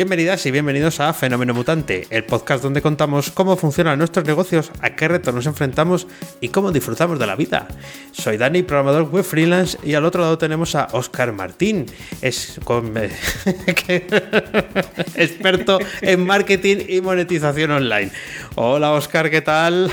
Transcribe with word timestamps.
Bienvenidas 0.00 0.46
y 0.46 0.50
bienvenidos 0.50 0.98
a 0.98 1.12
Fenómeno 1.12 1.52
Mutante, 1.52 2.06
el 2.08 2.24
podcast 2.24 2.62
donde 2.62 2.80
contamos 2.80 3.30
cómo 3.30 3.54
funcionan 3.58 3.98
nuestros 3.98 4.24
negocios, 4.24 4.72
a 4.80 4.96
qué 4.96 5.08
retos 5.08 5.34
nos 5.34 5.44
enfrentamos 5.44 6.06
y 6.40 6.48
cómo 6.48 6.72
disfrutamos 6.72 7.18
de 7.18 7.26
la 7.26 7.36
vida. 7.36 7.68
Soy 8.10 8.38
Dani, 8.38 8.62
programador 8.62 9.10
web 9.10 9.24
freelance, 9.24 9.76
y 9.82 9.92
al 9.92 10.06
otro 10.06 10.22
lado 10.22 10.38
tenemos 10.38 10.74
a 10.74 10.88
Oscar 10.92 11.32
Martín, 11.32 11.84
es 12.22 12.58
experto 15.16 15.78
en 16.00 16.24
marketing 16.24 16.78
y 16.88 17.02
monetización 17.02 17.70
online. 17.70 18.10
Hola 18.54 18.92
Oscar, 18.92 19.28
¿qué 19.28 19.42
tal? 19.42 19.92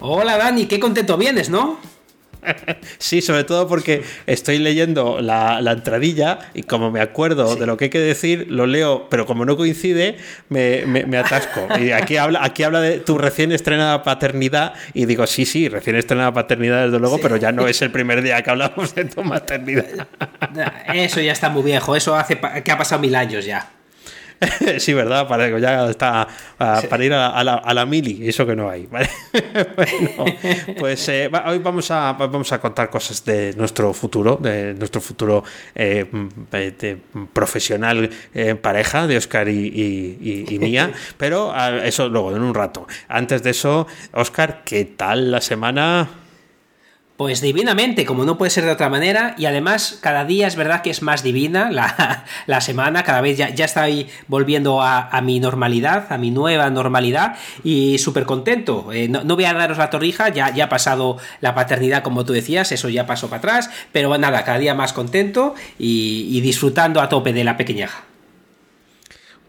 Hola 0.00 0.36
Dani, 0.36 0.66
qué 0.66 0.80
contento 0.80 1.16
vienes, 1.16 1.48
¿no? 1.48 1.78
Sí, 2.98 3.20
sobre 3.22 3.44
todo 3.44 3.68
porque 3.68 4.02
estoy 4.26 4.58
leyendo 4.58 5.20
la, 5.20 5.58
entradilla 5.70 6.38
y 6.54 6.62
como 6.62 6.90
me 6.90 7.00
acuerdo 7.00 7.56
de 7.56 7.66
lo 7.66 7.76
que 7.76 7.84
hay 7.84 7.90
que 7.90 8.00
decir, 8.00 8.46
lo 8.48 8.66
leo, 8.66 9.08
pero 9.08 9.26
como 9.26 9.44
no 9.44 9.56
coincide, 9.56 10.16
me, 10.48 11.18
atasco. 11.18 11.66
Y 11.80 11.92
aquí 11.92 12.16
habla, 12.16 12.40
aquí 12.42 12.62
habla 12.62 12.80
de 12.80 12.98
tu 12.98 13.18
recién 13.18 13.52
estrenada 13.52 14.02
paternidad 14.02 14.74
y 14.94 15.06
digo, 15.06 15.26
sí, 15.26 15.44
sí, 15.44 15.68
recién 15.68 15.96
estrenada 15.96 16.32
paternidad 16.32 16.84
desde 16.86 16.98
luego, 16.98 17.18
pero 17.20 17.36
ya 17.36 17.52
no 17.52 17.66
es 17.66 17.82
el 17.82 17.90
primer 17.90 18.22
día 18.22 18.42
que 18.42 18.50
hablamos 18.50 18.94
de 18.94 19.04
tu 19.04 19.22
maternidad. 19.22 20.08
Eso 20.92 21.20
ya 21.20 21.32
está 21.32 21.48
muy 21.48 21.62
viejo, 21.62 21.96
eso 21.96 22.14
hace 22.16 22.38
que 22.64 22.72
ha 22.72 22.78
pasado 22.78 23.00
mil 23.00 23.14
años 23.14 23.44
ya. 23.44 23.70
sí, 24.78 24.94
¿verdad? 24.94 25.28
Para, 25.28 25.58
ya 25.58 25.90
está, 25.90 26.26
para 26.56 27.04
ir 27.04 27.12
a, 27.12 27.42
la, 27.44 27.54
a, 27.54 27.74
la, 27.74 27.86
mili, 27.86 28.28
eso 28.28 28.46
que 28.46 28.56
no 28.56 28.70
hay. 28.70 28.88
pues 30.78 31.08
eh, 31.08 31.30
hoy 31.46 31.58
vamos 31.58 31.90
a, 31.90 32.12
vamos 32.12 32.50
a 32.52 32.60
contar 32.60 32.88
cosas 32.88 33.24
de 33.24 33.54
nuestro 33.56 33.92
futuro, 33.92 34.38
de 34.40 34.74
nuestro 34.74 35.00
futuro 35.00 35.44
eh, 35.74 36.06
profesional 37.32 38.08
en 38.32 38.58
pareja, 38.58 39.06
de 39.06 39.16
Oscar 39.16 39.48
y, 39.48 40.46
y 40.48 40.58
mía, 40.58 40.92
pero 41.18 41.54
eso 41.82 42.08
luego, 42.08 42.34
en 42.34 42.42
un 42.42 42.54
rato. 42.54 42.86
Antes 43.08 43.42
de 43.42 43.50
eso, 43.50 43.86
Oscar, 44.12 44.62
¿qué 44.64 44.84
tal 44.84 45.30
la 45.30 45.40
semana? 45.40 46.19
Pues 47.20 47.42
divinamente, 47.42 48.06
como 48.06 48.24
no 48.24 48.38
puede 48.38 48.48
ser 48.48 48.64
de 48.64 48.70
otra 48.70 48.88
manera, 48.88 49.34
y 49.36 49.44
además 49.44 49.98
cada 50.00 50.24
día 50.24 50.46
es 50.46 50.56
verdad 50.56 50.80
que 50.80 50.88
es 50.88 51.02
más 51.02 51.22
divina 51.22 51.70
la, 51.70 52.60
semana, 52.62 53.02
cada 53.02 53.20
vez 53.20 53.36
ya, 53.36 53.50
ya 53.50 53.66
estoy 53.66 54.08
volviendo 54.26 54.80
a, 54.80 55.20
mi 55.20 55.38
normalidad, 55.38 56.10
a 56.10 56.16
mi 56.16 56.30
nueva 56.30 56.70
normalidad, 56.70 57.36
y 57.62 57.98
súper 57.98 58.24
contento. 58.24 58.90
Eh, 58.90 59.06
no, 59.08 59.22
voy 59.22 59.44
a 59.44 59.52
daros 59.52 59.76
la 59.76 59.90
torrija, 59.90 60.30
ya, 60.30 60.48
ya 60.54 60.64
ha 60.64 60.68
pasado 60.70 61.18
la 61.42 61.54
paternidad, 61.54 62.02
como 62.02 62.24
tú 62.24 62.32
decías, 62.32 62.72
eso 62.72 62.88
ya 62.88 63.04
pasó 63.04 63.28
para 63.28 63.40
atrás, 63.40 63.70
pero 63.92 64.16
nada, 64.16 64.42
cada 64.42 64.58
día 64.58 64.74
más 64.74 64.94
contento 64.94 65.54
y, 65.78 66.26
y 66.30 66.40
disfrutando 66.40 67.02
a 67.02 67.10
tope 67.10 67.34
de 67.34 67.44
la 67.44 67.58
pequeñaja 67.58 68.09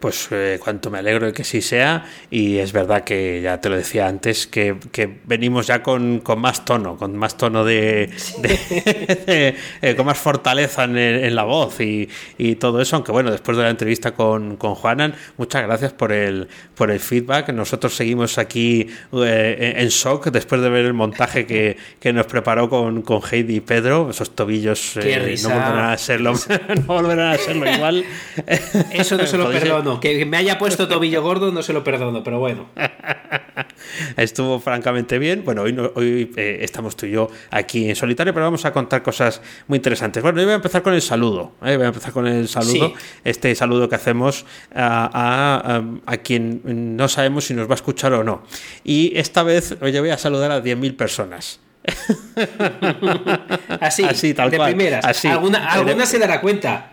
pues 0.02 0.26
eh, 0.32 0.58
cuanto 0.60 0.90
me 0.90 0.98
alegro 0.98 1.26
de 1.26 1.32
que 1.32 1.44
sí 1.44 1.62
sea. 1.62 2.04
Y 2.28 2.58
es 2.58 2.72
verdad 2.72 3.04
que 3.04 3.40
ya 3.40 3.60
te 3.60 3.68
lo 3.68 3.76
decía 3.76 4.08
antes 4.08 4.48
que, 4.48 4.76
venimos 5.24 5.68
ya 5.68 5.82
con, 5.82 6.22
más 6.36 6.64
tono 6.64 6.96
con 6.96 7.16
más 7.16 7.36
tono 7.36 7.64
de, 7.64 8.10
eh, 8.42 9.94
con 9.96 10.04
más 10.04 10.18
fortaleza 10.18 10.84
en, 10.84 11.34
la 11.34 11.44
voz 11.44 11.80
y, 11.80 12.08
todo 12.56 12.80
eso. 12.80 12.96
Aunque 12.96 13.12
bueno 13.12 13.30
después 13.30 13.56
de 13.56 13.62
la 13.62 13.70
entrevista 13.70 14.12
con, 14.12 14.56
con 14.56 14.74
Juanan 14.74 15.14
muchas 15.36 15.62
gracias 15.62 15.92
por 15.92 16.10
el 16.10 16.48
por 16.74 16.90
el 16.90 16.98
feedback. 16.98 17.50
Nosotros 17.50 17.94
seguimos 17.94 18.38
aquí 18.38 18.88
eh, 19.12 19.74
en 19.76 19.88
shock 19.88 20.30
después 20.30 20.60
de 20.60 20.68
ver 20.68 20.84
el 20.84 20.94
montaje 20.94 21.46
que, 21.46 22.12
nos 22.12 22.26
preparó 22.26 22.68
con, 22.68 23.02
con 23.02 23.20
Heidi 23.22 23.56
y 23.56 23.60
Pedro. 23.60 24.10
Esos 24.10 24.34
tobillos 24.34 24.96
no 24.96 25.48
volverán 25.48 25.90
a 25.90 25.98
serlo 25.98 26.32
no 26.74 26.82
volverán 26.86 27.34
a 27.34 27.38
serlo 27.38 27.72
igual. 27.72 28.04
Eso 28.90 29.16
no 29.16 29.26
se 29.26 29.38
lo 29.38 29.48
perdono 29.48 29.91
que 30.00 30.24
me 30.26 30.36
haya 30.36 30.58
puesto 30.58 30.88
tobillo 30.88 31.22
gordo 31.22 31.52
no 31.52 31.62
se 31.62 31.72
lo 31.72 31.84
perdono, 31.84 32.22
pero 32.22 32.38
bueno. 32.38 32.68
Estuvo 34.16 34.60
francamente 34.60 35.18
bien. 35.18 35.44
Bueno, 35.44 35.62
hoy, 35.62 35.76
hoy 35.94 36.32
eh, 36.36 36.58
estamos 36.62 36.96
tú 36.96 37.06
y 37.06 37.12
yo 37.12 37.30
aquí 37.50 37.88
en 37.88 37.96
solitario, 37.96 38.32
pero 38.32 38.46
vamos 38.46 38.64
a 38.64 38.72
contar 38.72 39.02
cosas 39.02 39.40
muy 39.68 39.76
interesantes. 39.76 40.22
Bueno, 40.22 40.38
yo 40.40 40.46
voy 40.46 40.52
a 40.52 40.56
empezar 40.56 40.82
con 40.82 40.94
el 40.94 41.02
saludo. 41.02 41.52
¿eh? 41.64 41.76
Voy 41.76 41.84
a 41.84 41.88
empezar 41.88 42.12
con 42.12 42.26
el 42.26 42.48
saludo. 42.48 42.92
Este 43.24 43.54
saludo 43.54 43.88
que 43.88 43.96
hacemos 43.96 44.46
a, 44.74 45.82
a, 46.06 46.16
quien 46.18 46.96
no 46.96 47.08
sabemos 47.08 47.46
si 47.46 47.54
nos 47.54 47.68
va 47.68 47.72
a 47.72 47.76
escuchar 47.76 48.12
o 48.14 48.24
no. 48.24 48.42
Y 48.84 49.12
esta 49.16 49.42
vez 49.42 49.76
hoy 49.80 49.98
voy 49.98 50.10
a 50.10 50.18
saludar 50.18 50.50
a 50.50 50.62
10.000 50.62 50.96
personas. 50.96 51.60
así, 53.80 54.04
así 54.04 54.34
tal 54.34 54.50
de 54.50 54.56
cual. 54.56 54.70
primeras. 54.70 55.24
¿Alguna, 55.24 55.66
alguna 55.72 56.06
se 56.06 56.18
dará 56.18 56.40
cuenta. 56.40 56.92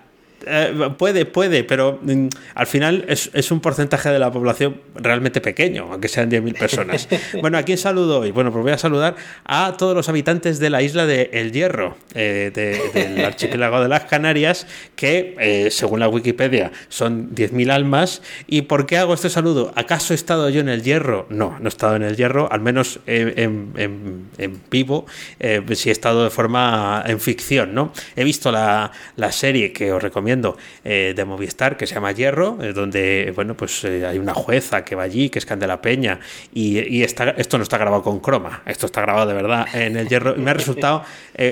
Eh, 0.52 0.90
puede, 0.98 1.26
puede, 1.26 1.64
pero 1.64 2.00
mm, 2.02 2.28
al 2.56 2.66
final 2.66 3.06
es, 3.08 3.52
un 3.52 3.60
porcentaje 3.60 4.10
de 4.10 4.18
la 4.18 4.32
población 4.32 4.82
realmente 4.96 5.42
pequeño, 5.42 5.90
aunque 5.92 6.08
sean 6.08 6.30
10.000 6.32 6.58
personas. 6.58 7.08
bueno, 7.42 7.58
¿a 7.60 7.64
quién 7.64 7.78
saludo 7.78 8.22
hoy? 8.22 8.32
Bueno, 8.32 8.52
pues 8.52 8.64
voy 8.64 8.72
a 8.72 8.78
saludar 8.78 9.16
a 9.46 9.76
todos 9.78 9.96
los 9.96 10.10
habitantes 10.10 10.58
de 10.58 10.72
la 10.72 10.82
isla 10.82 11.06
de 11.06 11.30
El 11.34 11.52
Hierro, 11.52 11.98
eh, 12.16 12.52
del 12.96 13.24
archipiélago 13.26 13.82
de 13.82 13.90
las 13.90 14.06
Canarias, 14.06 14.66
que 14.96 15.36
eh, 15.40 15.70
según 15.70 16.00
la 16.00 16.08
Wikipedia 16.08 16.72
son 16.88 17.36
10.000 17.36 17.72
almas. 17.72 18.24
¿Y 18.48 18.64
por 18.64 18.88
qué 18.88 18.98
hago 18.98 19.14
este 19.14 19.30
saludo? 19.30 19.72
¿Acaso 19.76 20.14
he 20.14 20.16
estado 20.16 20.50
yo 20.50 20.62
en 20.62 20.70
El 20.70 20.82
Hierro? 20.82 21.28
No, 21.30 21.58
no 21.60 21.66
he 21.66 21.70
estado 21.70 21.96
en 21.96 22.02
El 22.02 22.16
Hierro, 22.16 22.52
al 22.52 22.62
menos 22.62 23.00
en, 23.06 24.30
vivo, 24.72 25.06
si 25.40 25.90
he 25.90 25.92
estado 25.92 26.24
de 26.24 26.30
forma 26.32 27.04
en 27.06 27.20
ficción, 27.20 27.76
¿no? 27.76 27.94
He 28.16 28.24
visto 28.24 28.52
la, 28.52 28.92
la 29.16 29.32
serie 29.32 29.72
que 29.72 29.92
os 29.92 30.02
recomiendo 30.02 30.39
eh, 30.84 31.14
de 31.16 31.26
Movistar 31.26 31.78
que 31.78 31.88
se 31.88 31.96
llama 31.96 32.12
Hierro, 32.12 32.58
eh, 32.62 32.74
donde 32.74 33.32
bueno 33.36 33.56
pues 33.56 33.84
eh, 33.84 34.06
hay 34.06 34.18
una 34.18 34.34
jueza 34.34 34.84
que 34.84 34.96
va 34.96 35.04
allí, 35.04 35.30
que 35.30 35.40
es 35.40 35.46
Candela 35.46 35.82
Peña, 35.82 36.20
y, 36.54 37.02
está, 37.04 37.32
esto 37.32 37.58
no 37.58 37.64
está 37.64 37.78
grabado 37.78 38.04
con 38.04 38.20
croma, 38.20 38.64
esto 38.66 38.86
está 38.86 39.02
grabado 39.02 39.28
de 39.28 39.34
verdad 39.34 39.68
en 39.74 39.98
el 39.98 40.08
Hierro, 40.08 40.36
y 40.36 40.40
me 40.40 40.52
ha 40.52 40.54
resultado 40.54 41.04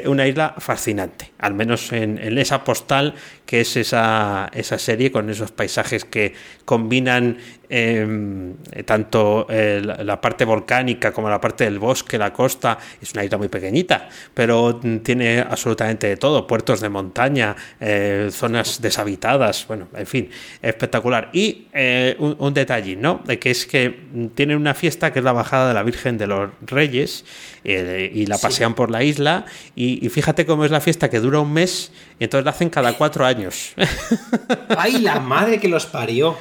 una 0.05 0.27
isla 0.27 0.55
fascinante, 0.57 1.31
al 1.39 1.53
menos 1.53 1.91
en, 1.91 2.17
en, 2.17 2.37
esa 2.37 2.63
postal 2.63 3.15
que 3.47 3.61
es 3.61 3.75
esa, 3.77 4.51
esa 4.53 4.77
serie 4.77 5.11
con 5.11 5.27
esos 5.31 5.51
paisajes 5.51 6.05
que 6.05 6.35
combinan 6.65 7.37
Em, 7.69 8.55
tanto 8.85 9.45
la 9.49 10.21
parte 10.21 10.45
volcánica 10.45 11.11
como 11.11 11.29
la 11.29 11.41
parte 11.41 11.65
del 11.65 11.79
bosque, 11.79 12.17
la 12.17 12.31
costa, 12.31 12.77
es 13.01 13.11
una 13.13 13.25
isla 13.25 13.37
muy 13.37 13.49
pequeñita, 13.49 14.07
pero 14.33 14.79
tiene 15.03 15.39
absolutamente 15.39 16.07
de 16.07 16.15
todo, 16.15 16.47
puertos 16.47 16.79
de 16.79 16.87
montaña, 16.87 17.55
eh, 17.81 18.29
zonas 18.31 18.81
deshabitadas, 18.81 19.67
bueno, 19.67 19.89
en 19.93 20.07
fin, 20.07 20.29
espectacular. 20.61 21.29
Y 21.33 21.67
eh, 21.73 22.15
un, 22.19 22.53
detalle, 22.53 22.95
¿no? 22.95 23.21
Que 23.23 23.51
es 23.51 23.65
que 23.65 23.99
tienen 24.33 24.57
una 24.57 24.73
fiesta 24.73 25.11
que 25.11 25.19
es 25.19 25.25
la 25.25 25.33
bajada 25.33 25.67
de 25.67 25.73
la 25.73 25.83
Virgen 25.83 26.17
de 26.17 26.27
los 26.27 26.49
Reyes 26.61 27.25
eh, 27.65 28.09
y 28.13 28.27
la 28.27 28.37
pasean 28.37 28.75
por 28.75 28.89
la 28.89 29.03
isla 29.03 29.45
y, 29.75 30.05
y, 30.05 30.09
fíjate 30.09 30.45
cómo 30.45 30.63
es 30.63 30.71
la 30.71 30.79
fiesta 30.79 31.09
que 31.09 31.19
dura 31.19 31.39
un 31.39 31.51
mes 31.51 31.91
y 32.17 32.23
entonces 32.23 32.45
la 32.45 32.51
hacen 32.51 32.69
cada 32.69 32.93
cuatro 32.93 33.25
años. 33.25 33.36
¡Ay, 34.77 34.99
la 34.99 35.19
madre 35.19 35.59
que 35.59 35.67
los 35.67 35.85
parió! 35.85 36.37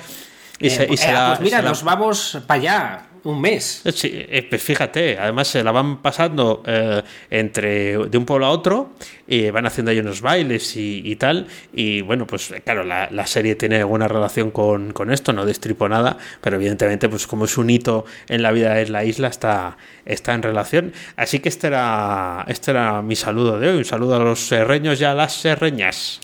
Y, 0.58 0.68
eh, 0.68 0.84
pues 0.88 1.06
mira, 1.40 1.62
nos 1.62 1.82
vamos 1.82 2.38
para 2.46 2.60
allá 2.60 3.06
un 3.26 3.40
mes. 3.40 3.82
Sí, 3.92 4.10
eh, 4.12 4.46
pues 4.48 4.62
fíjate, 4.62 5.18
además 5.18 5.48
se 5.48 5.62
la 5.62 5.72
van 5.72 6.00
pasando 6.00 6.62
eh, 6.64 7.02
entre 7.28 7.98
de 7.98 8.18
un 8.18 8.24
pueblo 8.24 8.46
a 8.46 8.50
otro 8.50 8.92
y 9.26 9.50
van 9.50 9.66
haciendo 9.66 9.90
ahí 9.90 9.98
unos 9.98 10.20
bailes 10.20 10.76
y, 10.76 11.16
tal. 11.16 11.46
Y 11.72 12.02
bueno, 12.02 12.26
pues 12.26 12.54
claro, 12.64 12.84
la, 12.84 13.26
serie 13.26 13.56
tiene 13.56 13.78
alguna 13.78 14.06
relación 14.06 14.50
con, 14.50 14.92
esto, 15.10 15.32
no 15.32 15.44
destripo 15.44 15.88
nada, 15.88 16.16
pero 16.40 16.56
evidentemente, 16.56 17.08
pues 17.08 17.26
como 17.26 17.46
es 17.46 17.58
un 17.58 17.68
hito 17.68 18.04
en 18.28 18.42
la 18.42 18.52
vida 18.52 18.74
de 18.74 18.88
la 18.88 19.04
isla, 19.04 19.28
está, 19.28 19.76
está 20.04 20.32
en 20.34 20.42
relación. 20.42 20.92
Así 21.16 21.40
que 21.40 21.48
este 21.48 21.66
era, 21.66 22.44
este 22.48 22.70
era 22.70 23.02
mi 23.02 23.16
saludo 23.16 23.58
de 23.58 23.70
hoy. 23.70 23.78
Un 23.78 23.84
saludo 23.84 24.16
a 24.16 24.18
los 24.20 24.46
serreños 24.46 25.00
y 25.00 25.04
a 25.04 25.14
las 25.14 25.34
serreñas. 25.34 26.20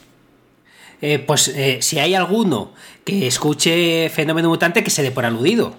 Pues 1.26 1.54
si 1.80 1.98
hay 1.98 2.14
alguno 2.14 2.72
que 3.04 3.26
escuche 3.26 4.08
Fenómeno 4.10 4.48
Mutante 4.48 4.84
que 4.84 4.90
se 4.90 5.02
dé 5.02 5.10
por 5.10 5.24
aludido. 5.24 5.76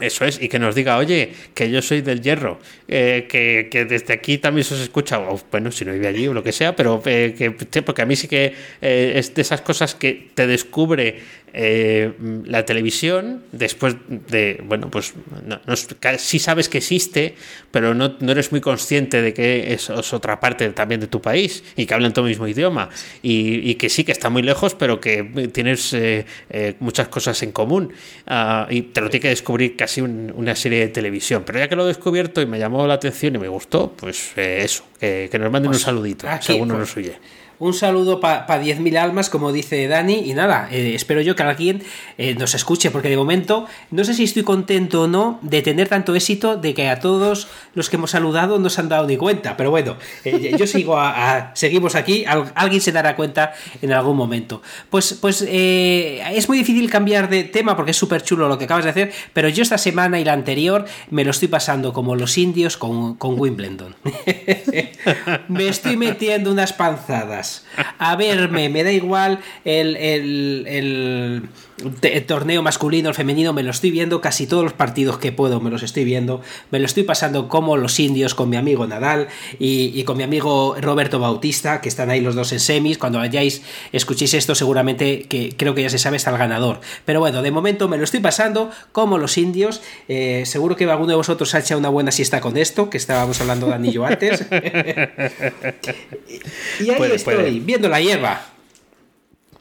Eso 0.00 0.24
es, 0.24 0.40
y 0.40 0.48
que 0.48 0.58
nos 0.58 0.74
diga, 0.74 0.96
oye, 0.96 1.32
que 1.54 1.70
yo 1.70 1.82
soy 1.82 2.00
del 2.00 2.22
hierro, 2.22 2.58
eh, 2.88 3.26
que, 3.28 3.84
desde 3.84 4.14
aquí 4.14 4.38
también 4.38 4.64
se 4.64 4.74
os 4.74 4.80
escucha, 4.80 5.20
bueno, 5.50 5.70
si 5.70 5.84
no 5.84 5.92
vive 5.92 6.08
allí 6.08 6.26
o 6.26 6.32
lo 6.32 6.42
que 6.42 6.52
sea, 6.52 6.74
pero 6.74 7.02
eh, 7.04 7.34
que, 7.36 7.82
porque 7.82 8.02
a 8.02 8.06
mí 8.06 8.16
sí 8.16 8.26
que 8.26 8.54
eh, 8.80 9.12
es 9.16 9.34
de 9.34 9.42
esas 9.42 9.60
cosas 9.60 9.94
que 9.94 10.30
te 10.34 10.46
descubre 10.46 11.20
eh, 11.52 12.12
la 12.44 12.64
televisión, 12.64 13.42
después 13.52 13.96
de, 14.08 14.62
bueno, 14.64 14.90
pues 14.90 15.14
no, 15.44 15.58
sí 16.18 16.38
sabes 16.38 16.68
que 16.68 16.78
existe, 16.78 17.34
pero 17.70 17.94
no, 17.94 18.16
no, 18.20 18.32
eres 18.32 18.52
muy 18.52 18.60
consciente 18.60 19.20
de 19.22 19.34
que 19.34 19.72
es, 19.72 19.90
otra 19.90 20.40
parte 20.40 20.68
también 20.70 21.00
de 21.00 21.06
tu 21.06 21.20
país 21.20 21.64
y 21.76 21.86
que 21.86 21.94
hablan 21.94 22.12
tu 22.12 22.22
mismo 22.22 22.46
idioma 22.46 22.88
y, 23.22 23.74
que 23.74 23.88
sí 23.88 24.04
que 24.04 24.12
está 24.12 24.30
muy 24.30 24.42
lejos, 24.42 24.74
pero 24.74 25.00
que 25.00 25.50
tienes 25.52 25.92
eh, 25.92 26.26
eh, 26.50 26.74
muchas 26.80 27.08
cosas 27.08 27.42
en 27.42 27.52
común 27.52 27.92
ah, 28.26 28.66
y 28.68 28.82
te 28.82 29.00
lo 29.00 29.08
tiene 29.08 29.22
que 29.22 29.28
descubrir 29.28 29.76
casi 29.76 30.00
una 30.00 30.54
serie 30.54 30.80
de 30.80 30.88
televisión. 30.88 31.42
Pero 31.46 31.58
ya 31.58 31.68
que 31.68 31.76
lo 31.76 31.84
he 31.84 31.88
descubierto 31.88 32.40
y 32.42 32.46
me 32.46 32.58
llamó 32.58 32.86
la 32.86 32.94
atención 32.94 33.34
y 33.36 33.38
me 33.38 33.48
gustó, 33.48 33.92
pues 33.96 34.32
eso, 34.36 34.84
que, 34.98 35.30
nos 35.32 35.50
manden 35.50 35.68
un 35.68 35.72
pues 35.72 35.82
saludito, 35.82 36.26
según 36.40 36.68
pues, 36.68 36.80
nos 36.80 36.96
oye. 36.96 37.39
Un 37.60 37.74
saludo 37.74 38.20
para 38.20 38.46
pa 38.46 38.58
10.000 38.58 38.96
almas, 38.96 39.28
como 39.28 39.52
dice 39.52 39.86
Dani. 39.86 40.22
Y 40.24 40.32
nada, 40.32 40.68
eh, 40.72 40.94
espero 40.94 41.20
yo 41.20 41.36
que 41.36 41.42
alguien 41.42 41.82
eh, 42.16 42.34
nos 42.34 42.54
escuche, 42.54 42.90
porque 42.90 43.10
de 43.10 43.18
momento 43.18 43.66
no 43.90 44.02
sé 44.02 44.14
si 44.14 44.24
estoy 44.24 44.44
contento 44.44 45.02
o 45.02 45.06
no 45.06 45.38
de 45.42 45.60
tener 45.60 45.86
tanto 45.86 46.14
éxito, 46.14 46.56
de 46.56 46.72
que 46.72 46.88
a 46.88 47.00
todos 47.00 47.48
los 47.74 47.90
que 47.90 47.96
hemos 47.96 48.12
saludado 48.12 48.58
no 48.58 48.70
se 48.70 48.80
han 48.80 48.88
dado 48.88 49.06
ni 49.06 49.18
cuenta. 49.18 49.58
Pero 49.58 49.70
bueno, 49.70 49.98
eh, 50.24 50.56
yo 50.58 50.66
sigo 50.66 50.98
a, 50.98 51.50
seguimos 51.54 51.96
aquí, 51.96 52.24
alguien 52.54 52.80
se 52.80 52.92
dará 52.92 53.14
cuenta 53.14 53.52
en 53.82 53.92
algún 53.92 54.16
momento. 54.16 54.62
Pues, 54.88 55.12
pues 55.20 55.42
es 55.42 56.48
muy 56.48 56.56
difícil 56.56 56.88
cambiar 56.88 57.28
de 57.28 57.44
tema 57.44 57.76
porque 57.76 57.90
es 57.90 57.96
súper 57.98 58.22
chulo 58.22 58.48
lo 58.48 58.56
que 58.56 58.64
acabas 58.64 58.84
de 58.84 58.90
hacer, 58.90 59.12
pero 59.34 59.50
yo 59.50 59.62
esta 59.62 59.76
semana 59.76 60.18
y 60.18 60.24
la 60.24 60.32
anterior 60.32 60.86
me 61.10 61.24
lo 61.24 61.30
estoy 61.30 61.48
pasando 61.48 61.92
como 61.92 62.16
los 62.16 62.38
indios 62.38 62.78
con, 62.78 63.16
con 63.16 63.38
Wimbledon. 63.38 63.96
me 65.48 65.68
estoy 65.68 65.98
metiendo 65.98 66.50
unas 66.50 66.72
panzadas 66.72 67.49
a 67.98 68.16
verme, 68.16 68.68
me 68.68 68.82
da 68.84 68.92
igual 68.92 69.40
el, 69.64 69.96
el 69.96 71.48
torneo 72.26 72.62
masculino, 72.62 73.08
el 73.08 73.14
femenino, 73.14 73.52
me 73.52 73.62
lo 73.62 73.70
estoy 73.70 73.90
viendo 73.90 74.20
casi 74.20 74.46
todos 74.46 74.62
los 74.64 74.72
partidos 74.72 75.18
que 75.18 75.32
puedo, 75.32 75.60
me 75.60 75.70
los 75.70 75.82
estoy 75.82 76.04
viendo, 76.04 76.40
me 76.70 76.78
lo 76.78 76.86
estoy 76.86 77.02
pasando 77.02 77.48
como 77.48 77.76
los 77.76 77.98
indios 78.00 78.34
con 78.34 78.48
mi 78.48 78.56
amigo 78.56 78.86
Nadal 78.86 79.28
y, 79.58 80.02
con 80.04 80.16
mi 80.16 80.22
amigo 80.22 80.76
Roberto 80.80 81.18
Bautista, 81.18 81.80
que 81.80 81.88
están 81.88 82.10
ahí 82.10 82.20
los 82.20 82.34
dos 82.34 82.52
en 82.52 82.60
semis, 82.60 82.98
cuando 82.98 83.18
vayáis, 83.18 83.62
escuchéis 83.92 84.34
esto, 84.34 84.54
seguramente 84.54 85.22
que 85.22 85.54
creo 85.56 85.74
que 85.74 85.82
ya 85.82 85.90
se 85.90 85.98
sabe 85.98 86.16
está 86.16 86.30
el 86.30 86.38
ganador. 86.38 86.80
Pero 87.04 87.20
bueno, 87.20 87.42
de 87.42 87.50
momento 87.50 87.88
me 87.88 87.96
lo 87.98 88.04
estoy 88.04 88.20
pasando 88.20 88.70
como 88.92 89.18
los 89.18 89.38
indios, 89.38 89.80
eh, 90.08 90.44
seguro 90.46 90.76
que 90.76 90.84
alguno 90.84 91.10
de 91.10 91.16
vosotros 91.16 91.54
ha 91.54 91.60
hecho 91.60 91.76
una 91.78 91.88
buena 91.88 92.10
siesta 92.10 92.40
con 92.40 92.56
esto, 92.56 92.90
que 92.90 92.96
estábamos 92.98 93.40
hablando 93.40 93.66
de 93.66 93.74
anillo 93.74 94.04
antes. 94.04 94.44
y 96.80 96.90
ahí 96.90 97.12
estoy, 97.12 97.60
viendo 97.60 97.88
la 97.88 98.00
hierba. 98.00 98.59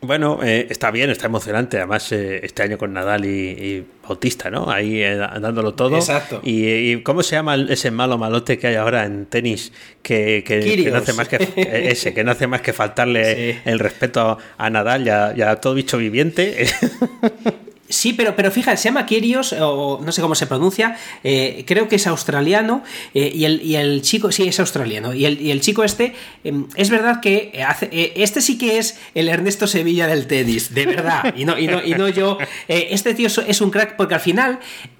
Bueno, 0.01 0.39
eh, 0.43 0.67
está 0.69 0.91
bien, 0.91 1.09
está 1.09 1.25
emocionante. 1.25 1.77
Además, 1.77 2.11
eh, 2.11 2.39
este 2.43 2.63
año 2.63 2.77
con 2.77 2.93
Nadal 2.93 3.25
y, 3.25 3.85
Bautista, 4.07 4.49
¿no? 4.49 4.69
Ahí 4.71 5.01
eh, 5.01 5.15
dándolo 5.15 5.73
todo. 5.73 5.97
Exacto. 5.97 6.39
Y, 6.43 7.01
cómo 7.03 7.21
se 7.21 7.35
llama 7.35 7.55
ese 7.55 7.91
malo 7.91 8.17
malote 8.17 8.57
que 8.57 8.67
hay 8.67 8.75
ahora 8.75 9.05
en 9.05 9.25
tenis 9.25 9.71
que, 10.01 10.43
no 10.89 10.97
hace 10.97 11.13
más 11.13 11.27
que 11.27 11.37
ese, 11.91 12.13
que 12.13 12.23
no 12.23 12.31
hace 12.31 12.47
más 12.47 12.61
que 12.61 12.73
faltarle 12.73 13.61
el 13.65 13.79
respeto 13.79 14.37
a 14.57 14.69
Nadal 14.69 15.05
y 15.05 15.41
a 15.41 15.55
todo 15.57 15.73
bicho 15.73 15.97
viviente. 15.97 16.65
Sí, 17.89 18.13
pero, 18.13 18.35
pero 18.35 18.51
fíjate, 18.51 18.77
se 18.77 18.89
llama 18.89 19.07
Kirios, 19.07 19.51
o 19.53 19.99
no 20.03 20.11
sé 20.11 20.21
cómo 20.21 20.35
se 20.35 20.45
pronuncia, 20.45 20.95
eh, 21.23 21.63
creo 21.65 21.87
que 21.87 21.95
es 21.95 22.05
australiano, 22.05 22.83
eh, 23.15 23.31
y, 23.33 23.45
el, 23.45 23.63
y, 23.63 23.77
el, 23.77 24.03
chico, 24.03 24.31
sí, 24.31 24.47
es 24.47 24.59
australiano, 24.59 25.15
y 25.15 25.25
el, 25.25 25.41
y 25.41 25.49
el 25.49 25.59
chico 25.59 25.83
este, 25.83 26.13
em, 26.43 26.67
es 26.75 26.91
verdad 26.91 27.19
que 27.19 27.63
hace, 27.67 27.89
eh, 27.91 28.13
este 28.17 28.41
sí 28.41 28.59
que 28.59 28.77
es 28.77 28.99
el 29.15 29.27
Ernesto 29.27 29.65
Sevilla 29.65 30.05
del 30.05 30.27
tenis, 30.27 30.71
de 30.75 30.85
verdad, 30.85 31.33
y 31.35 31.45
no, 31.45 31.57
y 31.57 31.65
no, 31.65 31.83
y 31.83 31.95
no 31.95 32.07
yo, 32.09 32.37
este 32.67 33.15
tío 33.15 33.27
es 33.27 33.61
un 33.61 33.71
crack, 33.71 33.95
porque 33.95 34.13
al 34.13 34.21
final 34.21 34.59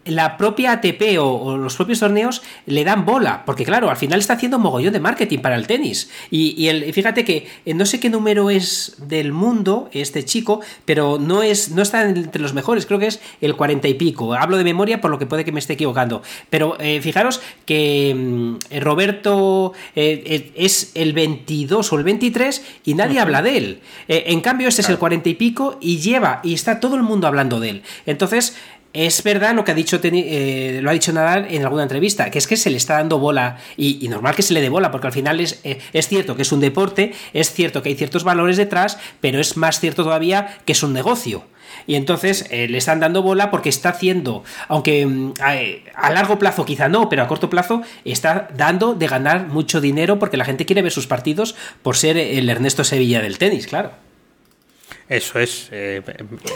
la 0.09 0.37
propia 0.37 0.73
ATP 0.73 1.19
o, 1.19 1.57
los 1.57 1.75
propios 1.75 1.99
torneos 1.99 2.41
le 2.65 2.83
dan 2.83 3.05
bola, 3.05 3.43
porque 3.45 3.65
claro, 3.65 3.89
al 3.89 3.97
final 3.97 4.19
está 4.19 4.33
haciendo 4.33 4.59
mogollón 4.59 4.93
de 4.93 4.99
marketing 4.99 5.39
para 5.39 5.55
el 5.55 5.67
tenis, 5.67 6.09
y, 6.31 6.55
y 6.61 6.69
el, 6.69 6.93
fíjate 6.93 7.23
que 7.25 7.47
no 7.65 7.85
sé 7.85 7.99
qué 7.99 8.09
número 8.09 8.49
es 8.49 8.95
del 8.99 9.31
mundo 9.31 9.89
este 9.91 10.25
chico, 10.25 10.61
pero 10.85 11.17
no, 11.19 11.43
es, 11.43 11.71
no 11.71 11.81
está 11.81 12.03
entre 12.03 12.41
los 12.41 12.53
mejores, 12.53 12.85
creo 12.85 12.99
que 12.99 13.07
es 13.07 13.19
el 13.41 13.55
40 13.55 13.87
y 13.87 13.93
pico. 13.93 14.33
Hablo 14.33 14.57
de 14.57 14.63
memoria 14.63 15.01
por 15.01 15.11
lo 15.11 15.19
que 15.19 15.25
puede 15.25 15.45
que 15.45 15.51
me 15.51 15.59
esté 15.59 15.73
equivocando. 15.73 16.21
Pero 16.49 16.77
eh, 16.79 17.01
fijaros 17.01 17.41
que 17.65 18.15
mm, 18.15 18.79
Roberto 18.79 19.73
eh, 19.95 20.51
es 20.55 20.91
el 20.95 21.13
22 21.13 21.91
o 21.91 21.97
el 21.97 22.03
23 22.03 22.63
y 22.85 22.93
nadie 22.93 23.19
habla 23.19 23.41
de 23.41 23.57
él. 23.57 23.79
Eh, 24.07 24.25
en 24.27 24.41
cambio, 24.41 24.67
este 24.67 24.81
es 24.81 24.89
el 24.89 24.97
40 24.97 25.29
y 25.29 25.33
pico 25.35 25.77
y 25.81 25.97
lleva, 25.99 26.41
y 26.43 26.53
está 26.53 26.79
todo 26.79 26.95
el 26.95 27.03
mundo 27.03 27.27
hablando 27.27 27.59
de 27.59 27.69
él. 27.69 27.83
Entonces, 28.05 28.57
es 29.05 29.23
verdad 29.23 29.55
lo 29.55 29.63
que 29.63 29.71
ha 29.71 29.75
dicho 29.75 29.99
lo 30.01 30.89
ha 30.89 30.93
dicho 30.93 31.13
Nadal 31.13 31.47
en 31.49 31.63
alguna 31.63 31.83
entrevista, 31.83 32.29
que 32.29 32.37
es 32.37 32.47
que 32.47 32.57
se 32.57 32.69
le 32.69 32.77
está 32.77 32.95
dando 32.95 33.19
bola 33.19 33.57
y, 33.77 34.07
normal 34.09 34.35
que 34.35 34.41
se 34.41 34.53
le 34.53 34.61
dé 34.61 34.69
bola, 34.69 34.91
porque 34.91 35.07
al 35.07 35.13
final 35.13 35.39
es, 35.39 35.61
es, 35.63 36.07
cierto 36.07 36.35
que 36.35 36.41
es 36.41 36.51
un 36.51 36.59
deporte, 36.59 37.13
es 37.33 37.53
cierto 37.53 37.81
que 37.81 37.89
hay 37.89 37.95
ciertos 37.95 38.23
valores 38.23 38.57
detrás, 38.57 38.97
pero 39.21 39.39
es 39.39 39.57
más 39.57 39.79
cierto 39.79 40.03
todavía 40.03 40.57
que 40.65 40.73
es 40.73 40.83
un 40.83 40.93
negocio 40.93 41.45
y 41.87 41.95
entonces 41.95 42.45
eh, 42.49 42.67
le 42.67 42.77
están 42.77 42.99
dando 42.99 43.21
bola 43.21 43.51
porque 43.51 43.69
está 43.69 43.89
haciendo, 43.89 44.43
aunque 44.67 45.05
mm, 45.05 45.33
a, 45.95 46.09
largo 46.11 46.39
plazo 46.39 46.65
quizá 46.65 46.89
no, 46.89 47.09
pero 47.09 47.23
a 47.23 47.27
corto 47.27 47.49
plazo 47.49 47.81
está 48.05 48.47
dando 48.55 48.95
de 48.95 49.07
ganar 49.07 49.47
mucho 49.47 49.81
dinero 49.81 50.19
porque 50.19 50.37
la 50.37 50.45
gente 50.45 50.65
quiere 50.65 50.81
ver 50.81 50.91
sus 50.91 51.07
partidos 51.07 51.55
por 51.81 51.95
ser 51.95 52.17
el 52.17 52.49
Ernesto 52.49 52.83
Sevilla 52.83 53.21
del 53.21 53.37
tenis, 53.37 53.67
claro. 53.67 54.08
Eso 55.09 55.39
es, 55.39 55.69
eh, 55.71 56.03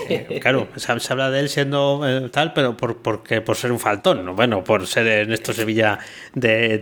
eh, 0.10 0.40
claro, 0.40 0.68
se, 0.76 1.12
habla 1.12 1.32
de 1.32 1.40
él 1.40 1.50
siendo 1.50 2.30
tal, 2.32 2.54
pero 2.54 2.78
por, 2.78 3.02
porque, 3.02 3.42
por 3.42 3.56
ser 3.56 3.72
un 3.72 3.80
faltón, 3.80 4.36
bueno, 4.36 4.64
por 4.64 4.86
ser 4.86 5.08
Ernesto 5.08 5.54
Sevilla 5.54 5.98
de, 6.36 6.80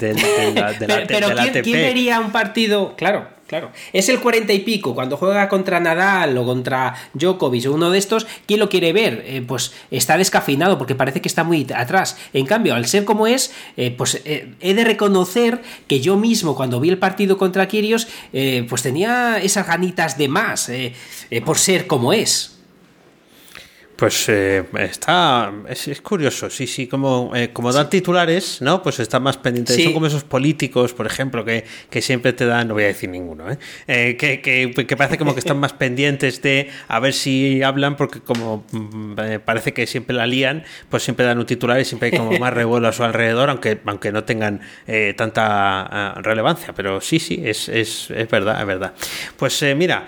la, 0.53 0.73
de 0.73 0.88
la, 0.88 1.03
pero, 1.07 1.29
¿quién 1.63 1.77
vería 1.77 2.19
un 2.19 2.33
partido? 2.33 2.94
Claro, 2.97 3.25
Claro. 3.51 3.74
Es 3.92 4.07
el 4.07 4.21
40 4.21 4.53
y 4.53 4.59
pico. 4.59 4.95
Cuando 4.95 5.18
juega 5.18 5.50
contra 5.50 5.81
Nadal 5.81 6.38
o 6.38 6.45
contra 6.45 6.95
Djokovic 7.13 7.68
o 7.68 7.74
uno 7.74 7.92
de 7.92 7.98
estos, 7.98 8.25
¿quién 8.45 8.62
lo 8.62 8.69
quiere 8.69 8.94
ver? 8.94 9.25
Eh, 9.27 9.44
pues 9.45 9.74
está 9.92 10.18
descafeinado 10.18 10.77
porque 10.77 10.95
parece 10.95 11.19
que 11.19 11.27
está 11.27 11.44
muy 11.44 11.68
atrás. 11.75 12.15
En 12.31 12.45
cambio, 12.45 12.75
al 12.75 12.86
ser 12.86 13.03
como 13.03 13.27
es, 13.27 13.51
eh, 13.75 13.92
pues 13.92 14.21
eh, 14.24 14.53
he 14.62 14.74
de 14.74 14.86
reconocer 14.86 15.63
que 15.88 16.00
yo 16.00 16.15
mismo, 16.15 16.56
cuando 16.56 16.80
vi 16.80 16.88
el 16.88 16.98
partido 16.98 17.38
contra 17.38 17.68
Kirios, 17.68 18.07
pues 18.69 18.83
tenía 18.83 19.38
esas 19.44 19.68
ganitas 19.68 20.18
de 20.18 20.30
más 20.30 20.71
por 21.44 21.57
ser 21.57 21.88
como 21.88 22.13
es. 22.13 22.61
Pues 24.01 24.27
eh, 24.30 24.63
está. 24.80 25.53
Es, 25.69 26.01
curioso, 26.01 26.50
sí, 26.50 26.65
sí. 26.65 26.88
Como, 26.88 27.33
eh, 27.36 27.51
como 27.53 27.71
dan 27.71 27.88
titulares, 27.88 28.59
¿no? 28.59 28.81
Pues 28.81 29.00
está 29.00 29.19
más 29.19 29.38
pendiente. 29.38 29.75
Son 29.75 29.94
como 29.94 30.07
esos 30.07 30.24
políticos, 30.24 30.92
por 30.94 31.06
ejemplo, 31.06 31.45
que, 31.45 31.65
que, 31.88 32.01
siempre 32.01 32.33
te 32.33 32.48
dan. 32.48 32.68
No 32.68 32.74
voy 32.74 32.86
a 32.86 32.88
decir 32.88 33.09
ninguno, 33.09 33.51
¿eh? 33.51 33.59
eh 33.86 34.18
que, 34.18 34.42
que, 34.42 34.98
parece 34.98 35.19
como 35.19 35.36
que 35.36 35.39
están 35.39 35.60
más 35.60 35.74
pendientes 35.86 36.41
de 36.41 36.72
a 36.88 37.00
ver 37.00 37.13
si 37.13 37.62
hablan, 37.62 37.96
porque 37.96 38.22
como 38.22 38.65
mm, 38.72 39.41
parece 39.46 39.72
que 39.72 39.86
siempre 39.86 40.15
la 40.15 40.25
lían, 40.25 40.63
pues 40.89 41.03
siempre 41.03 41.24
dan 41.24 41.38
un 41.38 41.46
titular 41.46 41.79
y 41.79 41.86
siempre 41.86 42.10
hay 42.12 42.17
como 42.17 42.31
más 42.39 42.53
revuelo 42.55 42.88
a 42.88 42.93
su 42.93 43.03
alrededor, 43.03 43.51
aunque, 43.51 43.81
aunque 43.86 44.12
no 44.12 44.24
tengan 44.24 44.62
tanta 45.15 45.81
ah, 45.84 46.22
relevancia. 46.24 46.74
Pero 46.74 47.01
sí, 47.01 47.20
sí, 47.20 47.43
es, 47.46 47.70
es, 47.70 48.10
es 48.10 48.27
verdad, 48.31 48.60
es 48.62 48.65
verdad. 48.65 48.93
Pues 49.38 49.63
mira, 49.75 50.08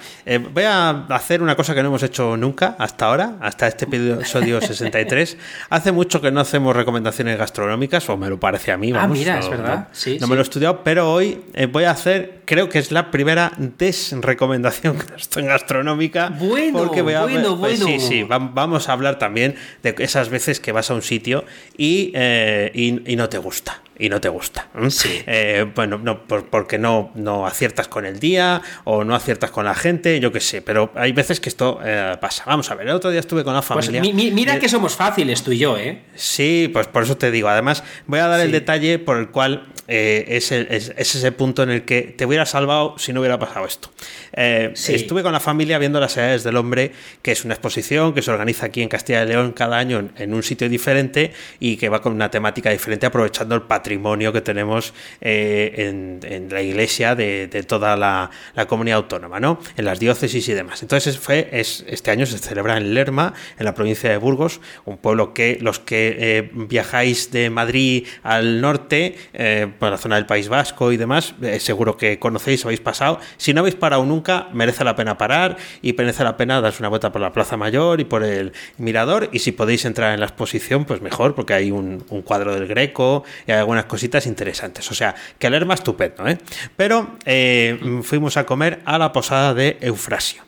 voy 0.52 0.64
a 0.64 1.06
hacer 1.10 1.44
una 1.44 1.56
cosa 1.56 1.76
que 1.76 1.84
no 1.84 1.90
hemos 1.90 2.02
hecho 2.02 2.36
nunca 2.38 2.76
hasta 2.80 3.06
ahora, 3.06 3.36
hasta 3.40 3.68
este 3.68 3.83
este 3.84 4.16
episodio 4.18 4.62
63. 4.62 5.38
Hace 5.70 5.92
mucho 5.92 6.22
que 6.22 6.32
no 6.32 6.40
hacemos 6.42 6.76
recomendaciones 6.76 7.38
gastronómicas, 7.38 8.10
o 8.10 8.18
me 8.18 8.30
lo 8.30 8.40
parece 8.40 8.72
a 8.72 8.78
mí. 8.78 8.92
ah, 8.96 9.08
mira, 9.08 9.40
es 9.40 9.50
verdad. 9.50 9.88
No, 10.20 10.28
me 10.28 10.36
lo 10.36 10.42
he 10.42 10.44
estudiado, 10.44 10.84
pero 10.84 11.12
hoy 11.12 11.42
eh, 11.54 11.66
voy 11.66 11.84
a 11.86 11.92
hacer, 11.92 12.42
creo 12.46 12.70
que 12.70 12.80
es 12.80 12.92
la 12.92 13.12
primera 13.12 13.54
desrecomendación 13.58 14.98
gastronómica. 15.36 16.30
Bueno, 16.30 16.80
porque 16.80 17.02
voy 17.02 17.14
a, 17.14 17.24
bueno, 17.24 17.58
pues 17.58 17.80
bueno. 17.80 17.86
Sí, 17.86 18.00
sí, 18.00 18.24
vamos 18.24 18.90
a 18.90 18.94
hablar 18.94 19.20
también 19.20 19.56
de 19.82 19.96
esas 20.00 20.30
veces 20.30 20.60
que 20.60 20.72
vas 20.72 20.92
a 20.92 20.94
un 20.94 21.02
sitio 21.02 21.46
y, 21.78 22.12
eh, 22.16 22.72
y 22.74 23.16
no 23.16 23.30
te 23.30 23.38
gusta 23.38 23.84
y 23.98 24.10
no 24.10 24.20
te 24.20 24.30
gusta. 24.30 24.68
Eh, 25.06 25.66
bueno, 25.76 25.98
no, 25.98 26.24
porque 26.24 26.78
no, 26.78 27.12
no 27.16 27.46
aciertas 27.46 27.88
con 27.88 28.06
el 28.06 28.20
día 28.20 28.62
o 28.84 29.04
no 29.04 29.16
aciertas 29.16 29.52
con 29.52 29.66
la 29.66 29.76
gente, 29.76 30.20
yo 30.20 30.32
qué 30.32 30.40
sé, 30.40 30.62
pero 30.62 30.92
hay 30.96 31.12
veces 31.12 31.40
que 31.40 31.50
esto 31.50 31.80
eh, 31.84 32.18
pasa. 32.20 32.44
Vamos 32.46 32.70
a 32.72 32.76
ver, 32.76 32.88
el 32.88 32.96
otro 32.96 33.12
día 33.12 33.20
estuve 33.20 33.44
con 33.44 33.54
la 33.54 33.62
pues 33.62 33.88
familia. 33.88 34.14
mira 34.14 34.60
que 34.60 34.68
somos 34.68 34.96
fáciles 34.96 35.44
tú 35.44 35.52
y 35.52 35.60
yo, 35.60 35.78
¿eh? 35.78 36.02
Sí, 36.16 36.70
pues 36.74 36.88
por 36.88 37.04
eso 37.04 37.18
te 37.18 37.32
digo. 37.32 37.48
Además, 37.50 37.84
voy 38.08 38.20
a 38.20 38.28
dar 38.28 38.40
el 38.42 38.52
detalle 38.52 39.00
por 39.00 39.18
el 39.18 39.30
cual 39.30 39.68
eh, 39.88 40.26
es, 40.28 40.52
ese 40.52 41.32
punto 41.32 41.64
en 41.64 41.70
el 41.70 41.84
que 41.84 42.02
te 42.02 42.26
voy 42.26 42.33
hubiera 42.34 42.46
salvado 42.46 42.96
si 42.98 43.14
no 43.14 43.20
hubiera 43.20 43.38
pasado 43.38 43.66
esto. 43.66 43.90
Eh, 44.34 44.74
estuve 44.74 45.24
con 45.24 45.32
la 45.32 45.40
familia 45.40 45.78
viendo 45.78 46.00
las 46.00 46.18
edades 46.18 46.44
del 46.44 46.58
hombre, 46.58 46.92
que 47.22 47.32
es 47.32 47.46
una 47.46 47.54
exposición 47.54 48.14
que 48.14 48.22
se 48.22 48.32
organiza 48.32 48.68
aquí 48.68 48.82
en 48.82 48.90
Castilla 48.90 49.24
y 49.24 49.28
León 49.28 49.54
cada 49.54 49.78
año 49.78 50.10
en 50.18 50.34
un 50.34 50.44
sitio 50.44 50.70
diferente 50.70 51.34
y 51.60 51.78
que 51.78 51.90
va 51.90 52.02
con 52.02 52.14
una 52.14 52.30
temática 52.30 52.70
diferente 52.70 53.06
aprovechando 53.06 53.56
el 53.56 53.64
patrimonio 53.64 54.34
que 54.34 54.42
tenemos 54.42 54.94
en, 55.22 56.20
la 56.50 56.62
iglesia 56.62 57.16
de, 57.16 57.48
toda 57.68 57.96
la, 57.96 58.30
comunidad 58.68 58.98
autónoma, 58.98 59.40
¿no? 59.40 59.60
En 59.78 59.86
las 59.86 60.00
diócesis 60.00 60.48
y 60.48 60.54
demás. 60.54 60.82
Entonces 60.82 61.18
fue, 61.18 61.50
es, 61.52 61.84
este 61.88 62.12
año 62.12 62.26
se 62.26 62.38
celebra 62.38 62.78
en 62.78 62.94
Lerma, 62.94 63.34
en 63.58 63.66
la 63.66 63.74
provincia 63.74 64.10
de 64.10 64.18
Burgos, 64.18 64.62
un 64.86 64.98
pueblo 64.98 65.34
que 65.34 65.58
los 65.62 65.80
que 65.80 66.50
viajáis 66.54 67.32
de 67.32 67.50
Madrid 67.50 68.08
al 68.24 68.62
norte, 68.62 69.16
eh, 69.34 69.68
por 69.80 69.92
la 69.92 69.98
zona 69.98 70.16
del 70.16 70.26
País 70.26 70.50
Vasco 70.50 70.92
y 70.92 70.98
demás, 70.98 71.36
eh, 71.42 71.60
seguro 71.60 71.98
que 71.98 72.20
conocéis, 72.20 72.66
habéis 72.66 72.82
pasado. 72.82 73.20
Si 73.38 73.54
no 73.54 73.62
habéis 73.62 73.76
parado 73.76 74.06
nunca, 74.06 74.23
merece 74.54 74.84
la 74.84 74.96
pena 74.96 75.18
parar 75.18 75.58
y 75.82 75.94
merece 75.94 76.24
la 76.24 76.38
pena 76.38 76.62
darse 76.62 76.82
una 76.82 76.90
vuelta 76.90 77.12
por 77.12 77.22
la 77.22 77.34
Plaza 77.34 77.58
Mayor 77.58 78.00
y 78.00 78.06
por 78.06 78.24
el 78.24 78.54
Mirador. 78.78 79.30
Y 79.32 79.40
si 79.40 79.52
podéis 79.52 79.86
entrar 79.86 80.14
en 80.14 80.20
la 80.20 80.26
exposición, 80.26 80.86
pues 80.86 81.02
mejor, 81.02 81.36
porque 81.36 81.54
hay 81.54 81.72
un, 81.72 82.00
cuadro 82.24 82.54
del 82.54 82.68
Greco 82.68 83.24
y 83.48 83.52
hay 83.52 83.60
algunas 83.60 83.86
cositas 83.86 84.26
interesantes. 84.26 84.90
O 84.92 84.96
sea, 84.96 85.16
que 85.40 85.48
alerma 85.48 85.74
estupendo, 85.74 86.28
¿eh? 86.28 86.38
Pero 86.76 87.18
eh, 87.26 88.02
fuimos 88.04 88.38
a 88.38 88.46
comer 88.46 88.82
a 88.86 88.98
la 88.98 89.12
posada 89.12 89.54
de 89.54 89.78
Eufrasio 89.82 90.44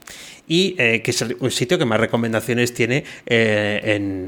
y 0.47 0.75
eh, 0.77 1.01
que 1.01 1.11
es 1.11 1.21
un 1.39 1.51
sitio 1.51 1.77
que 1.77 1.85
más 1.85 1.99
recomendaciones 1.99 2.73
tiene 2.73 3.03
eh, 3.25 3.81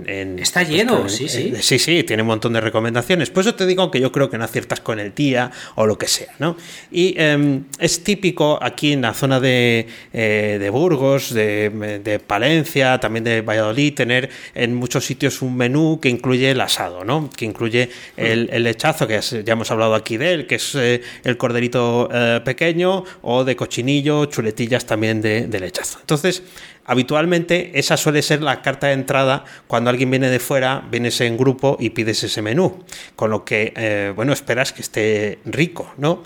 en, 0.07 0.39
Está 0.39 0.63
lleno, 0.63 1.09
sí, 1.09 1.27
sí. 1.27 1.53
Eh, 1.55 1.59
sí, 1.61 1.79
sí, 1.79 2.03
tiene 2.03 2.23
un 2.23 2.27
montón 2.27 2.53
de 2.53 2.61
recomendaciones. 2.61 3.29
Pues 3.29 3.45
yo 3.45 3.55
te 3.55 3.65
digo 3.65 3.91
que 3.91 3.99
yo 3.99 4.11
creo 4.11 4.29
que 4.29 4.37
no 4.37 4.43
aciertas 4.43 4.79
con 4.79 4.99
el 4.99 5.13
día 5.13 5.51
o 5.75 5.85
lo 5.85 5.97
que 5.97 6.07
sea, 6.07 6.33
¿no? 6.39 6.57
Y 6.91 7.15
em, 7.17 7.65
es 7.79 8.03
típico 8.03 8.59
aquí 8.61 8.93
en 8.93 9.01
la 9.01 9.13
zona 9.13 9.39
de, 9.39 9.87
de 10.11 10.69
Burgos, 10.69 11.33
de, 11.33 12.21
Palencia, 12.25 12.99
también 12.99 13.23
de 13.23 13.41
Valladolid, 13.41 13.93
tener 13.93 14.29
en 14.55 14.73
muchos 14.73 15.05
sitios 15.05 15.41
un 15.41 15.55
menú 15.55 15.99
que 16.01 16.09
incluye 16.09 16.51
el 16.51 16.61
asado, 16.61 17.03
¿no? 17.03 17.29
Que 17.35 17.45
incluye 17.45 17.89
el, 18.15 18.49
el 18.51 18.63
lechazo, 18.63 19.07
que 19.07 19.19
ya 19.21 19.53
hemos 19.53 19.69
hablado 19.71 19.95
aquí 19.95 20.17
de 20.17 20.33
él, 20.33 20.47
que 20.47 20.55
es 20.55 20.75
el 20.75 21.37
corderito 21.37 22.09
pequeño, 22.43 23.03
o 23.21 23.43
de 23.43 23.55
cochinillo, 23.55 24.25
chuletillas 24.25 24.85
también 24.85 25.21
de, 25.21 25.47
de 25.47 25.59
lechazo. 25.59 25.99
Entonces, 26.07 26.41
habitualmente 26.85 27.77
esa 27.77 27.97
suele 27.97 28.21
ser 28.21 28.41
la 28.41 28.61
carta 28.61 28.87
de 28.87 28.93
entrada 28.93 29.43
cuando 29.67 29.89
alguien 29.89 30.09
viene 30.09 30.29
de 30.29 30.39
fuera, 30.39 30.87
vienes 30.89 31.19
en 31.19 31.35
grupo 31.35 31.75
y 31.81 31.89
pides 31.89 32.23
ese 32.23 32.41
menú. 32.41 32.81
Con 33.17 33.29
lo 33.29 33.43
que, 33.43 33.73
eh, 33.75 34.13
bueno, 34.15 34.31
esperas 34.31 34.71
que 34.71 34.81
esté 34.81 35.39
rico, 35.43 35.93
¿no? 35.97 36.23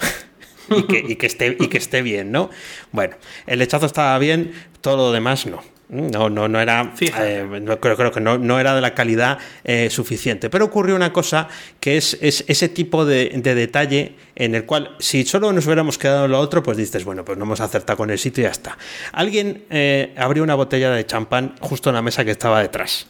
y, 0.70 1.16
que, 1.16 1.26
esté, 1.26 1.58
y 1.60 1.68
que 1.68 1.80
esté 1.80 2.04
bien, 2.04 2.32
¿no? 2.32 2.52
Bueno, 2.92 3.16
el 3.48 3.58
lechazo 3.58 3.88
estaba 3.88 4.20
bien, 4.20 4.54
todo 4.82 4.98
lo 4.98 5.12
demás 5.12 5.48
no. 5.48 5.64
No, 5.92 6.30
no, 6.30 6.48
no 6.48 6.62
era. 6.62 6.94
Eh, 7.02 7.66
creo, 7.82 7.98
creo, 7.98 8.12
que 8.14 8.22
no, 8.22 8.38
no, 8.38 8.62
era 8.62 8.74
de 8.74 8.80
la 8.80 8.96
calidad 8.96 9.38
eh, 9.66 9.90
suficiente. 9.90 10.50
Pero 10.50 10.64
ocurrió 10.64 10.96
una 10.96 11.12
cosa 11.12 11.50
que 11.82 11.98
es, 11.98 12.18
ese 12.22 12.70
tipo 12.70 13.04
de, 13.04 13.30
detalle 13.30 14.16
en 14.36 14.56
el 14.56 14.66
cual, 14.66 14.96
si 15.00 15.26
solo 15.26 15.52
nos 15.52 15.66
hubiéramos 15.66 15.98
quedado 15.98 16.26
en 16.26 16.32
lo 16.32 16.40
otro, 16.40 16.64
pues 16.64 16.78
dices, 16.78 17.04
bueno, 17.04 17.26
pues 17.26 17.38
no 17.38 17.44
hemos 17.44 17.60
acertado 17.60 17.98
con 17.98 18.10
el 18.10 18.18
sitio 18.18 18.42
y 18.42 18.46
ya 18.46 18.52
está. 18.52 18.78
Alguien 19.12 19.66
eh, 19.70 20.14
abrió 20.16 20.44
una 20.44 20.56
botella 20.56 20.92
de 20.92 21.06
champán 21.06 21.56
justo 21.60 21.90
en 21.90 21.96
la 21.96 22.02
mesa 22.02 22.24
que 22.24 22.32
estaba 22.32 22.62
detrás 22.62 23.08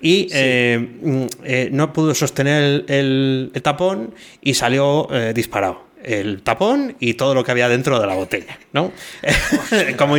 y 0.00 0.28
mm, 0.32 1.26
no 1.72 1.92
pudo 1.92 2.14
sostener 2.14 2.84
el, 2.88 3.50
tapón 3.62 4.14
y 4.40 4.54
salió 4.54 5.08
disparado 5.34 5.85
el 6.06 6.42
tapón 6.42 6.96
y 7.00 7.14
todo 7.14 7.34
lo 7.34 7.42
que 7.42 7.50
había 7.50 7.68
dentro 7.68 7.98
de 7.98 8.06
la 8.06 8.14
botella, 8.14 8.58
¿no? 8.72 8.92
como, 9.98 10.14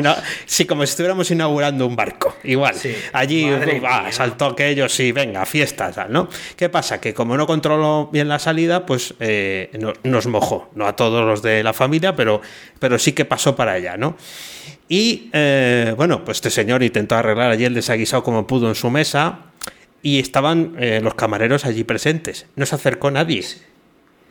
sí, 0.46 0.66
como 0.66 0.86
si 0.86 0.92
estuviéramos 0.92 1.32
inaugurando 1.32 1.88
un 1.88 1.96
barco, 1.96 2.36
igual. 2.44 2.76
Allí 3.14 3.50
saltó 4.12 4.48
aquello, 4.48 4.90
sí, 4.90 5.14
venga, 5.14 5.46
fiesta, 5.46 6.08
¿no? 6.10 6.28
¿Qué 6.58 6.68
pasa? 6.68 7.00
Que 7.00 7.14
como 7.14 7.38
no 7.38 7.48
controló 7.48 8.10
bien 8.12 8.28
la 8.28 8.38
salida, 8.38 8.86
pues 8.86 9.14
eh, 9.22 9.72
nos 10.04 10.28
mojó, 10.28 10.70
no 10.76 10.88
a 10.88 10.96
todos 10.96 11.26
los 11.26 11.42
de 11.42 11.64
la 11.64 11.72
familia, 11.72 12.16
pero, 12.16 12.42
pero 12.80 13.00
sí 13.00 13.14
que 13.14 13.24
pasó 13.24 13.56
para 13.56 13.72
allá, 13.72 13.96
¿no? 13.96 14.18
Y 14.90 15.30
eh, 15.32 15.94
bueno, 15.96 16.26
pues 16.26 16.38
este 16.38 16.50
señor 16.50 16.84
intentó 16.84 17.16
arreglar 17.16 17.52
allí 17.52 17.64
el 17.64 17.74
desaguisado 17.74 18.24
como 18.24 18.46
pudo 18.46 18.68
en 18.68 18.76
su 18.76 18.90
mesa 18.90 19.40
y 20.02 20.20
estaban 20.20 20.76
eh, 20.80 21.00
los 21.02 21.16
camareros 21.16 21.66
allí 21.66 21.84
presentes. 21.84 22.46
No 22.56 22.66
se 22.66 22.76
acercó 22.76 23.10
nadie. 23.12 23.46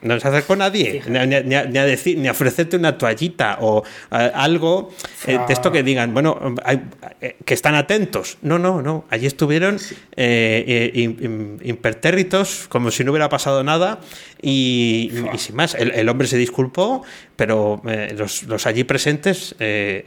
No 0.02 0.20
se 0.20 0.28
acercó 0.28 0.56
nadie, 0.56 1.02
ni, 1.08 1.18
a, 1.18 1.84
decir, 1.84 2.18
ni 2.18 2.28
a 2.28 2.32
ofrecerte 2.32 2.76
una 2.76 2.98
toallita 2.98 3.56
o 3.60 3.82
eh, 4.10 4.30
algo 4.34 4.90
eh, 5.26 5.38
de 5.46 5.52
esto 5.52 5.72
que 5.72 5.82
digan, 5.82 6.12
bueno, 6.12 6.54
eh, 7.20 7.36
que 7.44 7.54
están 7.54 7.74
atentos. 7.74 8.36
No, 8.42 8.58
no, 8.58 8.82
no. 8.82 9.06
Allí 9.08 9.26
estuvieron 9.26 9.78
impertérritos, 11.62 12.66
como 12.68 12.90
si 12.90 13.04
no 13.04 13.10
hubiera 13.12 13.30
pasado 13.30 13.64
nada, 13.64 14.00
y, 14.42 15.10
sin 15.38 15.56
más. 15.56 15.74
El, 15.74 16.08
hombre 16.08 16.28
se 16.28 16.36
disculpó, 16.36 17.02
pero 17.36 17.82
los, 18.16 18.66
allí 18.66 18.84
presentes, 18.84 19.54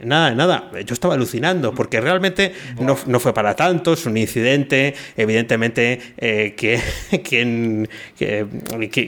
nada, 0.02 0.34
nada. 0.34 0.70
Yo 0.84 0.94
estaba 0.94 1.14
alucinando, 1.14 1.74
porque 1.74 2.00
realmente 2.00 2.52
no, 2.80 3.20
fue 3.20 3.32
para 3.32 3.54
tanto, 3.54 3.92
es 3.92 4.06
un 4.06 4.16
incidente, 4.16 4.94
evidentemente, 5.16 6.00
que, 6.16 6.80
quien 7.24 7.88
que, 8.16 8.46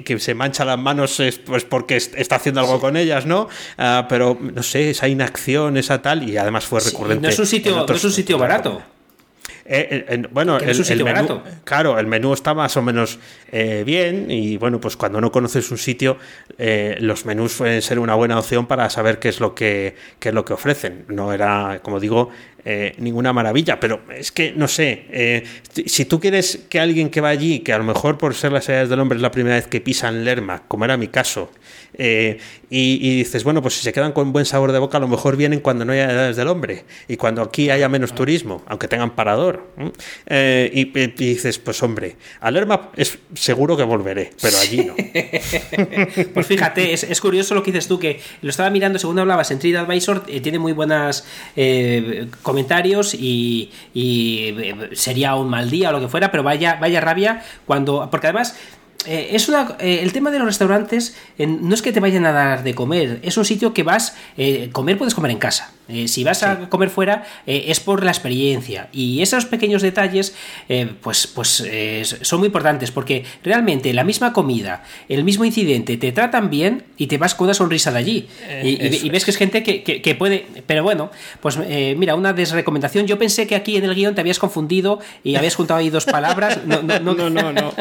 que 0.04 0.18
se 0.18 0.34
mancha 0.34 0.64
la 0.64 0.76
manos 0.76 1.20
es 1.20 1.38
pues 1.38 1.64
porque 1.64 1.96
está 1.96 2.36
haciendo 2.36 2.60
algo 2.60 2.80
con 2.80 2.96
ellas, 2.96 3.26
¿no? 3.26 3.48
Ah, 3.78 4.06
pero 4.08 4.38
no 4.40 4.62
sé, 4.62 4.90
esa 4.90 5.08
inacción, 5.08 5.76
esa 5.76 6.02
tal, 6.02 6.28
y 6.28 6.36
además 6.36 6.64
fue 6.64 6.80
recurrente. 6.80 7.22
no 7.22 7.28
es 7.28 7.38
un 7.38 7.46
sitio, 7.46 7.86
no 7.86 7.94
es 7.94 8.04
un 8.04 8.12
sitio 8.12 8.38
barato. 8.38 8.82
Eh, 9.64 10.24
bueno, 10.30 10.58
el, 10.58 11.04
menú, 11.04 11.42
claro, 11.64 11.98
el 11.98 12.06
menú 12.06 12.32
está 12.32 12.52
más 12.54 12.76
o 12.76 12.82
menos 12.82 13.18
eh, 13.50 13.84
bien 13.86 14.30
y 14.30 14.56
bueno, 14.56 14.80
pues 14.80 14.96
cuando 14.96 15.20
no 15.20 15.30
conoces 15.30 15.70
un 15.70 15.78
sitio, 15.78 16.18
eh, 16.58 16.96
los 17.00 17.26
menús 17.26 17.54
pueden 17.54 17.80
ser 17.82 17.98
una 17.98 18.14
buena 18.14 18.38
opción 18.38 18.66
para 18.66 18.90
saber 18.90 19.18
qué 19.18 19.28
es 19.28 19.40
lo 19.40 19.54
que 19.54 19.94
qué 20.18 20.30
es 20.30 20.34
lo 20.34 20.44
que 20.44 20.52
ofrecen. 20.52 21.04
No 21.08 21.32
era, 21.32 21.80
como 21.82 22.00
digo, 22.00 22.30
ninguna 22.98 23.32
maravilla, 23.32 23.80
pero 23.80 24.00
es 24.14 24.30
que 24.30 24.52
no 24.52 24.68
sé, 24.68 25.44
si 25.86 26.04
tú 26.04 26.20
quieres 26.20 26.60
que 26.68 26.78
alguien 26.78 27.10
que 27.10 27.20
va 27.20 27.28
allí, 27.28 27.60
que 27.60 27.72
a 27.72 27.78
lo 27.78 27.84
mejor 27.84 28.18
por 28.18 28.34
ser 28.34 28.52
las 28.52 28.68
edades 28.68 28.88
del 28.88 29.00
hombre 29.00 29.16
es 29.16 29.22
la 29.22 29.30
primera 29.30 29.56
vez 29.56 29.66
que 29.66 29.80
pisan 29.80 30.24
Lerma, 30.24 30.62
como 30.68 30.84
era 30.84 30.96
mi 30.96 31.08
caso, 31.08 31.50
y, 31.98 32.38
y, 32.70 33.16
dices, 33.16 33.44
bueno, 33.44 33.60
pues 33.60 33.74
si 33.74 33.82
se 33.82 33.92
quedan 33.92 34.12
con 34.12 34.32
buen 34.32 34.46
sabor 34.46 34.72
de 34.72 34.78
boca, 34.78 34.96
a 34.96 35.00
lo 35.00 35.08
mejor 35.08 35.36
vienen 35.36 35.60
cuando 35.60 35.84
no 35.84 35.92
haya 35.92 36.10
edades 36.10 36.36
del 36.36 36.48
hombre 36.48 36.84
y 37.06 37.16
cuando 37.16 37.42
aquí 37.42 37.70
haya 37.70 37.88
menos 37.88 38.14
turismo, 38.14 38.62
aunque 38.66 38.88
tengan 38.88 39.14
parador 39.14 39.66
eh, 40.26 40.70
y, 40.72 40.84
dices, 40.84 41.58
pues 41.58 41.82
hombre, 41.82 42.16
a 42.40 42.50
Lerma 42.50 42.90
es 42.96 43.18
seguro 43.34 43.76
que 43.76 43.82
volveré, 43.82 44.30
pero 44.40 44.56
allí 44.58 44.84
no. 44.84 44.94
pues 46.34 46.46
fíjate, 46.46 46.94
es, 46.94 47.20
curioso 47.20 47.54
lo 47.54 47.62
que 47.62 47.72
dices 47.72 47.88
tú, 47.88 47.98
que 47.98 48.20
lo 48.40 48.50
estaba 48.50 48.70
mirando 48.70 48.98
según 48.98 49.18
hablabas 49.18 49.50
en 49.50 49.58
TripAdvisor, 49.58 50.24
eh, 50.28 50.40
tiene 50.40 50.58
muy 50.58 50.72
buenos 50.72 51.24
eh, 51.56 52.26
comentarios 52.52 53.14
y, 53.14 53.70
sería 54.92 55.34
un 55.34 55.48
mal 55.48 55.70
día 55.70 55.88
o 55.88 55.92
lo 55.92 56.00
que 56.00 56.08
fuera, 56.08 56.30
pero 56.30 56.42
vaya, 56.42 56.76
vaya 56.80 57.00
rabia 57.00 57.42
cuando. 57.66 58.08
Porque 58.10 58.26
además 58.26 58.54
eh, 59.06 59.30
es 59.32 59.48
una, 59.48 59.76
eh, 59.80 60.00
el 60.02 60.12
tema 60.12 60.30
de 60.30 60.38
los 60.38 60.46
restaurantes 60.46 61.16
no 61.38 61.74
es 61.74 61.82
que 61.82 61.92
te 61.92 62.00
vayan 62.00 62.24
a 62.26 62.32
dar 62.32 62.62
de 62.62 62.74
comer, 62.74 63.20
es 63.22 63.36
un 63.36 63.44
sitio 63.44 63.72
que 63.72 63.82
vas, 63.82 64.14
eh, 64.36 64.68
comer 64.72 64.98
puedes 64.98 65.14
comer 65.14 65.30
en 65.30 65.38
casa. 65.38 65.72
Eh, 65.92 66.08
si 66.08 66.24
vas 66.24 66.38
sí. 66.38 66.46
a 66.46 66.68
comer 66.68 66.90
fuera, 66.90 67.24
eh, 67.46 67.64
es 67.68 67.80
por 67.80 68.04
la 68.04 68.10
experiencia. 68.10 68.88
Y 68.92 69.22
esos 69.22 69.44
pequeños 69.46 69.82
detalles, 69.82 70.34
eh, 70.68 70.90
pues, 71.00 71.26
pues 71.26 71.62
eh, 71.66 72.02
son 72.04 72.40
muy 72.40 72.46
importantes, 72.46 72.90
porque 72.90 73.24
realmente 73.44 73.92
la 73.92 74.04
misma 74.04 74.32
comida, 74.32 74.84
el 75.08 75.24
mismo 75.24 75.44
incidente, 75.44 75.96
te 75.96 76.12
tratan 76.12 76.50
bien 76.50 76.84
y 76.96 77.06
te 77.06 77.18
vas 77.18 77.34
con 77.34 77.46
una 77.46 77.54
sonrisa 77.54 77.92
de 77.92 77.98
allí. 77.98 78.28
Eh, 78.48 78.62
y, 78.80 78.86
y, 78.86 79.06
y, 79.06 79.10
ves 79.10 79.24
que 79.24 79.30
es 79.30 79.36
gente 79.36 79.62
que, 79.62 79.82
que, 79.82 80.00
que 80.00 80.14
puede. 80.14 80.46
Pero 80.66 80.82
bueno, 80.82 81.10
pues 81.40 81.58
mira, 81.96 82.14
una 82.14 82.32
desrecomendación. 82.32 83.06
Yo 83.06 83.18
pensé 83.18 83.46
que 83.46 83.54
aquí 83.54 83.76
en 83.76 83.84
el 83.84 83.94
guion 83.94 84.14
te 84.14 84.20
habías 84.20 84.38
confundido 84.38 85.00
y 85.22 85.36
habías 85.36 85.54
juntado 85.54 85.80
ahí 85.80 85.90
dos 85.90 86.04
palabras. 86.04 86.60
No, 86.64 86.82
no, 86.82 86.98
no, 87.00 87.14
no. 87.14 87.30
no, 87.30 87.52
no. 87.52 87.74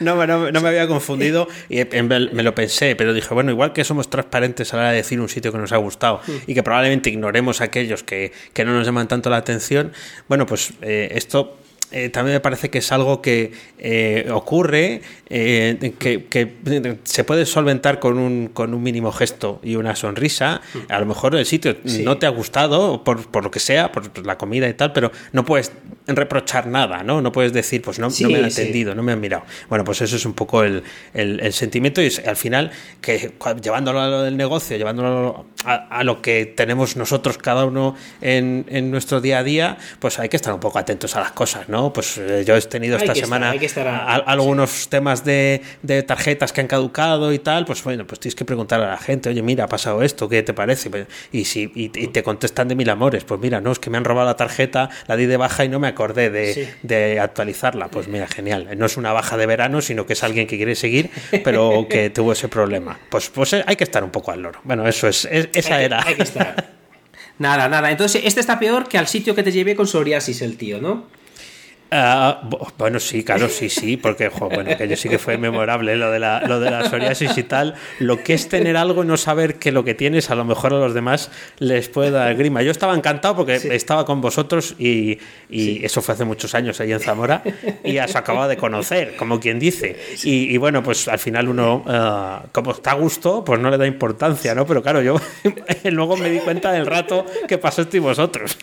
no, 0.00 0.26
no, 0.26 0.52
no 0.52 0.60
me 0.60 0.68
había 0.68 0.86
confundido 0.86 1.48
y 1.68 1.84
me 2.00 2.42
lo 2.42 2.54
pensé, 2.54 2.96
pero 2.96 3.14
dije, 3.14 3.32
bueno, 3.34 3.50
igual 3.50 3.72
que 3.72 3.84
somos 3.84 4.08
transparentes 4.08 4.72
a 4.72 4.76
la 4.76 4.82
hora 4.82 4.90
de 4.90 4.96
decir 4.98 5.20
un 5.20 5.28
sitio 5.28 5.52
que 5.52 5.58
nos 5.58 5.72
ha 5.72 5.76
gustado 5.76 6.20
mm. 6.26 6.32
y 6.50 6.54
que 6.54 6.62
probablemente 6.62 7.10
ignoremos 7.10 7.55
aquellos 7.60 8.02
que, 8.02 8.32
no 8.56 8.72
nos 8.72 8.86
llaman 8.86 9.08
tanto 9.08 9.30
la 9.30 9.36
atención, 9.36 9.92
bueno, 10.28 10.46
pues 10.46 10.72
eh, 10.82 11.08
esto 11.12 11.58
eh, 11.92 12.08
también 12.08 12.34
me 12.34 12.40
parece 12.40 12.68
que 12.68 12.78
es 12.78 12.90
algo 12.90 13.22
que 13.22 13.52
eh, 13.78 14.28
ocurre, 14.32 15.02
que, 15.28 16.98
se 17.04 17.24
puede 17.24 17.46
solventar 17.46 18.00
con 18.00 18.18
un, 18.18 18.48
con 18.48 18.74
un 18.74 18.82
mínimo 18.82 19.12
gesto 19.12 19.60
y 19.62 19.76
una 19.76 19.94
sonrisa. 19.94 20.60
A 20.88 20.98
lo 20.98 21.06
mejor 21.06 21.36
el 21.36 21.46
sitio 21.46 21.76
no 22.02 22.18
te 22.18 22.26
ha 22.26 22.30
gustado, 22.30 23.04
por, 23.04 23.28
por, 23.28 23.44
lo 23.44 23.50
que 23.50 23.60
sea, 23.60 23.92
por 23.92 24.26
la 24.26 24.36
comida 24.36 24.68
y 24.68 24.74
tal, 24.74 24.92
pero 24.92 25.12
no 25.32 25.44
puedes 25.44 25.70
reprochar 26.06 26.66
nada, 26.66 27.02
¿no? 27.02 27.20
No 27.20 27.32
puedes 27.32 27.52
decir, 27.52 27.82
pues 27.82 27.98
no, 27.98 28.08
no 28.08 28.28
me 28.28 28.38
han 28.38 28.44
entendido, 28.44 28.94
no 28.94 29.02
me 29.02 29.12
han 29.12 29.20
mirado. 29.20 29.44
Bueno, 29.68 29.84
pues 29.84 30.00
eso 30.02 30.16
es 30.16 30.24
un 30.24 30.34
poco 30.34 30.62
el, 30.62 30.84
el, 31.14 31.52
sentimiento 31.52 32.00
y 32.00 32.12
al 32.26 32.36
final 32.36 32.70
que 33.00 33.32
llevándolo 33.62 34.00
a 34.00 34.08
lo 34.08 34.22
del 34.22 34.36
negocio, 34.36 34.76
llevándolo 34.76 35.46
a, 35.64 36.04
lo 36.04 36.22
que 36.22 36.46
tenemos 36.46 36.96
nosotros 36.96 37.38
cada 37.38 37.64
uno 37.64 37.96
en, 38.20 38.66
en, 38.68 38.90
nuestro 38.90 39.20
día 39.20 39.38
a 39.38 39.42
día, 39.42 39.78
pues 39.98 40.18
hay 40.18 40.28
que 40.28 40.36
estar 40.36 40.54
un 40.54 40.60
poco 40.60 40.78
atentos 40.78 41.16
a 41.16 41.20
las 41.20 41.32
cosas, 41.32 41.68
¿no? 41.68 41.92
Pues 41.92 42.18
eh, 42.18 42.44
yo 42.46 42.54
he 42.54 42.62
tenido 42.62 42.96
esta 42.96 43.14
semana 43.14 43.54
algunos 44.26 44.88
temas 44.88 45.24
de, 45.24 45.62
de, 45.82 46.02
tarjetas 46.02 46.52
que 46.52 46.60
han 46.60 46.68
caducado 46.68 47.32
y 47.32 47.38
tal, 47.40 47.64
pues 47.64 47.82
bueno, 47.82 48.06
pues 48.06 48.20
tienes 48.20 48.36
que 48.36 48.44
preguntar 48.44 48.80
a 48.80 48.90
la 48.90 48.98
gente, 48.98 49.28
oye, 49.28 49.42
mira, 49.42 49.64
ha 49.64 49.68
pasado 49.68 50.02
esto, 50.02 50.28
¿qué 50.28 50.42
te 50.42 50.54
parece? 50.54 50.90
Y 51.32 51.46
si 51.46 51.72
y, 51.74 51.88
te 51.88 52.22
contestan 52.22 52.68
de 52.68 52.74
mil 52.74 52.88
amores, 52.88 53.24
pues 53.24 53.40
mira, 53.40 53.60
no, 53.60 53.72
es 53.72 53.78
que 53.78 53.90
me 53.90 53.98
han 53.98 54.04
robado 54.04 54.26
la 54.26 54.36
tarjeta, 54.36 54.90
la 55.06 55.16
di 55.16 55.26
de 55.26 55.36
baja 55.36 55.64
y 55.64 55.68
no 55.68 55.80
me 55.80 55.88
acordé 55.96 56.30
de, 56.82 57.20
actualizarla. 57.20 57.88
Pues 57.88 58.08
mira, 58.08 58.26
genial. 58.28 58.68
No 58.76 58.86
es 58.86 58.96
una 58.96 59.12
baja 59.12 59.36
de 59.36 59.46
verano, 59.46 59.80
sino 59.80 60.06
que 60.06 60.12
es 60.12 60.22
alguien 60.22 60.46
que 60.46 60.56
quiere 60.56 60.74
seguir, 60.74 61.10
pero 61.42 61.86
que 61.88 62.10
tuvo 62.14 62.32
ese 62.32 62.48
problema. 62.48 62.98
Pues, 63.08 63.30
pues 63.30 63.54
eh, 63.54 63.64
hay 63.66 63.76
que 63.76 63.84
estar 63.84 64.04
un 64.04 64.10
poco 64.10 64.30
al 64.30 64.42
loro. 64.42 64.60
Bueno, 64.64 64.86
eso 64.86 65.08
es, 65.08 65.26
esa 65.30 65.82
era. 65.82 66.06
Hay 66.06 66.14
que 66.14 66.22
estar. 66.22 66.76
Nada, 67.38 67.68
nada. 67.68 67.90
Entonces, 67.90 68.22
este 68.24 68.40
está 68.40 68.58
peor 68.58 68.88
que 68.88 68.96
al 68.96 69.08
sitio 69.08 69.34
que 69.34 69.42
te 69.42 69.52
llevé 69.52 69.76
con 69.76 69.86
psoriasis 69.86 70.40
el 70.40 70.56
tío, 70.56 70.80
¿no? 70.80 71.06
Ah, 71.90 72.42
bueno, 72.78 72.98
sí, 72.98 73.22
claro, 73.22 73.48
sí, 73.48 73.68
sí, 73.68 73.96
porque 73.96 74.28
bueno, 74.28 74.76
que 74.76 74.88
yo 74.88 74.96
sí 74.96 75.08
que 75.08 75.20
fue 75.20 75.38
memorable 75.38 75.96
lo 75.96 76.10
de, 76.10 76.18
la, 76.18 76.40
lo 76.40 76.58
de 76.58 76.70
la 76.70 76.88
psoriasis 76.88 77.38
y 77.38 77.44
tal. 77.44 77.74
Lo 78.00 78.24
que 78.24 78.34
es 78.34 78.48
tener 78.48 78.76
algo 78.76 79.04
y 79.04 79.06
no 79.06 79.16
saber 79.16 79.56
que 79.56 79.70
lo 79.70 79.84
que 79.84 79.94
tienes 79.94 80.30
a 80.30 80.34
lo 80.34 80.44
mejor 80.44 80.74
a 80.74 80.78
los 80.78 80.94
demás 80.94 81.30
les 81.58 81.88
puede 81.88 82.10
dar 82.10 82.34
grima. 82.34 82.62
Yo 82.62 82.72
estaba 82.72 82.94
encantado 82.94 83.36
porque 83.36 83.54
estaba 83.54 84.04
con 84.04 84.20
vosotros 84.20 84.74
y, 84.78 85.18
eso 85.48 86.02
fue 86.02 86.14
hace 86.14 86.24
muchos 86.24 86.54
años 86.54 86.80
ahí 86.80 86.92
en 86.92 87.00
Zamora 87.00 87.42
y 87.84 87.92
se 87.92 88.18
acababa 88.18 88.48
de 88.48 88.56
conocer, 88.56 89.14
como 89.16 89.38
quien 89.38 89.58
dice. 89.58 89.96
Y, 90.24 90.56
bueno, 90.56 90.82
pues 90.82 91.06
al 91.06 91.20
final 91.20 91.48
uno, 91.48 91.84
ah, 91.86 92.42
como 92.50 92.72
está 92.72 92.92
a 92.92 92.94
gusto, 92.94 93.44
pues 93.44 93.60
no 93.60 93.70
le 93.70 93.78
da 93.78 93.86
importancia, 93.86 94.54
¿no? 94.54 94.66
Pero 94.66 94.82
claro, 94.82 95.02
yo 95.02 95.20
luego 95.84 96.16
me 96.16 96.30
di 96.30 96.40
cuenta 96.40 96.72
del 96.72 96.86
rato 96.86 97.24
que 97.46 97.58
pasasteis 97.58 98.02
vosotros. 98.02 98.58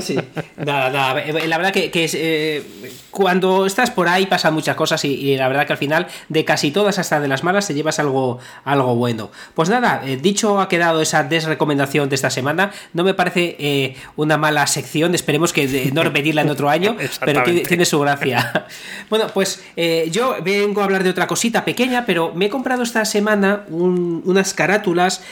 Sí, 0.00 0.18
nada, 0.56 0.90
nada. 0.90 1.24
La 1.46 1.56
verdad 1.56 1.72
que, 1.72 2.04
es. 2.04 2.14
Eh, 2.14 2.65
cuando 3.10 3.66
estás 3.66 3.90
por 3.90 4.08
ahí 4.08 4.26
pasan 4.26 4.52
muchas 4.54 4.76
cosas 4.76 5.04
y, 5.04 5.36
la 5.36 5.48
verdad 5.48 5.66
que 5.66 5.72
al 5.72 5.78
final 5.78 6.06
de 6.28 6.44
casi 6.44 6.70
todas 6.70 6.98
hasta 6.98 7.20
de 7.20 7.28
las 7.28 7.42
malas 7.44 7.66
te 7.66 7.74
llevas 7.74 7.98
algo, 7.98 8.38
algo 8.64 8.94
bueno. 8.94 9.30
Pues 9.54 9.68
nada, 9.68 10.02
eh, 10.04 10.16
dicho 10.16 10.60
ha 10.60 10.68
quedado 10.68 11.00
esa 11.00 11.24
desrecomendación 11.24 12.08
de 12.08 12.14
esta 12.14 12.30
semana, 12.30 12.72
no 12.92 13.04
me 13.04 13.14
parece 13.14 13.56
eh, 13.58 13.96
una 14.16 14.36
mala 14.36 14.66
sección, 14.66 15.14
esperemos 15.14 15.52
que 15.52 15.90
no 15.92 16.02
repetirla 16.02 16.42
en 16.42 16.50
otro 16.50 16.68
año, 16.68 16.96
pero 17.24 17.42
tiene, 17.42 17.84
su 17.84 18.00
gracia. 18.00 18.66
bueno, 19.10 19.26
pues 19.32 19.64
eh, 19.76 20.08
yo 20.12 20.36
vengo 20.42 20.82
a 20.82 20.84
hablar 20.84 21.02
de 21.02 21.10
otra 21.10 21.26
cosita 21.26 21.64
pequeña, 21.64 22.04
pero 22.04 22.32
me 22.34 22.46
he 22.46 22.50
comprado 22.50 22.82
esta 22.82 23.04
semana 23.04 23.64
unas 23.70 24.54
carátulas 24.54 25.22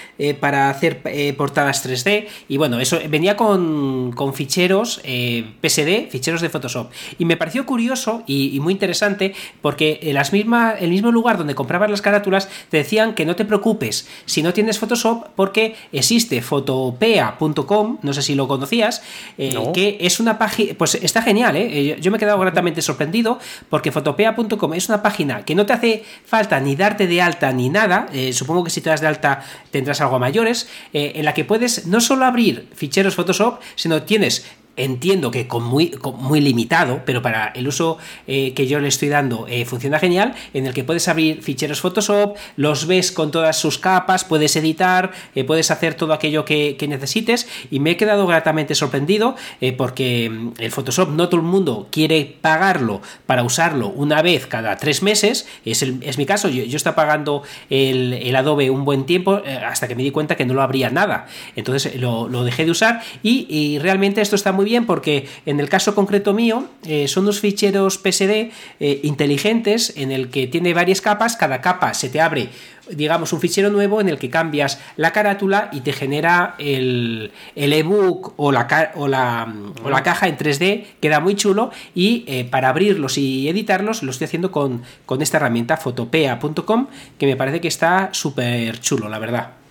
para 0.40 0.70
hacer 0.70 1.02
portadas 1.36 1.86
3D 1.86 2.28
y 2.48 2.56
bueno, 2.56 2.80
eso 2.80 2.98
venía 3.08 3.36
con, 3.36 4.12
con 4.12 4.32
ficheros 4.32 5.00
PSD, 5.02 6.08
ficheros 6.10 6.40
de 6.40 6.48
Photoshop 6.48 6.90
y 7.18 7.23
me 7.24 7.36
pareció 7.36 7.66
curioso 7.66 8.22
y, 8.26 8.58
muy 8.60 8.72
interesante 8.72 9.34
porque 9.60 9.98
en 10.02 10.14
las 10.14 10.32
misma, 10.32 10.72
el 10.72 10.90
mismo 10.90 11.10
lugar 11.10 11.38
donde 11.38 11.54
comprabas 11.54 11.90
las 11.90 12.02
carátulas 12.02 12.48
te 12.70 12.78
decían 12.78 13.14
que 13.14 13.26
no 13.26 13.36
te 13.36 13.44
preocupes 13.44 14.08
si 14.24 14.42
no 14.42 14.52
tienes 14.52 14.78
Photoshop 14.78 15.28
porque 15.34 15.74
existe 15.92 16.40
fotopea.com, 16.42 17.98
no 18.02 18.12
sé 18.12 18.22
si 18.22 18.34
lo 18.34 18.48
conocías, 18.48 19.02
eh, 19.38 19.54
que 19.74 19.98
es 20.00 20.20
una 20.20 20.38
página, 20.38 20.74
pues 20.76 20.94
está 20.94 21.22
genial, 21.22 21.56
¿eh? 21.56 21.98
yo 22.00 22.10
me 22.10 22.16
he 22.16 22.20
quedado 22.20 22.38
gratamente 22.38 22.82
sorprendido 22.82 23.38
porque 23.68 23.92
fotopea.com 23.92 24.74
es 24.74 24.88
una 24.88 25.02
página 25.02 25.44
que 25.44 25.54
no 25.54 25.66
te 25.66 25.72
hace 25.72 26.04
falta 26.24 26.60
ni 26.60 26.76
darte 26.76 27.06
de 27.06 27.22
alta 27.22 27.52
ni 27.52 27.68
nada, 27.68 28.06
eh, 28.12 28.32
supongo 28.32 28.64
que 28.64 28.70
si 28.70 28.80
te 28.80 28.90
das 28.90 29.00
de 29.00 29.06
alta 29.06 29.44
tendrás 29.70 30.00
algo 30.00 30.16
a 30.16 30.18
mayores, 30.18 30.68
en 30.92 31.24
la 31.24 31.34
que 31.34 31.44
puedes 31.44 31.86
no 31.86 32.00
solo 32.00 32.24
abrir 32.24 32.68
ficheros 32.74 33.14
Photoshop, 33.14 33.60
sino 33.74 34.02
tienes 34.02 34.44
entiendo 34.76 35.30
que 35.30 35.46
con 35.46 35.64
muy, 35.64 35.96
muy 36.18 36.40
limitado, 36.40 37.02
pero 37.04 37.22
para 37.22 37.48
el 37.48 37.68
uso 37.68 37.98
eh, 38.26 38.52
que 38.54 38.66
yo 38.66 38.80
le 38.80 38.88
estoy 38.88 39.08
dando 39.08 39.46
eh, 39.48 39.64
funciona 39.64 39.98
genial, 39.98 40.34
en 40.52 40.66
el 40.66 40.74
que 40.74 40.84
puedes 40.84 41.06
abrir 41.08 41.42
ficheros 41.42 41.80
Photoshop, 41.80 42.36
los 42.56 42.86
ves 42.86 43.12
con 43.12 43.30
todas 43.30 43.58
sus 43.58 43.78
capas, 43.78 44.24
puedes 44.24 44.56
editar, 44.56 45.12
eh, 45.34 45.44
puedes 45.44 45.70
hacer 45.70 45.94
todo 45.94 46.12
aquello 46.12 46.44
que, 46.44 46.76
necesites 46.84 47.48
y 47.70 47.80
me 47.80 47.92
he 47.92 47.96
quedado 47.96 48.26
gratamente 48.26 48.74
sorprendido 48.74 49.36
porque 49.78 50.28
mm, 50.28 50.48
el 50.58 50.70
Photoshop 50.70 51.08
no 51.08 51.30
todo 51.30 51.40
el 51.40 51.46
mundo 51.46 51.88
quiere 51.90 52.36
pagarlo 52.42 53.00
para 53.24 53.42
usarlo 53.42 53.88
una 53.88 54.20
vez 54.20 54.46
cada 54.46 54.76
tres 54.76 55.02
meses, 55.02 55.46
es, 55.64 55.82
es 55.82 56.18
mi 56.18 56.26
caso, 56.26 56.50
yo, 56.50 56.62
yo 56.64 56.76
estaba 56.76 56.94
pagando 56.94 57.42
el, 57.70 58.34
Adobe 58.36 58.68
un 58.68 58.84
buen 58.84 59.06
tiempo 59.06 59.40
hasta 59.64 59.88
que 59.88 59.94
me 59.94 60.02
di 60.02 60.10
cuenta 60.10 60.36
que 60.36 60.44
no 60.44 60.52
lo 60.52 60.60
habría 60.60 60.90
nada, 60.90 61.26
entonces 61.56 61.98
lo, 61.98 62.44
dejé 62.44 62.66
de 62.66 62.72
usar 62.72 63.00
y 63.22 63.78
realmente 63.78 64.20
esto 64.20 64.36
está 64.36 64.52
muy 64.52 64.63
bien 64.64 64.86
porque 64.86 65.28
en 65.46 65.60
el 65.60 65.68
caso 65.68 65.94
concreto 65.94 66.34
mío 66.34 66.64
eh, 66.86 67.08
son 67.08 67.24
unos 67.24 67.40
ficheros 67.40 67.98
PSD 67.98 68.50
eh, 68.80 69.00
inteligentes 69.02 69.92
en 69.96 70.10
el 70.10 70.30
que 70.30 70.46
tiene 70.46 70.74
varias 70.74 71.00
capas, 71.00 71.36
cada 71.36 71.60
capa 71.60 71.94
se 71.94 72.08
te 72.08 72.20
abre 72.20 72.48
digamos, 72.90 73.32
un 73.32 73.40
fichero 73.40 73.70
nuevo 73.70 74.00
en 74.00 74.08
el 74.08 74.18
que 74.18 74.30
cambias 74.30 74.80
la 74.96 75.12
carátula 75.12 75.68
y 75.72 75.80
te 75.80 75.92
genera 75.92 76.54
el, 76.58 77.32
el 77.56 77.72
ebook 77.72 78.34
o 78.36 78.52
la, 78.52 78.92
o, 78.94 79.08
la, 79.08 79.52
o 79.82 79.90
la 79.90 80.02
caja 80.02 80.28
en 80.28 80.36
3D, 80.36 80.84
queda 81.00 81.20
muy 81.20 81.34
chulo 81.34 81.70
y 81.94 82.24
eh, 82.26 82.44
para 82.44 82.68
abrirlos 82.68 83.18
y 83.18 83.48
editarlos 83.48 84.02
lo 84.02 84.10
estoy 84.10 84.26
haciendo 84.26 84.52
con, 84.52 84.82
con 85.06 85.22
esta 85.22 85.38
herramienta 85.38 85.76
fotopea.com 85.76 86.86
que 87.18 87.26
me 87.26 87.36
parece 87.36 87.60
que 87.60 87.68
está 87.68 88.10
súper 88.12 88.80
chulo, 88.80 89.08
la 89.08 89.18
verdad. 89.18 89.63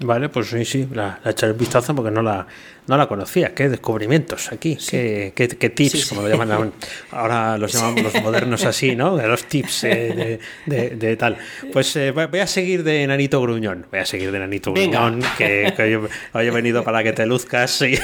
Vale, 0.00 0.28
pues 0.28 0.48
sí, 0.48 0.64
sí, 0.64 0.88
la, 0.92 1.20
la 1.22 1.30
echaré 1.30 1.52
un 1.52 1.58
vistazo 1.58 1.94
porque 1.94 2.10
no 2.10 2.20
la, 2.20 2.46
no 2.86 2.96
la 2.96 3.06
conocía. 3.06 3.54
Qué 3.54 3.68
descubrimientos 3.68 4.52
aquí, 4.52 4.76
qué, 4.76 5.32
qué, 5.34 5.70
tips, 5.70 6.06
como 6.06 6.22
lo 6.22 6.28
llaman 6.28 6.72
ahora, 7.10 7.56
los 7.58 7.72
llamamos 7.72 8.02
los 8.02 8.22
modernos 8.22 8.64
así, 8.64 8.96
¿no? 8.96 9.16
De 9.16 9.26
los 9.26 9.44
tips 9.44 9.84
eh, 9.84 10.38
de, 10.66 11.16
tal. 11.16 11.38
Pues 11.72 11.94
eh, 11.96 12.10
voy 12.10 12.40
a 12.40 12.46
seguir 12.46 12.82
de 12.82 13.06
Nanito 13.06 13.40
Gruñón, 13.40 13.86
voy 13.90 14.00
a 14.00 14.06
seguir 14.06 14.32
de 14.32 14.38
Nanito 14.38 14.72
Gruñón, 14.72 15.20
que, 15.38 16.08
hoy, 16.32 16.46
he 16.46 16.50
venido 16.50 16.82
para 16.84 17.02
que 17.02 17.12
te 17.12 17.26
luzcas. 17.26 17.84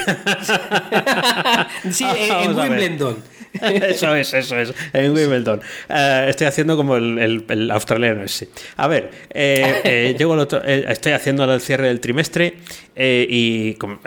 Sí, 1.83 2.03
sí 2.03 2.05
en 2.29 2.57
Wimbledon. 2.57 3.17
Eso 3.61 4.15
es, 4.15 4.33
eso 4.33 4.57
es, 4.57 4.73
en 4.93 5.11
Wimbledon. 5.13 5.61
Eh, 5.89 6.27
estoy 6.29 6.47
haciendo 6.47 6.77
como 6.77 6.95
el, 6.95 7.69
australiano 7.71 8.23
ese. 8.23 8.49
A 8.77 8.87
ver, 8.87 9.11
eh, 9.29 9.81
eh, 9.83 10.15
llego 10.19 10.41
estoy 10.41 11.11
haciendo 11.11 11.43
el 11.51 11.61
cierre 11.61 11.87
del 11.87 11.99
trimestre 11.99 12.55
y 12.95 13.73
como, 13.75 13.99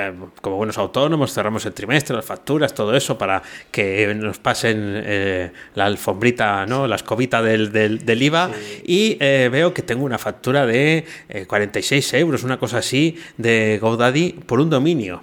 buenos 0.43 0.79
autónomos 0.79 1.35
cerramos 1.35 1.67
el 1.67 1.73
trimestre, 1.73 2.15
las 2.17 2.25
facturas, 2.25 2.75
todo 2.75 2.95
eso 2.97 3.19
para 3.19 3.43
que 3.71 4.15
nos 4.15 4.39
pasen 4.39 5.53
la 5.75 5.87
alfombrita, 5.87 6.65
¿no? 6.67 6.87
la 6.87 6.97
escobita 6.97 7.43
del, 7.43 7.73
del, 7.73 8.23
IVA 8.23 8.51
y 8.85 9.17
veo 9.17 9.75
que 9.75 9.83
tengo 9.83 10.05
una 10.05 10.19
factura 10.19 10.65
de 10.65 11.05
46 11.47 12.15
euros, 12.15 12.45
una 12.45 12.59
cosa 12.59 12.79
así, 12.79 13.19
de 13.37 13.79
GoDaddy 13.81 14.33
por 14.47 14.61
un 14.61 14.71
dominio. 14.71 15.23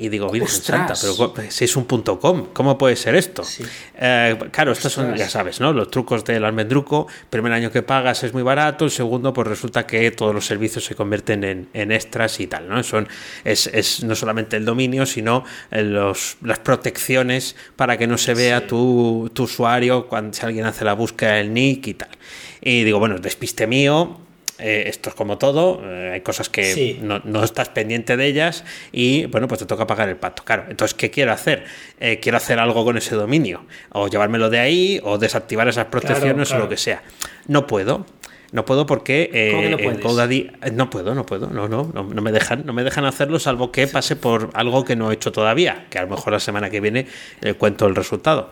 Y 0.00 0.08
digo, 0.08 0.30
Virgen 0.30 0.48
Santa, 0.48 0.94
pero 0.98 1.34
si 1.50 1.66
es 1.66 1.76
un 1.76 1.84
punto 1.84 2.18
.com, 2.18 2.46
¿cómo 2.54 2.78
puede 2.78 2.96
ser 2.96 3.14
esto? 3.14 3.42
Eh, 3.98 4.34
claro, 4.50 4.72
estos 4.72 4.90
son, 4.90 5.14
ya 5.14 5.28
sabes, 5.28 5.60
¿no? 5.60 5.74
Los 5.74 5.90
trucos 5.90 6.24
del 6.24 6.46
almendruco. 6.46 7.06
Primer 7.28 7.52
año 7.52 7.70
que 7.70 7.82
pagas 7.82 8.24
es 8.24 8.32
muy 8.32 8.42
barato, 8.42 8.86
el 8.86 8.90
segundo, 8.90 9.34
pues 9.34 9.46
resulta 9.46 9.86
que 9.86 10.10
todos 10.10 10.34
los 10.34 10.46
servicios 10.46 10.86
se 10.86 10.94
convierten 10.94 11.68
en, 11.74 11.92
extras 11.92 12.40
y 12.40 12.46
tal, 12.46 12.66
¿no? 12.66 12.82
Son, 12.82 13.06
es, 13.44 13.66
es, 13.66 14.02
no 14.02 14.14
solamente 14.14 14.56
el 14.56 14.64
dominio, 14.64 15.04
sino 15.04 15.44
eh, 15.70 15.82
los, 15.82 16.38
las 16.40 16.60
protecciones 16.60 17.54
para 17.76 17.98
que 17.98 18.06
no 18.06 18.16
se 18.16 18.32
vea 18.32 18.66
tu, 18.66 19.30
tu, 19.34 19.42
usuario 19.42 20.08
cuando 20.08 20.32
si 20.32 20.46
alguien 20.46 20.64
hace 20.64 20.82
la 20.82 20.94
búsqueda 20.94 21.34
del 21.34 21.52
nick 21.52 21.88
y 21.88 21.92
tal. 21.92 22.08
Y 22.62 22.84
digo, 22.84 23.00
bueno, 23.00 23.18
despiste 23.18 23.66
mío, 23.66 24.18
eh, 24.60 24.84
esto 24.86 25.10
es 25.10 25.14
como 25.14 25.38
todo, 25.38 25.82
eh, 25.84 26.12
hay 26.14 26.20
cosas 26.20 26.48
que 26.48 26.98
no, 27.02 27.44
estás 27.44 27.70
pendiente 27.70 28.16
de 28.16 28.26
ellas 28.26 28.64
y 28.92 29.26
bueno, 29.26 29.48
pues 29.48 29.60
te 29.60 29.66
toca 29.66 29.86
pagar 29.86 30.08
el 30.08 30.16
pato. 30.16 30.44
Claro, 30.44 30.64
entonces, 30.68 30.94
¿qué 30.94 31.10
quiero 31.10 31.32
hacer? 31.32 31.64
Eh, 31.98 32.20
quiero 32.20 32.36
hacer 32.36 32.58
algo 32.58 32.84
con 32.84 32.96
ese 32.96 33.14
dominio, 33.14 33.64
o 33.90 34.08
llevármelo 34.08 34.50
de 34.50 34.58
ahí, 34.58 35.00
o 35.02 35.18
desactivar 35.18 35.68
esas 35.68 35.86
protecciones 35.86 36.52
o 36.52 36.58
lo 36.58 36.68
que 36.68 36.76
sea. 36.76 37.02
No 37.46 37.66
puedo. 37.66 38.06
No 38.52 38.64
puedo 38.64 38.84
porque 38.84 39.30
en 39.32 40.00
GoDaddy 40.00 40.50
no 40.72 40.90
puedo, 40.90 41.14
no 41.14 41.24
puedo, 41.24 41.50
no, 41.50 41.68
no, 41.68 41.92
no, 41.92 42.02
me 42.02 42.32
dejan, 42.32 42.66
no 42.66 42.72
me 42.72 42.82
dejan 42.82 43.04
hacerlo 43.04 43.38
salvo 43.38 43.70
que 43.70 43.86
pase 43.86 44.16
por 44.16 44.50
algo 44.54 44.84
que 44.84 44.96
no 44.96 45.12
he 45.12 45.14
hecho 45.14 45.30
todavía, 45.30 45.86
que 45.88 46.00
a 46.00 46.02
lo 46.02 46.08
mejor 46.08 46.32
la 46.32 46.40
semana 46.40 46.68
que 46.68 46.80
viene 46.80 47.06
cuento 47.58 47.86
el 47.86 47.94
resultado. 47.94 48.50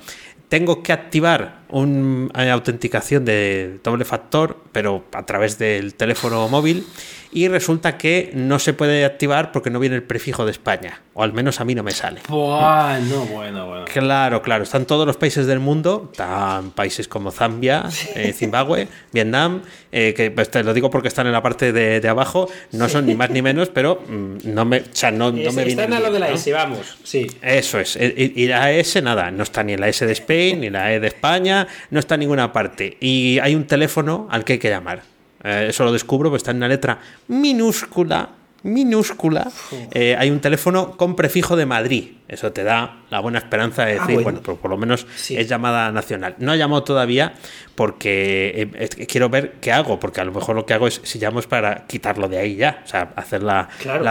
Tengo 0.49 0.85
que 0.85 0.93
activar 0.93 1.63
una 1.71 2.53
autenticación 2.53 3.25
de 3.25 3.79
doble 3.83 4.05
factor, 4.05 4.59
pero 4.73 5.05
a 5.13 5.25
través 5.27 5.59
del 5.59 5.95
teléfono 5.95 6.49
móvil 6.49 6.87
y 7.31 7.49
resulta 7.49 7.99
que 7.99 8.31
no 8.35 8.59
se 8.59 8.73
puede 8.73 9.05
activar 9.05 9.53
porque 9.53 9.71
no 9.71 9.79
viene 9.79 9.97
el 9.97 10.03
prefijo 10.03 10.45
de 10.45 10.53
España, 10.53 11.01
o 11.15 11.23
al 11.23 11.33
menos 11.33 11.61
a 11.61 11.65
mí 11.65 11.75
no 11.75 11.83
me 11.83 11.91
sale. 11.91 12.21
Bueno, 12.29 13.27
bueno, 13.31 13.67
bueno. 13.67 13.85
Claro, 13.85 14.41
claro, 14.43 14.65
están 14.65 14.87
todos 14.87 15.07
los 15.07 15.17
países 15.17 15.47
del 15.47 15.59
mundo, 15.59 16.09
están 16.11 16.71
países 16.71 17.07
como 17.07 17.31
Zambia, 17.31 17.85
eh, 18.15 18.33
Zimbabue, 18.33 18.89
Vietnam, 19.13 19.63
eh, 19.93 20.15
que 20.17 20.31
pues, 20.31 20.51
te 20.51 20.63
lo 20.63 20.73
digo 20.73 20.91
porque 20.91 21.09
están 21.09 21.27
en 21.27 21.33
la 21.33 21.43
parte 21.43 21.73
de, 21.73 22.09
abajo, 22.09 22.49
no 22.73 22.89
son 22.89 23.07
ni 23.07 23.15
más 23.15 23.31
ni 23.31 23.43
menos, 23.43 23.69
pero 23.69 24.03
mm, 24.07 24.37
no 24.45 24.65
me, 24.65 24.79
o 24.79 24.85
sea, 24.93 25.11
no, 25.11 25.31
no 25.31 25.53
me 25.53 25.69
Están 25.69 25.93
a 25.93 26.01
lo 26.01 26.11
de 26.11 26.21
la 26.21 26.31
S, 26.31 26.51
vamos, 26.53 26.97
sí. 27.05 27.27
Eso 27.43 27.79
es, 27.79 27.97
y, 27.97 28.47
la 28.47 28.73
S 28.73 29.03
nada, 29.03 29.31
no 29.31 29.43
está 29.43 29.63
ni 29.63 29.75
en 29.75 29.81
la 29.81 29.89
S 29.89 30.07
de 30.07 30.13
Spain, 30.13 30.61
ni 30.61 30.71
la 30.71 30.93
E 30.93 31.01
de 31.01 31.09
España, 31.09 31.58
no 31.91 31.99
está 31.99 32.15
en 32.15 32.21
ninguna 32.21 32.53
parte. 32.53 32.97
Y 33.01 33.39
hay 33.41 33.55
un 33.55 33.67
teléfono 33.67 34.29
al 34.31 34.45
que 34.45 34.55
hay 34.55 34.59
que 34.59 34.69
llamar. 34.69 35.03
Eh, 35.43 35.67
eso 35.71 35.85
lo 35.85 35.93
descubro, 35.93 36.31
pues 36.31 36.41
está 36.41 36.51
en 36.51 36.59
una 36.59 36.69
letra 36.69 36.99
minúscula, 37.29 38.31
minúscula. 38.63 39.51
Eh, 39.93 40.17
hay 40.19 40.31
un 40.31 40.41
teléfono 40.41 40.97
con 40.97 41.15
prefijo 41.15 41.57
de 41.57 41.67
Madrid. 41.67 42.13
Eso 42.27 42.53
te 42.53 42.65
da 42.65 43.03
la 43.11 43.21
buena 43.21 43.39
esperanza 43.39 43.85
de 43.85 43.99
ah, 43.99 44.01
decir, 44.01 44.23
bueno, 44.23 44.41
pues 44.43 44.59
por 44.59 44.71
lo 44.71 44.77
menos 44.77 45.07
es 45.31 45.49
llamada 45.49 45.93
nacional. 45.93 46.35
No 46.39 46.53
ha 46.53 46.57
llamado 46.57 46.83
todavía 46.83 47.35
porque 47.75 48.69
eh, 48.75 49.07
quiero 49.07 49.29
ver 49.29 49.55
qué 49.61 49.73
hago, 49.73 50.01
porque 50.01 50.21
a 50.21 50.25
lo 50.25 50.33
mejor 50.33 50.57
lo 50.57 50.67
que 50.67 50.75
hago 50.75 50.87
es, 50.89 51.01
si 51.05 51.19
llamo 51.19 51.41
es 51.41 51.47
para 51.47 51.87
quitarlo 51.87 52.29
de 52.29 52.39
ahí 52.39 52.57
ya, 52.57 52.83
o 52.85 52.89
sea, 52.89 53.13
hacer 53.17 53.43
la, 53.43 53.69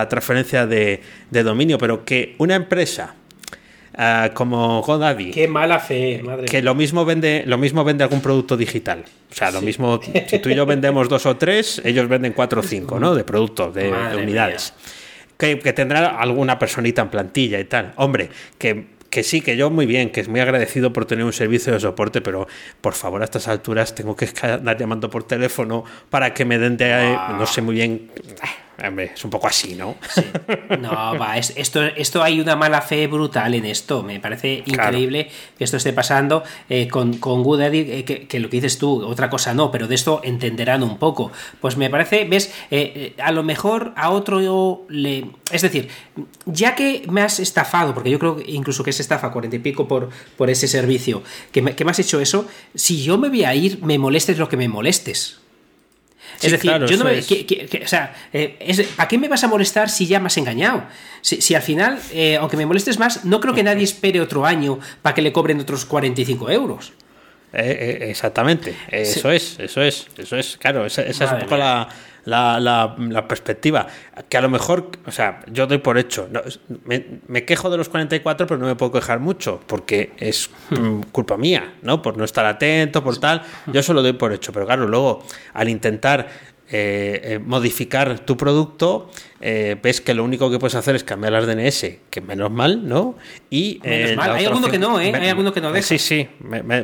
transferencia 0.09 0.65
de, 0.65 1.01
de 1.29 1.43
dominio, 1.43 1.77
pero 1.77 2.05
que 2.05 2.35
una 2.39 2.55
empresa 2.55 3.15
Ah, 3.99 4.29
como 4.31 4.83
GoDaddy. 4.83 5.31
Qué 5.31 5.47
mala 5.47 5.79
fe, 5.79 6.21
madre. 6.23 6.45
Que 6.45 6.61
lo 6.61 6.75
mismo 6.75 7.03
vende, 7.03 7.43
lo 7.47 7.57
mismo 7.57 7.83
vende 7.83 8.03
algún 8.03 8.21
producto 8.21 8.55
digital. 8.55 9.03
O 9.31 9.33
sea, 9.33 9.49
lo 9.49 9.59
mismo, 9.59 9.99
si 10.27 10.37
tú 10.39 10.49
y 10.49 10.55
yo 10.55 10.67
vendemos 10.67 11.09
dos 11.09 11.25
o 11.25 11.35
tres, 11.35 11.81
ellos 11.83 12.07
venden 12.07 12.33
cuatro 12.33 12.61
o 12.61 12.63
cinco, 12.63 12.99
¿no? 12.99 13.15
De 13.15 13.23
productos, 13.23 13.73
de, 13.73 13.91
unidades. 14.15 14.73
Que, 15.35 15.57
que, 15.57 15.73
tendrá 15.73 16.19
alguna 16.19 16.59
personita 16.59 17.01
en 17.01 17.09
plantilla 17.09 17.59
y 17.59 17.65
tal. 17.65 17.93
Hombre, 17.95 18.29
que 18.59 18.97
que 19.09 19.23
sí, 19.23 19.41
que 19.41 19.55
yo 19.55 19.69
muy 19.69 19.85
bien, 19.85 20.11
que 20.11 20.19
es 20.19 20.27
muy 20.27 20.39
agradecido 20.41 20.93
por 20.93 21.05
tener 21.05 21.25
un 21.25 21.33
servicio 21.33 21.73
de 21.73 21.79
soporte, 21.79 22.21
pero 22.21 22.47
por 22.81 22.93
favor 22.93 23.21
a 23.21 23.25
estas 23.25 23.47
alturas 23.47 23.95
tengo 23.95 24.15
que 24.15 24.29
andar 24.43 24.77
llamando 24.77 25.09
por 25.09 25.23
teléfono 25.23 25.85
para 26.09 26.33
que 26.33 26.45
me 26.45 26.57
den 26.59 26.77
de, 26.77 27.17
no 27.37 27.45
sé 27.45 27.61
muy 27.61 27.75
bien 27.75 28.11
es 28.77 29.25
un 29.25 29.31
poco 29.31 29.47
así, 29.47 29.75
¿no? 29.75 29.95
No, 30.79 31.17
va, 31.17 31.37
esto, 31.37 31.83
esto 31.83 32.21
hay 32.21 32.39
una 32.39 32.55
mala 32.55 32.81
fe 32.81 33.07
brutal 33.07 33.55
en 33.55 33.65
esto. 33.65 34.03
Me 34.03 34.19
parece 34.19 34.63
increíble 34.65 35.29
que 35.57 35.63
esto 35.63 35.77
esté 35.77 35.93
pasando 35.93 36.43
eh, 36.69 36.87
con, 36.87 37.17
con 37.17 37.43
eh, 37.61 38.03
que, 38.05 38.39
lo 38.39 38.49
que 38.49 38.57
dices 38.57 38.77
tú, 38.77 39.03
otra 39.05 39.29
cosa 39.29 39.53
no, 39.53 39.71
pero 39.71 39.87
de 39.87 39.95
esto 39.95 40.21
entenderán 40.23 40.83
un 40.83 40.97
poco. 40.97 41.31
Pues 41.59 41.77
me 41.77 41.89
parece, 41.89 42.25
ves, 42.25 42.53
eh, 42.69 43.15
a 43.17 43.31
lo 43.31 43.43
mejor 43.43 43.93
a 43.95 44.11
otro 44.11 44.85
le. 44.89 45.25
Es 45.51 45.61
decir, 45.61 45.89
ya 46.45 46.75
que 46.75 47.03
me 47.09 47.21
has 47.21 47.39
estafado, 47.39 47.93
porque 47.93 48.11
yo 48.11 48.19
creo 48.19 48.37
incluso 48.45 48.83
que 48.83 48.91
es 48.91 48.99
estafa 48.99 49.31
cuarenta 49.31 49.55
y 49.55 49.59
pico 49.59 49.87
por, 49.87 50.09
por 50.37 50.49
ese 50.49 50.67
servicio, 50.67 51.23
que 51.51 51.61
me, 51.61 51.75
que 51.75 51.83
me 51.83 51.91
has 51.91 51.99
hecho 51.99 52.19
eso, 52.19 52.47
si 52.75 53.01
yo 53.01 53.17
me 53.17 53.29
voy 53.29 53.43
a 53.43 53.55
ir, 53.55 53.81
me 53.83 53.97
molestes 53.97 54.37
lo 54.37 54.49
que 54.49 54.57
me 54.57 54.67
molestes 54.67 55.39
es 56.41 56.51
decir, 56.51 56.71
yo 56.87 56.97
no 56.97 57.05
me, 57.05 57.19
o 57.19 57.87
sea, 57.87 58.13
eh, 58.33 58.87
¿a 58.97 59.07
qué 59.07 59.17
me 59.17 59.27
vas 59.27 59.43
a 59.43 59.47
molestar 59.47 59.89
si 59.89 60.07
ya 60.07 60.19
me 60.19 60.27
has 60.27 60.37
engañado? 60.37 60.83
Si, 61.21 61.55
al 61.55 61.61
final, 61.61 61.99
eh, 62.11 62.37
aunque 62.37 62.57
me 62.57 62.65
molestes 62.65 62.99
más, 62.99 63.25
no 63.25 63.39
creo 63.39 63.53
que 63.53 63.63
nadie 63.63 63.83
espere 63.83 64.21
otro 64.21 64.45
año 64.45 64.79
para 65.01 65.15
que 65.15 65.21
le 65.21 65.31
cobren 65.31 65.59
otros 65.59 65.85
45 65.85 66.49
euros. 66.51 66.93
Eh, 67.53 68.07
exactamente, 68.09 68.75
eso 68.89 69.31
es, 69.31 69.57
eso 69.59 69.81
es, 69.81 70.07
eso 70.17 70.35
es, 70.35 70.57
claro, 70.57 70.85
esa, 70.85 71.01
es 71.03 71.19
un 71.19 71.39
poco 71.39 71.55
la, 71.55 71.87
la, 72.27 72.59
la, 72.59 73.27
perspectiva. 73.27 73.87
Que 74.27 74.37
a 74.37 74.41
lo 74.41 74.49
mejor, 74.49 74.91
o 75.05 75.11
sea, 75.11 75.39
yo 75.49 75.65
doy 75.65 75.77
por 75.77 75.97
hecho. 75.97 76.29
me, 77.27 77.45
quejo 77.45 77.69
de 77.69 77.77
los 77.77 77.87
44, 77.87 78.45
pero 78.47 78.59
no 78.59 78.65
me 78.65 78.75
puedo 78.75 78.91
quejar 78.91 79.19
mucho, 79.19 79.61
porque 79.65 80.11
es 80.17 80.49
hmm. 80.69 81.03
culpa 81.11 81.37
mía, 81.37 81.75
¿no? 81.83 82.01
Por 82.01 82.17
no 82.17 82.25
estar 82.25 82.45
atento, 82.45 83.01
por 83.01 83.17
tal. 83.17 83.43
Yo 83.67 83.79
eso 83.79 83.93
lo 83.93 84.01
doy 84.01 84.13
por 84.13 84.33
hecho. 84.33 84.51
Pero 84.51 84.65
claro, 84.65 84.87
luego, 84.87 85.23
al 85.53 85.69
intentar 85.69 86.27
eh, 86.69 87.21
eh, 87.23 87.39
modificar 87.39 88.19
tu 88.19 88.35
producto, 88.35 89.09
eh, 89.39 89.77
ves 89.81 90.01
que 90.01 90.13
lo 90.13 90.25
único 90.25 90.51
que 90.51 90.59
puedes 90.59 90.75
hacer 90.75 90.97
es 90.97 91.05
cambiar 91.05 91.31
las 91.31 91.47
DNS, 91.47 91.99
que 92.09 92.19
menos 92.19 92.51
mal, 92.51 92.85
¿no? 92.89 93.15
Y 93.49 93.79
Hay 93.85 94.45
alguno 94.45 94.69
que 94.69 94.77
no, 94.77 94.99
¿eh? 94.99 95.13
Hay 95.15 95.29
alguno 95.29 95.53
que 95.53 95.61
no 95.61 95.71
deja. 95.71 95.87
Sí, 95.87 95.97
sí, 95.97 96.27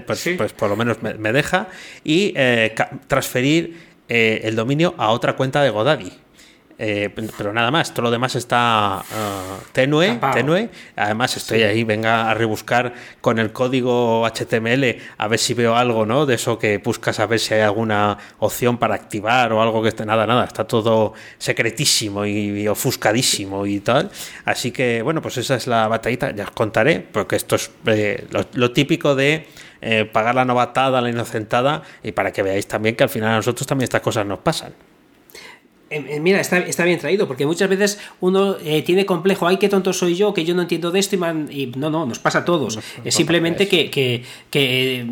pues, 0.08 0.30
pues, 0.38 0.54
por 0.54 0.70
lo 0.70 0.78
menos 0.78 1.00
me, 1.02 1.34
deja. 1.34 1.68
Y 2.06 2.34
transferir 3.08 3.93
eh, 4.10 4.42
el 4.44 4.56
dominio 4.56 4.96
a 4.98 5.10
otra 5.10 5.36
cuenta 5.36 5.62
de 5.62 5.70
Godaddy. 5.70 6.12
Eh, 6.80 7.10
pero 7.38 7.54
nada 7.54 7.72
más, 7.72 7.94
todo 7.94 8.04
lo 8.04 8.12
demás 8.12 8.36
está 8.36 8.98
ah, 9.00 9.60
tenue, 9.72 10.20
tenue. 10.34 10.70
Además, 10.96 11.38
estoy 11.38 11.64
ahí, 11.64 11.84
venga 11.84 12.30
a 12.30 12.34
rebuscar 12.34 12.94
con 13.22 13.40
el 13.40 13.52
código 13.52 14.26
HTML 14.26 14.98
a 15.18 15.28
ver 15.28 15.40
si 15.40 15.54
veo 15.54 15.76
algo, 15.76 16.06
¿no? 16.06 16.26
De 16.26 16.36
eso 16.36 16.58
que 16.58 16.80
buscas 16.80 17.20
a 17.20 17.26
ver 17.26 17.40
si 17.40 17.54
hay 17.54 17.62
alguna 17.62 18.18
opción 18.40 18.78
para 18.78 18.96
activar 18.96 19.54
o 19.54 19.62
algo 19.62 19.82
que 19.82 19.90
esté. 19.90 20.06
Nada, 20.06 20.26
nada, 20.26 20.46
está 20.46 20.66
todo 20.66 21.14
secretísimo 21.38 22.26
y, 22.26 22.68
ofuscadísimo 22.68 23.66
y 23.66 23.80
tal. 23.80 24.10
Así 24.46 24.72
que, 24.72 25.02
bueno, 25.04 25.22
pues 25.22 25.38
esa 25.38 25.56
es 25.56 25.68
la 25.68 25.88
batallita, 25.88 26.32
ya 26.32 26.46
os 26.46 26.52
contaré, 26.52 27.00
porque 27.00 27.36
esto 27.36 27.56
es 27.56 27.72
eh, 27.86 28.28
lo 28.54 28.72
típico 28.72 29.16
de 29.16 29.48
eh, 29.84 30.06
pagar 30.06 30.36
la 30.36 30.46
novatada, 30.46 31.02
la 31.02 31.10
inocentada, 31.10 31.84
y 32.04 32.14
para 32.14 32.32
que 32.32 32.42
veáis 32.42 32.68
también 32.68 32.96
que 32.96 33.04
al 33.04 33.10
final 33.10 33.32
a 33.32 33.36
nosotros 33.36 33.68
también 33.68 33.84
estas 33.84 34.02
cosas 34.02 34.26
nos 34.26 34.40
pasan. 34.40 34.74
Eh, 35.94 36.06
eh, 36.10 36.20
mira, 36.20 36.40
está, 36.40 36.58
está, 36.58 36.86
bien 36.86 36.98
traído, 36.98 37.28
porque 37.28 37.46
muchas 37.46 37.70
veces 37.70 38.00
uno 38.20 38.56
eh, 38.64 38.82
tiene 38.82 39.06
complejo, 39.06 39.48
ay, 39.48 39.58
qué 39.58 39.70
tonto 39.70 39.94
soy 39.94 40.16
yo, 40.16 40.34
que 40.34 40.44
yo 40.44 40.56
no 40.56 40.64
entiendo 40.64 40.90
de 40.90 41.00
esto, 41.00 41.16
y, 41.16 41.20
no, 41.76 41.92
no, 41.92 42.08
nos 42.08 42.18
pasa 42.18 42.40
a 42.40 42.46
todos. 42.46 42.80
es 43.06 43.14
simplemente 43.14 43.68
que, 43.68 43.92
que, 43.92 44.24
que 44.50 45.06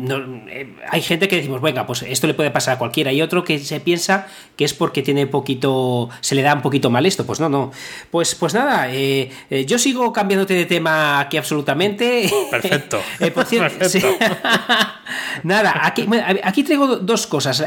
hay 0.90 1.02
gente 1.02 1.28
que 1.28 1.36
decimos, 1.36 1.60
venga, 1.60 1.86
pues 1.86 2.02
esto 2.02 2.26
le 2.26 2.34
puede 2.34 2.50
pasar 2.50 2.74
a 2.74 2.78
cualquiera, 2.78 3.12
y 3.12 3.22
otro 3.22 3.44
que 3.44 3.60
se 3.60 3.78
piensa 3.78 4.26
que 4.56 4.64
es 4.64 4.74
porque 4.74 5.02
tiene 5.02 5.28
poquito, 5.28 6.08
se 6.20 6.34
le 6.34 6.42
da 6.42 6.54
un 6.54 6.62
poquito 6.62 6.90
mal 6.90 7.06
esto, 7.06 7.24
pues 7.24 7.38
no, 7.38 7.48
no. 7.48 7.70
Pues, 8.10 8.34
pues 8.34 8.52
nada, 8.52 8.90
yo 8.92 9.78
sigo 9.78 10.12
cambiándote 10.12 10.54
de 10.54 10.64
tema 10.64 11.20
aquí 11.20 11.36
absolutamente. 11.36 12.28
Perfecto. 12.50 13.00
nada, 15.44 15.80
aquí, 15.82 16.08
aquí 16.42 16.64
traigo 16.64 16.96
dos 16.96 17.28
cosas. 17.28 17.64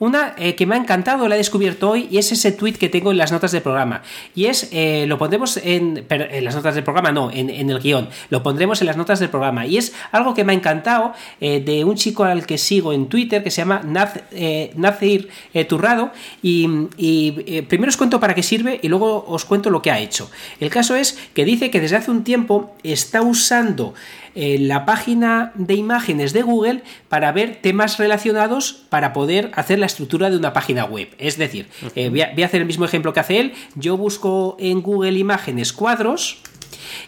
una 0.00 0.34
que 0.34 0.66
me 0.66 0.74
ha 0.74 0.78
encantado, 0.78 1.28
la 1.28 1.36
he 1.36 1.38
descubierto 1.38 1.90
hoy, 1.90 2.08
y 2.10 2.18
es 2.18 2.32
ese 2.32 2.55
tweet 2.56 2.74
que 2.74 2.88
tengo 2.88 3.10
en 3.10 3.18
las 3.18 3.32
notas 3.32 3.52
del 3.52 3.62
programa. 3.62 4.02
Y 4.34 4.46
es, 4.46 4.68
eh, 4.72 5.04
lo 5.06 5.18
pondremos 5.18 5.56
en, 5.58 6.04
en, 6.08 6.44
las 6.44 6.54
notas 6.54 6.74
del 6.74 6.84
programa, 6.84 7.12
no, 7.12 7.30
en, 7.30 7.48
el 7.50 7.78
guion. 7.80 8.08
Lo 8.30 8.42
pondremos 8.42 8.80
en 8.80 8.86
las 8.86 8.96
notas 8.96 9.20
del 9.20 9.28
programa. 9.28 9.66
Y 9.66 9.76
es 9.78 9.94
algo 10.12 10.34
que 10.34 10.44
me 10.44 10.52
ha 10.52 10.56
encantado 10.56 11.12
eh, 11.40 11.60
de 11.60 11.84
un 11.84 11.96
chico 11.96 12.24
al 12.24 12.46
que 12.46 12.58
sigo 12.58 12.92
en 12.92 13.06
Twitter 13.08 13.42
que 13.42 13.50
se 13.50 13.62
llama 13.62 13.82
Naz, 13.84 14.20
eh, 14.32 14.72
Nazir 14.76 15.28
Turrado. 15.68 16.10
Y, 16.42 16.68
y 16.96 17.62
primero 17.62 17.90
os 17.90 17.96
cuento 17.96 18.20
para 18.20 18.34
qué 18.34 18.42
sirve 18.42 18.80
y 18.82 18.88
luego 18.88 19.24
os 19.28 19.44
cuento 19.44 19.70
lo 19.70 19.82
que 19.82 19.90
ha 19.90 19.98
hecho. 19.98 20.30
El 20.60 20.70
caso 20.70 20.96
es 20.96 21.18
que 21.34 21.44
dice 21.44 21.70
que 21.70 21.80
desde 21.80 21.96
hace 21.96 22.10
un 22.10 22.24
tiempo 22.24 22.74
está 22.82 23.22
usando 23.22 23.94
la 24.36 24.84
página 24.84 25.52
de 25.54 25.74
imágenes 25.74 26.32
de 26.32 26.42
Google 26.42 26.82
para 27.08 27.32
ver 27.32 27.56
temas 27.62 27.98
relacionados 27.98 28.84
para 28.88 29.12
poder 29.12 29.50
hacer 29.54 29.78
la 29.78 29.86
estructura 29.86 30.30
de 30.30 30.36
una 30.36 30.52
página 30.52 30.84
web. 30.84 31.08
Es 31.18 31.38
decir, 31.38 31.68
eh, 31.94 32.10
voy, 32.10 32.20
a, 32.20 32.46
hacer 32.46 32.60
el 32.60 32.66
mismo 32.66 32.84
ejemplo 32.84 33.12
que 33.12 33.20
hace 33.20 33.40
él. 33.40 33.52
Yo 33.74 33.96
busco 33.96 34.56
en 34.58 34.82
Google 34.82 35.18
Imágenes 35.18 35.72
cuadros 35.72 36.42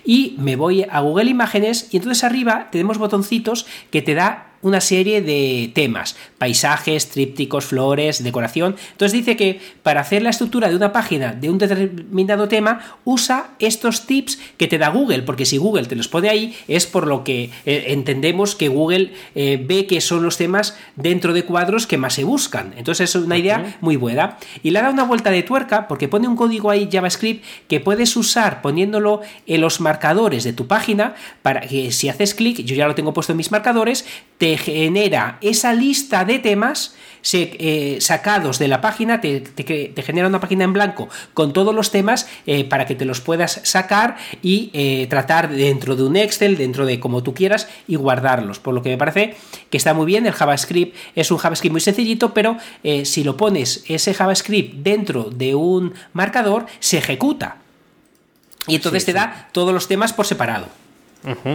y 0.05 0.37
me 0.39 0.57
voy 0.57 0.87
a 0.91 1.01
Google 1.01 1.31
Imágenes 1.31 1.89
y 1.93 1.99
entonces 1.99 2.25
arriba 2.25 2.69
tenemos 2.73 2.99
botoncitos 2.99 3.67
que 3.91 4.03
te 4.03 4.15
da 4.15 4.49
una 4.61 4.81
serie 4.81 5.23
de 5.23 5.71
temas, 5.75 6.17
paisajes, 6.39 7.09
trípticos, 7.09 7.65
flores, 7.65 8.23
decoración. 8.25 8.77
Entonces 8.93 9.13
dice 9.13 9.37
que 9.37 9.61
para 9.83 10.01
hacer 10.01 10.23
la 10.23 10.31
estructura 10.31 10.69
de 10.69 10.77
una 10.77 10.93
página 10.93 11.33
de 11.33 11.51
un 11.51 11.59
determinado 11.59 12.49
tema, 12.49 12.99
usa 13.05 13.51
estos 13.59 14.07
tips 14.07 14.39
que 14.57 14.67
te 14.67 14.79
da 14.79 14.89
Google, 14.89 15.23
porque 15.23 15.47
si 15.47 15.57
Google 15.57 15.87
te 15.87 15.97
los 15.97 16.09
pone 16.09 16.29
ahí 16.29 16.57
es 16.67 16.87
por 16.87 17.07
lo 17.07 17.23
que 17.23 17.51
eh, 17.65 17.85
entendemos 17.89 18.57
que 18.57 18.69
Google 18.69 19.13
eh, 19.37 19.63
ve 19.65 19.87
que 19.87 20.01
son 20.01 20.23
los 20.25 20.37
temas 20.37 20.77
dentro 20.97 21.33
de 21.33 21.45
cuadros 21.45 21.87
que 21.87 21.99
más 21.99 22.15
se 22.15 22.25
buscan. 22.25 22.75
Entonces 22.77 23.11
es 23.11 23.23
una 23.23 23.39
idea 23.39 23.77
muy 23.81 23.97
buena. 23.97 24.39
Y 24.63 24.71
le 24.71 24.83
da 24.83 24.91
una 24.91 25.05
vuelta 25.05 25.31
de 25.31 25.43
tuerca 25.43 25.87
porque 25.87 26.09
pone 26.09 26.27
un 26.27 26.37
código 26.37 26.71
ahí 26.71 26.89
JavaScript 26.91 27.45
que 27.69 27.81
puedes 27.81 28.17
usar 28.17 28.61
poniéndolo 28.61 29.21
en 29.47 29.61
los 29.61 29.81
marcadores 29.81 30.43
de 30.43 30.53
tu 30.53 30.67
página 30.67 31.15
para 31.43 31.61
que 31.61 31.93
si 31.93 32.09
haces 32.09 32.35
clic, 32.35 32.59
yo 32.65 32.75
ya 32.75 32.89
lo 32.89 32.95
tengo 32.95 33.15
puesto 33.15 33.33
en 33.33 33.39
mis 33.39 33.53
marcadores, 33.53 34.05
te 34.37 34.49
te 34.49 34.57
genera 34.57 35.37
esa 35.43 35.75
lista 35.75 36.25
de 36.29 36.39
temas 36.39 36.95
se, 37.23 37.57
eh, 37.59 38.01
sacados 38.01 38.59
de 38.59 38.69
la 38.69 38.81
página, 38.81 39.21
te, 39.21 39.41
te, 39.41 40.03
genera 40.03 40.29
una 40.29 40.41
página 40.41 40.65
en 40.65 40.73
blanco 40.73 41.09
con 41.35 41.53
todos 41.53 41.75
los 41.75 41.91
temas 41.91 42.29
eh, 42.47 42.65
para 42.65 42.87
que 42.87 42.95
te 42.95 43.05
los 43.05 43.21
puedas 43.21 43.61
sacar 43.65 44.17
y 44.43 44.71
eh, 44.73 45.07
tratar 45.11 45.51
dentro 45.51 45.97
de 45.97 46.05
un 46.05 46.17
Excel, 46.17 46.57
dentro 46.57 46.87
de 46.87 47.01
como 47.01 47.23
tú 47.23 47.35
quieras 47.35 47.69
y 47.87 47.97
guardarlos. 47.97 48.61
Por 48.61 48.75
lo 48.75 48.83
que 48.83 48.91
me 48.91 48.99
parece 48.99 49.37
que 49.71 49.77
está 49.77 49.95
muy 49.95 50.07
bien, 50.07 50.27
el 50.27 50.33
JavaScript 50.33 50.97
es 51.15 51.31
un 51.31 51.39
JavaScript 51.39 51.73
muy 51.73 51.81
sencillito, 51.81 52.33
pero 52.33 52.57
si 53.05 53.25
lo 53.25 53.37
pones 53.37 53.85
ese 53.89 54.15
JavaScript 54.15 54.75
dentro 54.77 55.25
de 55.25 55.55
un 55.55 55.95
marcador, 56.13 56.67
se 56.81 56.99
ejecuta. 56.99 57.57
Y 58.67 58.77
entonces 58.77 59.05
te 59.05 59.13
da 59.13 59.49
todos 59.53 59.73
los 59.73 59.89
temas 59.89 60.13
por 60.13 60.27
separado. 60.27 60.69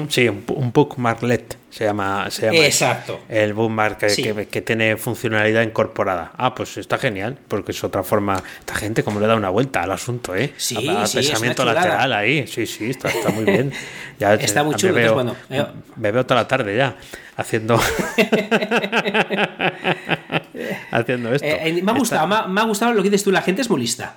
Sí, 0.09 0.27
un, 0.27 0.71
bookmarklet 0.73 1.57
se 1.69 1.85
llama, 1.85 2.29
se 2.29 2.45
llama 2.47 2.65
Exacto. 2.65 3.21
el 3.29 3.53
bookmark 3.53 3.97
que, 3.97 4.61
tiene 4.61 4.97
funcionalidad 4.97 5.63
incorporada. 5.63 6.31
Ah, 6.37 6.53
pues 6.53 6.77
está 6.77 6.97
genial, 6.97 7.37
porque 7.47 7.71
es 7.71 7.83
otra 7.83 8.03
forma. 8.03 8.43
Esta 8.59 8.75
gente 8.75 9.03
como 9.03 9.19
le 9.19 9.27
da 9.27 9.35
una 9.35 9.49
vuelta 9.49 9.81
al 9.81 9.91
asunto, 9.91 10.35
¿eh? 10.35 10.53
Sí, 10.57 10.75
pensamiento 10.75 11.65
lateral 11.65 12.13
ahí. 12.13 12.45
Sí, 12.45 12.65
sí, 12.67 12.89
está, 12.89 13.09
muy 13.33 13.45
bien. 13.45 13.71
Ya, 14.19 14.35
está 14.35 14.63
muy 14.63 14.75
chulo. 14.75 14.93
Me 14.93 15.01
veo, 15.01 15.15
bueno, 15.15 15.35
me 15.95 16.11
veo 16.11 16.23
toda 16.23 16.41
la 16.41 16.47
tarde 16.47 16.77
ya 16.77 16.95
haciendo 17.35 17.75
haciendo 20.91 21.33
esto. 21.33 21.47
Eh, 21.47 21.69
eh, 21.69 21.81
me, 21.81 21.91
ha 21.91 21.95
gustado, 21.95 22.27
me, 22.47 22.61
ha, 22.61 22.63
gustado 22.65 22.93
lo 22.93 23.01
que 23.01 23.09
dices 23.09 23.23
tú, 23.23 23.31
la 23.31 23.41
gente 23.41 23.61
es 23.61 23.69
muy 23.69 23.81
lista. 23.81 24.15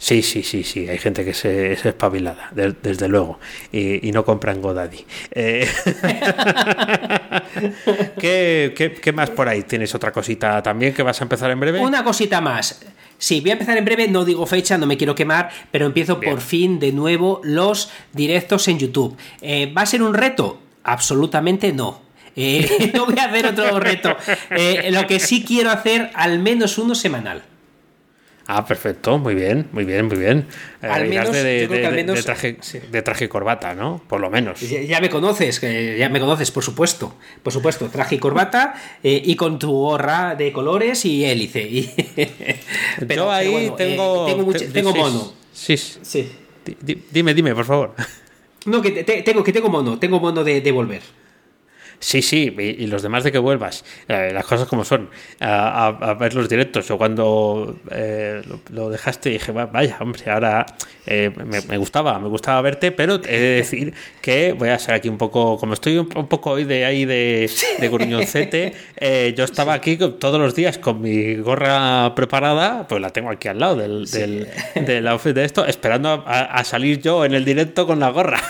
Sí, 0.00 0.22
sí, 0.22 0.44
sí, 0.44 0.62
sí, 0.62 0.88
hay 0.88 0.98
gente 0.98 1.24
que 1.24 1.34
se, 1.34 1.72
es 1.72 1.84
espabilada, 1.84 2.50
desde 2.52 3.08
luego, 3.08 3.40
y, 3.72 4.12
no 4.12 4.24
compra 4.24 4.52
en 4.52 4.62
Godaddy. 4.62 5.04
Eh, 5.32 5.68
¿qué, 8.20 9.12
más 9.12 9.30
por 9.30 9.48
ahí? 9.48 9.64
¿Tienes 9.64 9.92
otra 9.96 10.12
cosita 10.12 10.62
también 10.62 10.94
que 10.94 11.02
vas 11.02 11.20
a 11.20 11.24
empezar 11.24 11.50
en 11.50 11.58
breve? 11.58 11.80
Una 11.80 12.04
cosita 12.04 12.40
más. 12.40 12.80
Sí, 13.18 13.40
voy 13.40 13.50
a 13.50 13.54
empezar 13.54 13.76
en 13.76 13.84
breve, 13.84 14.06
no 14.06 14.24
digo 14.24 14.46
fecha, 14.46 14.78
no 14.78 14.86
me 14.86 14.96
quiero 14.96 15.16
quemar, 15.16 15.50
pero 15.72 15.86
empiezo 15.86 16.20
por 16.20 16.40
fin 16.40 16.78
de 16.78 16.92
nuevo 16.92 17.40
los 17.42 17.90
directos 18.12 18.68
en 18.68 18.78
YouTube. 18.78 19.16
Eh, 19.40 19.72
¿Va 19.76 19.82
a 19.82 19.86
ser 19.86 20.02
un 20.02 20.14
reto? 20.14 20.60
Absolutamente 20.84 21.72
no. 21.72 22.02
Eh, 22.36 22.92
no 22.94 23.06
voy 23.06 23.18
a 23.18 23.24
hacer 23.24 23.46
otro 23.46 23.80
reto. 23.80 24.16
lo 24.90 25.06
que 25.08 25.18
sí 25.18 25.44
quiero 25.44 25.70
hacer, 25.72 26.12
al 26.14 26.38
menos 26.38 26.78
uno 26.78 26.94
semanal. 26.94 27.42
Ah, 28.50 28.64
perfecto, 28.64 29.18
muy 29.18 29.34
bien, 29.34 29.68
muy 29.72 29.84
bien, 29.84 30.06
muy 30.06 30.16
bien. 30.16 30.46
Eh, 30.80 30.86
al 30.86 31.06
menos, 31.06 31.32
de, 31.32 31.68
traje, 32.24 32.56
de 32.90 33.02
traje 33.02 33.26
y 33.26 33.28
corbata, 33.28 33.74
¿no? 33.74 34.02
Por 34.08 34.22
lo 34.22 34.30
menos. 34.30 34.58
Ya, 34.60 35.02
me 35.02 35.10
conoces, 35.10 35.60
ya 35.60 36.08
me 36.08 36.18
conoces, 36.18 36.50
por 36.50 36.64
supuesto. 36.64 37.14
Por 37.42 37.52
supuesto, 37.52 37.90
traje 37.90 38.14
y 38.14 38.18
corbata 38.18 38.74
eh, 39.02 39.20
y 39.22 39.36
con 39.36 39.58
tu 39.58 39.70
gorra 39.70 40.34
de 40.34 40.50
colores 40.50 41.04
y 41.04 41.26
hélice. 41.26 41.92
pero, 43.06 43.24
Yo 43.26 43.32
ahí 43.32 43.66
eh, 43.66 43.72
tengo, 43.76 44.24
tengo, 44.72 44.94
mono. 44.94 45.34
Sí, 45.52 45.76
sí. 45.76 46.32
Dime, 47.12 47.34
dime, 47.34 47.54
por 47.54 47.66
favor. 47.66 47.94
No, 48.64 48.80
que 48.80 49.04
tengo, 49.04 49.44
que 49.44 49.52
tengo 49.52 49.68
mono, 49.68 49.98
tengo 49.98 50.20
mono 50.20 50.42
de, 50.42 50.62
de 50.62 50.72
volver. 50.72 51.02
Sí, 52.00 52.22
sí, 52.22 52.54
y, 52.56 52.86
los 52.86 53.02
demás 53.02 53.24
de 53.24 53.32
que 53.32 53.38
vuelvas, 53.38 53.84
eh, 54.06 54.30
las 54.32 54.44
cosas 54.44 54.68
como 54.68 54.84
son, 54.84 55.10
a, 55.40 56.16
ver 56.18 56.34
los 56.34 56.48
directos. 56.48 56.86
Yo 56.86 56.96
cuando 56.96 57.76
eh, 57.90 58.40
lo, 58.70 58.88
dejaste 58.88 59.30
dije, 59.30 59.50
vaya, 59.50 59.96
hombre, 60.00 60.30
ahora 60.30 60.64
eh, 61.06 61.30
me, 61.68 61.76
gustaba, 61.76 62.18
me 62.20 62.28
gustaba 62.28 62.60
verte, 62.62 62.92
pero 62.92 63.16
he 63.16 63.40
de 63.40 63.56
decir 63.56 63.94
que 64.20 64.52
voy 64.52 64.68
a 64.68 64.78
ser 64.78 64.94
aquí 64.94 65.08
un 65.08 65.18
poco, 65.18 65.58
como 65.58 65.74
estoy 65.74 65.98
un, 65.98 66.08
poco 66.08 66.52
hoy 66.52 66.64
de 66.64 66.84
ahí 66.84 67.04
de, 67.04 67.50
de 67.80 67.88
gruñoncete, 67.88 68.74
yo 69.36 69.44
estaba 69.44 69.74
aquí 69.74 69.96
todos 69.96 70.40
los 70.40 70.54
días 70.54 70.78
con 70.78 71.00
mi 71.00 71.36
gorra 71.36 72.14
preparada, 72.14 72.86
pues 72.86 73.00
la 73.00 73.10
tengo 73.10 73.30
aquí 73.30 73.48
al 73.48 73.58
lado 73.58 73.76
del, 73.76 74.06
del, 74.06 75.08
outfit 75.08 75.34
de 75.34 75.44
esto, 75.44 75.66
esperando 75.66 76.24
a, 76.26 76.62
salir 76.62 77.00
yo 77.00 77.24
en 77.24 77.34
el 77.34 77.44
directo 77.44 77.86
con 77.86 77.98
la 77.98 78.10
gorra. 78.10 78.40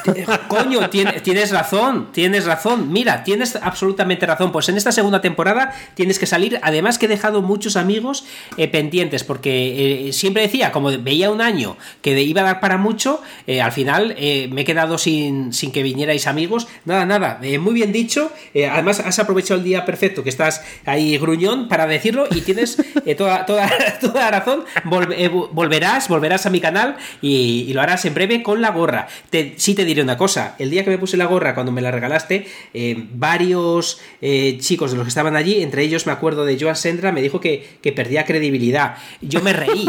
Coño, 0.48 0.90
tienes, 0.90 1.22
tienes 1.22 1.50
razón, 1.50 2.12
tienes 2.12 2.44
razón. 2.44 2.92
Mira, 2.92 3.22
tienes 3.22 3.37
tienes 3.38 3.54
absolutamente 3.62 4.26
razón. 4.26 4.50
Pues 4.50 4.68
en 4.68 4.76
esta 4.76 4.90
segunda 4.90 5.20
temporada 5.20 5.72
tienes 5.94 6.18
que 6.18 6.26
salir. 6.26 6.58
Además 6.62 6.98
que 6.98 7.06
he 7.06 7.08
dejado 7.08 7.40
muchos 7.40 7.76
amigos 7.76 8.24
eh, 8.56 8.66
pendientes, 8.66 9.22
porque 9.22 10.08
eh, 10.08 10.12
siempre 10.12 10.42
decía, 10.42 10.72
como 10.72 10.90
veía 10.98 11.30
un 11.30 11.40
año 11.40 11.76
que 12.02 12.20
iba 12.20 12.40
a 12.40 12.44
dar 12.44 12.60
para 12.60 12.78
mucho, 12.78 13.22
eh, 13.46 13.60
al 13.60 13.70
final 13.70 14.16
me 14.18 14.62
he 14.62 14.64
quedado 14.64 14.98
sin, 14.98 15.52
sin, 15.52 15.70
que 15.70 15.84
vinierais 15.84 16.26
amigos. 16.26 16.66
Nada, 16.84 17.06
nada. 17.06 17.40
muy 17.60 17.74
bien 17.74 17.92
dicho. 17.92 18.32
además 18.54 18.98
has 18.98 19.20
aprovechado 19.20 19.60
el 19.60 19.64
día 19.64 19.84
perfecto, 19.84 20.24
que 20.24 20.30
estás 20.30 20.64
ahí 20.84 21.16
gruñón 21.16 21.68
para 21.68 21.86
decirlo 21.86 22.26
y 22.30 22.40
tienes 22.40 22.82
toda, 23.16 23.46
toda, 23.46 23.70
toda 24.00 24.30
razón. 24.32 24.64
volverás, 24.84 26.08
volverás 26.08 26.46
a 26.46 26.50
mi 26.50 26.60
canal 26.60 26.96
y, 27.22 27.72
lo 27.72 27.82
harás 27.82 28.04
en 28.04 28.14
breve 28.14 28.42
con 28.42 28.60
la 28.60 28.70
gorra. 28.70 29.06
Te, 29.30 29.54
sí 29.58 29.76
te 29.76 29.84
diré 29.84 30.02
una 30.02 30.16
cosa. 30.16 30.56
El 30.58 30.70
día 30.70 30.82
que 30.82 30.90
me 30.90 30.98
puse 30.98 31.16
la 31.16 31.26
gorra, 31.26 31.54
cuando 31.54 31.70
me 31.70 31.80
la 31.80 31.92
regalaste, 31.92 32.48
va 32.74 33.27
varios 33.28 34.00
eh, 34.22 34.56
chicos 34.58 34.90
de 34.90 34.96
los 34.96 35.04
que 35.04 35.10
estaban 35.10 35.36
allí, 35.36 35.62
entre 35.62 35.82
ellos 35.82 36.06
me 36.06 36.12
acuerdo 36.12 36.46
de 36.46 36.58
Joan 36.58 36.76
Sendra, 36.76 37.12
me 37.12 37.20
dijo 37.20 37.40
que, 37.40 37.78
perdía 37.94 38.24
credibilidad. 38.24 38.96
Yo 39.20 39.42
me 39.42 39.52
reí. 39.52 39.88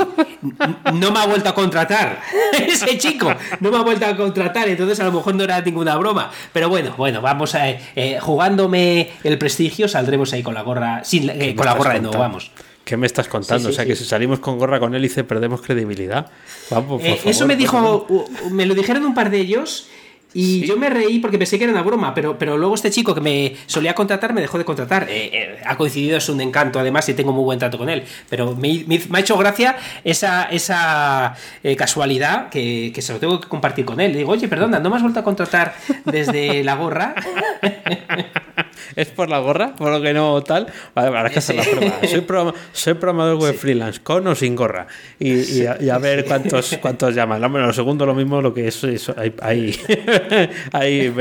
No 0.94 1.12
me 1.12 1.20
ha 1.20 1.26
vuelto 1.26 1.50
a 1.50 1.56
contratar. 1.56 2.22
Ese 2.68 2.98
chico 2.98 3.32
no 3.60 3.72
me 3.72 3.78
ha 3.78 3.82
vuelto 3.82 4.06
a 4.06 4.16
contratar, 4.16 4.68
entonces 4.68 5.00
a 5.00 5.04
lo 5.04 5.12
mejor 5.12 5.36
no 5.36 5.44
era 5.44 5.62
ninguna 5.62 5.96
broma. 5.96 6.32
Pero 6.52 6.70
bueno, 6.70 6.94
bueno, 6.98 7.22
vamos 7.22 7.56
a 7.56 7.70
eh, 7.70 8.18
jugándome 8.20 9.10
el 9.24 9.38
prestigio, 9.38 9.88
saldremos 9.88 10.34
ahí 10.34 10.44
con 10.44 10.54
la 10.54 10.62
gorra, 10.62 11.04
sin, 11.04 11.30
eh, 11.30 11.56
con 11.56 11.66
la 11.66 11.74
gorra 11.76 11.94
de 11.94 12.02
nuevo, 12.02 12.18
vamos. 12.18 12.52
¿Qué 12.84 12.98
me 12.98 13.06
estás 13.06 13.28
contando? 13.28 13.70
o 13.70 13.72
sea, 13.72 13.86
que 13.86 13.96
si 13.96 14.04
salimos 14.04 14.40
con 14.40 14.58
gorra 14.58 14.80
con 14.80 14.96
hélice 14.96 15.24
perdemos 15.24 15.62
credibilidad. 15.62 16.32
Vamos, 16.72 17.02
eso 17.04 17.46
me 17.46 17.56
dijo, 17.56 18.08
me 18.50 18.66
lo 18.66 18.74
dijeron 18.74 19.06
un 19.06 19.14
par 19.14 19.30
de 19.30 19.40
ellos 19.40 19.88
y 20.34 20.66
yo 20.68 20.78
me 20.78 20.90
reí 20.90 21.20
porque 21.20 21.40
pensé 21.40 21.58
que 21.58 21.64
era 21.64 21.74
una 21.74 21.82
broma, 21.82 22.14
pero, 22.14 22.38
pero 22.38 22.58
luego 22.58 22.76
este 22.76 22.92
chico 22.92 23.16
que 23.16 23.22
me 23.22 23.56
solía 23.66 23.96
contratar 23.96 24.34
me 24.34 24.42
dejó 24.42 24.60
de 24.60 24.66
contratar. 24.66 25.10
Eh, 25.10 25.30
eh, 25.34 25.62
ha 25.66 25.76
coincidido, 25.76 26.18
es 26.18 26.30
un 26.30 26.40
encanto 26.40 26.80
además 26.80 27.10
y 27.10 27.16
tengo 27.16 27.34
muy 27.34 27.44
buen 27.44 27.58
trato 27.58 27.78
con 27.78 27.90
él. 27.90 28.04
Pero 28.30 28.56
me, 28.56 28.86
ha 29.12 29.20
hecho 29.20 29.38
gracia 29.38 29.76
esa, 30.04 30.44
esa 30.44 31.36
eh, 31.64 31.76
casualidad 31.76 32.50
que, 32.50 32.92
que, 32.94 33.02
se 33.02 33.14
lo 33.14 33.20
tengo 33.20 33.40
que 33.40 33.48
compartir 33.48 33.86
con 33.86 34.00
él. 34.00 34.12
Le 34.12 34.20
digo, 34.20 34.32
oye, 34.32 34.48
perdona, 34.48 34.80
¿no 34.80 34.90
me 34.92 34.98
has 34.98 35.02
vuelto 35.02 35.20
a 35.20 35.24
contratar 35.24 35.74
desde 36.06 36.64
la 36.64 36.76
gorra? 36.76 37.16
¿Es 39.00 39.08
por 39.08 39.30
la 39.30 39.40
gorra? 39.40 39.74
¿Por 39.76 39.92
lo 39.92 40.02
que 40.02 40.14
no 40.14 40.44
tal? 40.44 40.68
Vale, 40.94 41.08
habrá 41.08 41.30
que 41.30 41.40
hacer 41.40 41.56
la 41.56 41.64
prueba. 41.64 42.52
Soy, 42.74 42.96
programador 42.96 43.38
web 43.38 43.56
freelance, 43.56 44.02
con 44.02 44.28
o 44.28 44.36
sin 44.36 44.58
gorra. 44.58 44.88
Y, 45.18 45.66
a, 45.66 45.98
ver 46.00 46.26
cuántos, 46.26 46.78
cuántos 46.82 47.16
llaman. 47.16 47.40
Bueno, 47.50 47.68
lo 47.68 47.72
segundo 47.72 48.06
lo 48.06 48.14
mismo, 48.14 48.42
lo 48.42 48.54
que 48.54 48.68
es, 48.68 48.84
hay, 49.16 49.34
hay, 49.42 49.80
hay 50.74 51.14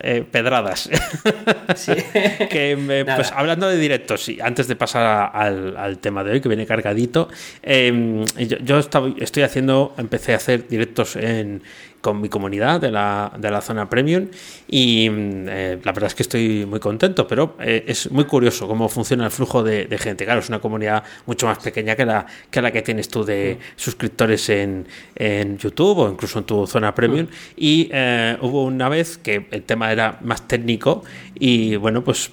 eh, 0.00 0.24
pedradas. 0.28 0.88
que, 2.50 3.04
pues 3.16 3.30
hablando 3.30 3.68
de 3.68 3.78
directos, 3.78 4.28
y 4.28 4.40
antes 4.40 4.66
de 4.66 4.74
pasar 4.74 5.30
al, 5.32 5.98
tema 5.98 6.24
de 6.24 6.32
hoy, 6.32 6.40
que 6.40 6.48
viene 6.48 6.66
cargadito, 6.66 7.28
em, 7.62 8.24
yo, 8.36 8.58
yo 8.58 8.78
estoy 8.78 9.42
haciendo, 9.44 9.94
empecé 9.96 10.32
a 10.32 10.36
hacer 10.36 10.66
directos 10.66 11.14
en 11.14 11.62
con 12.00 12.20
mi 12.20 12.28
comunidad 12.28 12.80
de 12.80 12.90
la, 12.90 13.32
de 13.36 13.50
la 13.50 13.60
zona 13.60 13.88
premium 13.88 14.28
y 14.68 15.08
mm, 15.10 15.46
eh, 15.48 15.78
la 15.82 15.92
verdad 15.92 16.08
es 16.08 16.14
que 16.14 16.22
estoy 16.22 16.66
muy 16.66 16.80
contento, 16.80 17.26
pero 17.26 17.56
eh, 17.60 17.84
es 17.86 18.10
muy 18.10 18.24
curioso 18.24 18.68
cómo 18.68 18.88
funciona 18.88 19.24
el 19.24 19.30
flujo 19.30 19.62
de, 19.62 19.88
gente. 19.98 20.24
Claro, 20.24 20.40
es 20.40 20.48
una 20.48 20.60
comunidad 20.60 21.02
mucho 21.26 21.46
más 21.46 21.58
pequeña 21.58 21.96
que 21.96 22.04
la 22.04 22.26
que, 22.50 22.62
la 22.62 22.70
que 22.70 22.82
tienes 22.82 23.08
tú 23.08 23.24
de 23.24 23.58
suscriptores 23.76 24.48
en, 24.48 24.86
en 25.16 25.58
YouTube 25.58 25.98
o 25.98 26.10
incluso 26.10 26.38
en 26.38 26.44
tu 26.44 26.66
zona 26.66 26.94
premium. 26.94 27.26
Y 27.56 27.88
eh, 27.92 28.36
hubo 28.40 28.64
una 28.64 28.88
vez 28.88 29.18
que 29.18 29.46
el 29.50 29.62
tema 29.62 29.90
era 29.90 30.18
más 30.22 30.46
técnico 30.46 31.02
y 31.34 31.76
bueno, 31.76 32.02
pues 32.02 32.30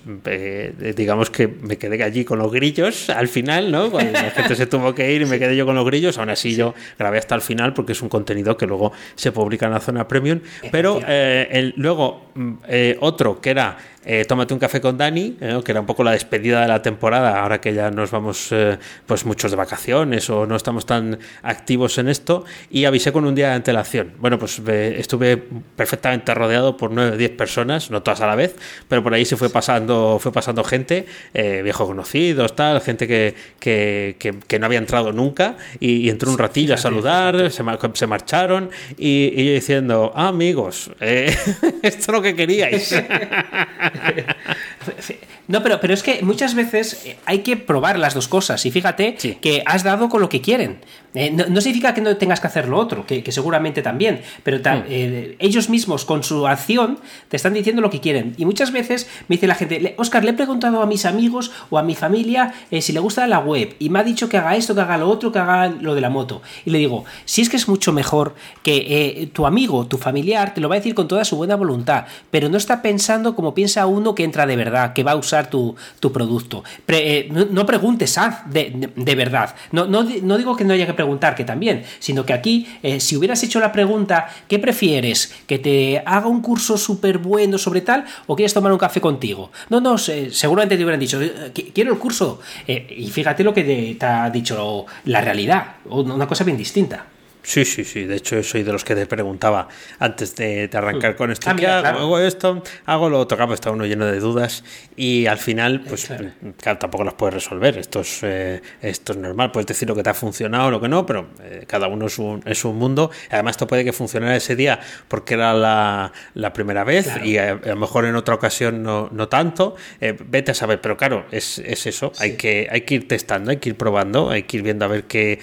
digamos 0.95 1.29
que 1.29 1.47
me 1.47 1.77
quedé 1.77 2.03
allí 2.03 2.25
con 2.25 2.39
los 2.39 2.51
grillos 2.51 3.09
al 3.09 3.27
final, 3.27 3.71
¿no? 3.71 3.91
Cuando 3.91 4.11
la 4.11 4.31
gente 4.31 4.55
se 4.55 4.65
tuvo 4.65 4.93
que 4.93 5.13
ir 5.13 5.21
y 5.21 5.25
me 5.25 5.39
quedé 5.39 5.55
yo 5.55 5.65
con 5.65 5.75
los 5.75 5.85
grillos, 5.85 6.17
aún 6.17 6.29
así 6.29 6.55
yo 6.55 6.73
grabé 6.97 7.19
hasta 7.19 7.35
el 7.35 7.41
final 7.41 7.73
porque 7.73 7.93
es 7.93 8.01
un 8.01 8.09
contenido 8.09 8.57
que 8.57 8.65
luego 8.65 8.91
se 9.15 9.31
publica 9.31 9.54
en 9.61 9.71
la 9.71 9.79
zona 9.79 10.07
premium, 10.07 10.39
pero 10.71 10.99
eh, 11.07 11.47
el, 11.51 11.73
luego 11.77 12.25
mm, 12.33 12.53
eh, 12.67 12.97
otro 12.99 13.39
que 13.39 13.51
era 13.51 13.77
eh, 14.05 14.23
tómate 14.25 14.53
un 14.53 14.59
café 14.59 14.79
con 14.79 14.97
Dani, 14.97 15.35
eh, 15.41 15.59
que 15.65 15.71
era 15.71 15.79
un 15.79 15.87
poco 15.87 16.03
la 16.03 16.11
despedida 16.11 16.61
de 16.61 16.67
la 16.67 16.81
temporada, 16.83 17.41
ahora 17.41 17.59
que 17.59 17.73
ya 17.73 17.89
nos 17.89 18.11
vamos 18.11 18.49
eh, 18.51 18.77
pues 19.07 19.25
muchos 19.25 19.49
de 19.49 19.57
vacaciones 19.57 20.29
o 20.29 20.45
no 20.45 20.55
estamos 20.55 20.85
tan 20.85 21.17
activos 21.41 21.97
en 21.97 22.07
esto, 22.07 22.45
y 22.69 22.85
avisé 22.85 23.11
con 23.11 23.25
un 23.25 23.33
día 23.33 23.49
de 23.49 23.55
antelación. 23.55 24.13
Bueno, 24.19 24.37
pues 24.37 24.59
estuve 24.59 25.37
perfectamente 25.75 26.33
rodeado 26.35 26.77
por 26.77 26.91
9 26.91 27.11
o 27.13 27.17
10 27.17 27.31
personas, 27.31 27.89
no 27.89 28.03
todas 28.03 28.21
a 28.21 28.27
la 28.27 28.35
vez, 28.35 28.55
pero 28.87 29.01
por 29.01 29.13
ahí 29.13 29.25
se 29.25 29.37
fue 29.37 29.49
pasando, 29.49 30.19
fue 30.21 30.31
pasando 30.31 30.63
gente, 30.63 31.07
viejos 31.33 31.87
conocidos, 31.87 32.55
tal, 32.55 32.81
gente 32.81 33.07
que, 33.07 33.33
que, 33.59 34.15
que, 34.47 34.59
no 34.59 34.67
había 34.67 34.79
entrado 34.79 35.11
nunca, 35.13 35.57
y, 35.79 36.09
entró 36.09 36.31
un 36.31 36.37
ratillo 36.37 36.75
a 36.75 36.77
saludar, 36.77 37.51
se, 37.51 37.63
se 37.93 38.07
marcharon, 38.07 38.69
y, 38.97 39.33
y, 39.35 39.47
yo 39.47 39.53
diciendo, 39.53 40.11
ah, 40.15 40.27
amigos, 40.27 40.91
esto 40.99 41.39
es 41.81 42.07
lo 42.07 42.21
que 42.21 42.35
queríais. 42.35 42.95
sí, 44.99 45.19
no, 45.47 45.61
pero, 45.61 45.79
pero 45.79 45.93
es 45.93 46.01
que 46.01 46.23
muchas 46.23 46.55
veces 46.55 47.05
eh, 47.05 47.17
hay 47.25 47.39
que 47.39 47.55
probar 47.55 47.99
las 47.99 48.13
dos 48.13 48.27
cosas. 48.27 48.65
Y 48.65 48.71
fíjate 48.71 49.15
que 49.15 49.63
has 49.65 49.83
dado 49.83 50.09
con 50.09 50.21
lo 50.21 50.29
que 50.29 50.41
quieren. 50.41 50.79
Eh, 51.13 51.31
no, 51.31 51.61
significa 51.61 51.93
que 51.93 52.01
no 52.01 52.17
tengas 52.17 52.41
que 52.41 52.47
hacer 52.47 52.67
lo 52.67 52.77
otro, 52.77 53.05
que, 53.05 53.23
seguramente 53.31 53.81
también. 53.81 54.21
Pero 54.43 54.57
hmm. 54.57 54.83
eh, 54.89 55.35
ellos 55.39 55.69
mismos, 55.69 56.03
con 56.03 56.23
su 56.23 56.47
acción, 56.47 56.99
te 57.29 57.37
están 57.37 57.53
diciendo 57.53 57.81
lo 57.81 57.89
que 57.89 58.01
quieren. 58.01 58.33
Y 58.37 58.45
muchas 58.45 58.71
veces 58.71 59.07
me 59.27 59.35
dice 59.35 59.47
la 59.47 59.55
gente, 59.55 59.95
Oscar, 59.97 60.23
le 60.23 60.31
he 60.31 60.33
preguntado 60.33 60.81
a 60.81 60.85
mis 60.85 61.05
amigos 61.05 61.51
o 61.69 61.77
a 61.77 61.83
mi 61.83 61.95
familia 61.95 62.53
si 62.81 62.91
le 62.91 62.99
gusta 62.99 63.27
la 63.27 63.39
web. 63.39 63.75
Y 63.79 63.89
me 63.89 63.99
ha 63.99 64.03
dicho 64.03 64.27
que 64.27 64.37
haga 64.37 64.55
esto, 64.55 64.73
que 64.75 64.81
haga 64.81 64.97
lo 64.97 65.09
otro, 65.09 65.31
que 65.31 65.39
haga 65.39 65.67
lo 65.67 65.95
de 65.95 66.01
la 66.01 66.09
moto. 66.09 66.41
Y 66.65 66.71
le 66.71 66.79
digo, 66.79 67.05
si 67.25 67.41
es 67.41 67.49
que 67.49 67.57
es 67.57 67.67
mucho 67.67 67.93
mejor 67.93 68.35
que 68.63 69.29
tu 69.31 69.45
amigo, 69.45 69.85
tu 69.85 69.97
familiar, 69.97 70.53
te 70.53 70.61
lo 70.61 70.69
va 70.69 70.75
a 70.75 70.79
decir 70.79 70.95
con 70.95 71.07
toda 71.07 71.23
su 71.23 71.37
buena 71.37 71.55
voluntad. 71.55 72.05
Pero 72.31 72.49
no 72.49 72.57
está 72.57 72.81
pensando 72.81 73.35
como 73.35 73.53
piensa 73.53 73.85
uno 73.85 74.15
que 74.15 74.23
entra 74.23 74.45
de 74.45 74.55
verdad, 74.55 74.93
que 74.93 75.03
va 75.03 75.11
a 75.11 75.15
usar 75.15 75.34
tu, 75.43 75.75
producto. 76.13 76.63
Eh, 76.87 77.29
no, 77.29 77.65
preguntes, 77.65 78.17
haz 78.17 78.49
de, 78.49 79.15
verdad. 79.15 79.55
No, 79.71 79.85
no, 79.85 80.03
digo 80.03 80.55
que 80.55 80.63
no 80.63 80.73
haya 80.73 80.85
que 80.85 80.93
preguntar, 80.93 81.35
que 81.35 81.43
también, 81.43 81.83
sino 81.99 82.25
que 82.25 82.33
aquí, 82.33 82.67
eh, 82.81 82.99
si 82.99 83.17
hubieras 83.17 83.43
hecho 83.43 83.59
la 83.59 83.71
pregunta, 83.71 84.27
¿qué 84.47 84.59
prefieres? 84.59 85.33
¿Que 85.47 85.59
te 85.59 86.01
haga 86.05 86.27
un 86.27 86.41
curso 86.41 86.77
súper 86.77 87.17
bueno 87.17 87.57
sobre 87.57 87.81
tal 87.81 88.05
o 88.27 88.35
quieres 88.35 88.53
tomar 88.53 88.71
un 88.71 88.77
café 88.77 89.01
contigo? 89.01 89.51
No, 89.69 89.81
no, 89.81 89.97
seguramente 89.97 90.77
te 90.77 90.83
hubieran 90.83 90.99
dicho, 90.99 91.21
eh, 91.21 91.51
quiero 91.73 91.91
el 91.91 91.99
curso. 91.99 92.39
y 92.67 93.09
fíjate 93.09 93.43
lo 93.43 93.53
que 93.53 93.95
te 93.99 94.05
ha 94.05 94.29
dicho 94.29 94.85
la 95.05 95.21
realidad, 95.21 95.77
una 95.85 96.27
cosa 96.27 96.43
bien 96.43 96.57
distinta. 96.57 97.14
Sí, 97.45 97.63
sí, 97.63 97.83
sí. 97.83 98.05
De 98.05 98.15
hecho, 98.15 98.41
soy 98.41 98.63
de 98.63 98.71
los 98.71 98.83
que 98.83 98.95
te 98.95 99.05
preguntaba 99.05 99.67
antes 99.99 100.35
de, 100.35 100.67
arrancar 100.73 101.13
mm. 101.13 101.17
con 101.17 101.31
esto. 101.31 101.49
Ah, 101.49 101.55
¿Qué 101.55 101.67
hago? 101.67 101.99
hago? 101.99 102.19
esto, 102.19 102.63
hago 102.85 103.09
lo 103.09 103.19
otro. 103.19 103.53
está 103.53 103.69
uno 103.69 103.85
lleno 103.85 104.05
de 104.07 104.19
dudas 104.19 104.63
y 104.95 105.27
al 105.27 105.37
final, 105.37 105.81
pues 105.87 106.07
claro. 106.07 106.79
tampoco 106.79 107.03
las 107.03 107.13
puedes 107.13 107.35
resolver. 107.35 107.77
Esto 107.77 107.99
es, 107.99 108.23
eh, 108.23 108.61
esto 108.81 109.13
es 109.13 109.19
normal. 109.19 109.51
Puedes 109.51 109.67
decir 109.67 109.87
lo 109.87 109.95
que 109.95 110.01
te 110.01 110.09
ha 110.09 110.15
funcionado 110.15 110.71
lo 110.71 110.81
que 110.81 110.89
no, 110.89 111.05
pero 111.05 111.27
eh, 111.43 111.65
cada 111.67 111.87
uno 111.87 112.07
es 112.07 112.17
un, 112.17 112.41
es 112.45 112.65
un 112.65 112.77
mundo. 112.77 113.11
Además, 113.29 113.51
esto 113.51 113.67
puede 113.67 113.85
que 113.85 113.93
funcionara 113.93 114.35
ese 114.35 114.55
día 114.55 114.79
porque 115.07 115.35
era 115.35 115.53
la, 115.53 116.11
la 116.33 116.51
primera 116.51 116.83
vez 116.83 117.11
y 117.23 117.37
a, 117.37 117.55
lo 117.55 117.75
mejor 117.75 118.05
en 118.05 118.15
otra 118.15 118.33
ocasión 118.33 118.81
no, 118.81 119.09
no 119.11 119.29
tanto. 119.29 119.75
Eh, 120.01 120.17
vete 120.19 120.51
a 120.51 120.55
saber, 120.55 120.81
pero 120.81 120.97
claro, 120.97 121.27
es, 121.29 121.59
es 121.59 121.85
eso. 121.85 122.11
Hay, 122.17 122.37
que, 122.37 122.67
hay 122.71 122.81
que 122.81 122.95
ir 122.95 123.07
testando, 123.07 123.51
hay 123.51 123.57
que 123.57 123.69
ir 123.69 123.75
probando, 123.75 124.31
hay 124.31 124.43
que 124.43 124.57
ir 124.57 124.63
viendo 124.63 124.85
a 124.85 124.87
ver 124.87 125.03
qué, 125.03 125.39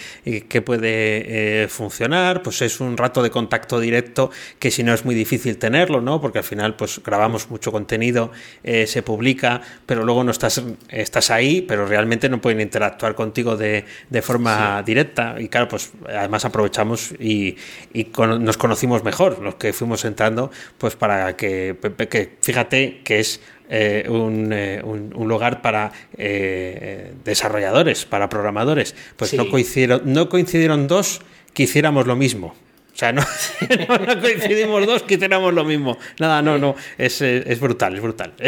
qué 0.49 0.63
puede 0.63 1.69
funcionar 1.69 1.92
pues 2.43 2.63
es 2.63 2.81
un 2.81 2.97
rato 2.97 3.23
de 3.23 3.31
contacto 3.31 3.81
directo 3.81 4.31
que 4.59 4.71
si 4.71 4.83
no 4.83 4.93
es 4.95 5.05
muy 5.05 5.15
difícil 5.15 5.59
tenerlo, 5.59 6.01
¿no? 6.01 6.21
Porque 6.21 6.39
al 6.39 6.45
final 6.45 6.77
pues 6.77 7.01
grabamos 7.05 7.51
mucho 7.51 7.73
contenido, 7.73 8.31
eh, 8.63 8.87
se 8.87 9.03
publica, 9.03 9.61
pero 9.87 10.05
luego 10.05 10.25
no 10.25 10.31
estás, 10.31 10.63
estás 10.89 11.31
ahí, 11.31 11.63
pero 11.63 11.87
realmente 11.87 12.29
no 12.29 12.41
pueden 12.41 12.61
interactuar 12.61 13.15
contigo 13.15 13.57
de, 13.57 13.85
forma 14.23 14.83
directa. 14.83 15.37
Y 15.39 15.49
claro, 15.49 15.69
pues 15.69 15.93
además 16.09 16.45
aprovechamos 16.45 17.13
y, 17.19 17.57
nos 18.39 18.57
conocimos 18.57 19.05
mejor, 19.05 19.39
los 19.41 19.57
que 19.57 19.73
fuimos 19.73 20.05
entrando, 20.05 20.51
pues 20.79 20.97
para 20.97 21.37
que, 21.37 21.77
que 22.09 22.37
fíjate 22.41 23.01
que 23.05 23.21
es 23.21 23.41
eh, 23.69 24.05
eh, 24.05 24.11
un, 24.11 25.13
un, 25.15 25.29
lugar 25.29 25.63
para 25.63 25.93
desarrolladores, 27.25 28.05
para 28.05 28.29
programadores. 28.29 28.95
Pues 29.17 29.33
no, 29.35 29.49
coincidieron, 29.49 30.03
no 30.05 30.29
coincidieron 30.29 30.87
dos 30.89 31.23
quisiéramos 31.53 32.07
lo 32.07 32.17
mismo. 32.17 32.55
O 32.95 32.99
sea, 32.99 33.13
no, 33.13 33.23
coincidimos 34.21 34.87
dos 34.87 35.03
que 35.03 35.17
tenemos 35.17 35.53
lo 35.55 35.65
mismo. 35.65 35.97
Nada, 36.19 36.43
no, 36.43 36.59
no, 36.59 36.77
es, 36.99 37.23
es, 37.23 37.59
brutal, 37.59 37.95
es 37.95 38.03
brutal. 38.03 38.33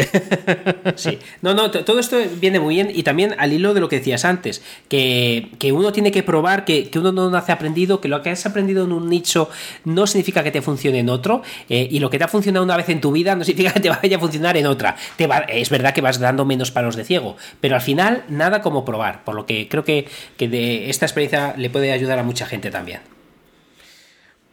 Sí, 0.95 1.17
no, 1.41 1.53
no, 1.53 1.71
todo 1.71 1.99
esto 1.99 2.17
viene 2.39 2.59
muy 2.59 2.75
bien 2.75 2.91
y 2.93 3.03
también 3.03 3.35
al 3.37 3.51
hilo 3.51 3.73
de 3.73 3.81
lo 3.81 3.89
que 3.89 3.97
decías 3.97 4.23
antes, 4.23 4.61
que, 4.87 5.49
uno 5.73 5.91
tiene 5.91 6.11
que 6.11 6.23
probar 6.23 6.63
que, 6.63 6.89
uno 6.95 7.11
no 7.11 7.29
nace 7.29 7.51
aprendido, 7.51 7.99
que 7.99 8.07
lo 8.07 8.21
que 8.21 8.29
has 8.29 8.45
aprendido 8.45 8.85
en 8.85 8.91
un 8.91 9.09
nicho 9.09 9.49
no 9.83 10.05
significa 10.07 10.43
que 10.43 10.51
te 10.51 10.61
funcione 10.61 10.99
en 10.99 11.09
otro 11.09 11.41
eh, 11.69 11.87
y 11.89 11.99
lo 11.99 12.09
que 12.09 12.17
te 12.17 12.23
ha 12.23 12.27
funcionado 12.27 12.63
una 12.63 12.77
vez 12.77 12.89
en 12.89 13.01
tu 13.01 13.11
vida 13.11 13.35
no 13.35 13.43
significa 13.45 13.73
que 13.73 13.79
te 13.79 13.89
vaya 13.89 14.17
a 14.17 14.19
funcionar 14.19 14.57
en 14.57 14.67
otra. 14.67 14.95
Te 15.17 15.27
va, 15.27 15.39
es 15.39 15.69
verdad 15.69 15.93
que 15.93 16.01
vas 16.01 16.19
dando 16.19 16.45
menos 16.45 16.71
palos 16.71 16.95
de 16.95 17.03
ciego, 17.03 17.35
pero 17.59 17.75
al 17.75 17.81
final 17.81 18.23
nada 18.29 18.61
como 18.61 18.85
probar, 18.85 19.23
por 19.23 19.35
lo 19.35 19.45
que 19.45 19.67
creo 19.67 19.83
que, 19.83 20.07
que 20.37 20.47
de 20.47 20.89
esta 20.89 21.05
experiencia 21.05 21.55
le 21.57 21.69
puede 21.69 21.91
ayudar 21.91 22.19
a 22.19 22.23
mucha 22.23 22.45
gente 22.45 22.69
también. 22.69 23.14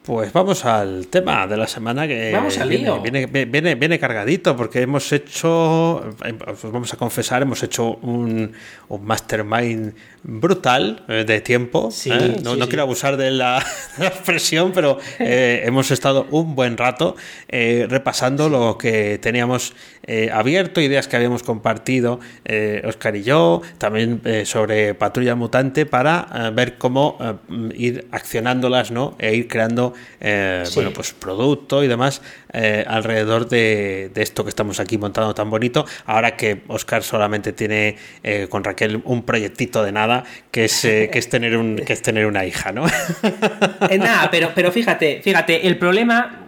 Pues 0.02 0.32
vamos 0.32 0.64
al 0.64 1.06
tema 1.06 1.46
de 1.46 1.56
la 1.56 1.68
semana 1.68 2.08
que 2.08 2.32
vamos 2.32 2.58
al 2.58 2.68
viene, 2.68 3.26
viene, 3.26 3.76
viene, 3.76 3.98
cargadito 4.00 4.56
porque 4.56 4.82
hemos 4.82 5.12
hecho, 5.12 6.02
pues 6.18 6.72
vamos 6.72 6.92
a 6.92 6.96
confesar, 6.96 7.42
hemos 7.42 7.62
hecho 7.62 7.98
un, 8.02 8.52
un 8.88 9.04
mastermind 9.04 9.94
brutal 10.24 11.02
eh, 11.08 11.24
de 11.26 11.40
tiempo. 11.40 11.90
¿eh? 12.06 12.37
No, 12.42 12.56
quiero 12.68 12.82
abusar 12.82 13.16
de 13.16 13.30
la, 13.30 13.64
expresión, 13.98 14.72
pero 14.72 14.98
eh, 15.18 15.62
hemos 15.64 15.90
estado 15.90 16.26
un 16.30 16.54
buen 16.54 16.76
rato 16.76 17.16
repasando 17.48 18.48
lo 18.48 18.78
que 18.78 19.18
teníamos 19.18 19.74
abierto, 20.32 20.80
ideas 20.80 21.06
que 21.06 21.16
habíamos 21.16 21.42
compartido 21.42 22.18
Oscar 22.85 23.14
y 23.14 23.22
yo, 23.22 23.61
también 23.78 24.22
sobre 24.46 24.94
Patrulla 24.94 25.35
Mutante 25.35 25.87
para 25.87 26.50
ver 26.54 26.78
cómo 26.78 27.18
ir 27.74 28.08
accionándolas 28.11 28.90
¿no? 28.90 29.16
e 29.18 29.35
ir 29.35 29.48
creando 29.48 29.92
bueno, 30.74 30.92
pues 30.94 31.12
producto 31.12 31.85
y 31.85 31.88
demás 31.88 32.22
alrededor 32.52 33.48
de, 33.48 34.11
esto 34.16 34.44
que 34.44 34.50
estamos 34.50 34.80
aquí 34.80 34.96
montando 34.98 35.35
tan 35.35 35.50
bonito. 35.50 35.85
Ahora 36.06 36.37
que 36.37 36.62
Oscar 36.68 37.02
solamente 37.02 37.52
tiene 37.52 37.96
con 38.48 38.64
Raquel 38.64 39.02
un 39.04 39.24
proyectito 39.24 39.85
de 39.85 39.92
nada, 39.92 40.12
que 40.51 40.66
es, 40.66 40.81
que 40.83 41.11
es, 41.12 41.29
tener, 41.29 41.57
un, 41.57 41.77
que 41.77 41.92
es 41.92 42.03
tener 42.03 42.27
una 42.27 42.44
hija, 42.44 42.72
¿no? 42.72 42.85
nada, 43.98 44.29
pero, 44.31 44.53
pero 44.55 44.70
fíjate, 44.70 45.20
fíjate, 45.22 45.66
el 45.66 45.79
problema, 45.79 46.46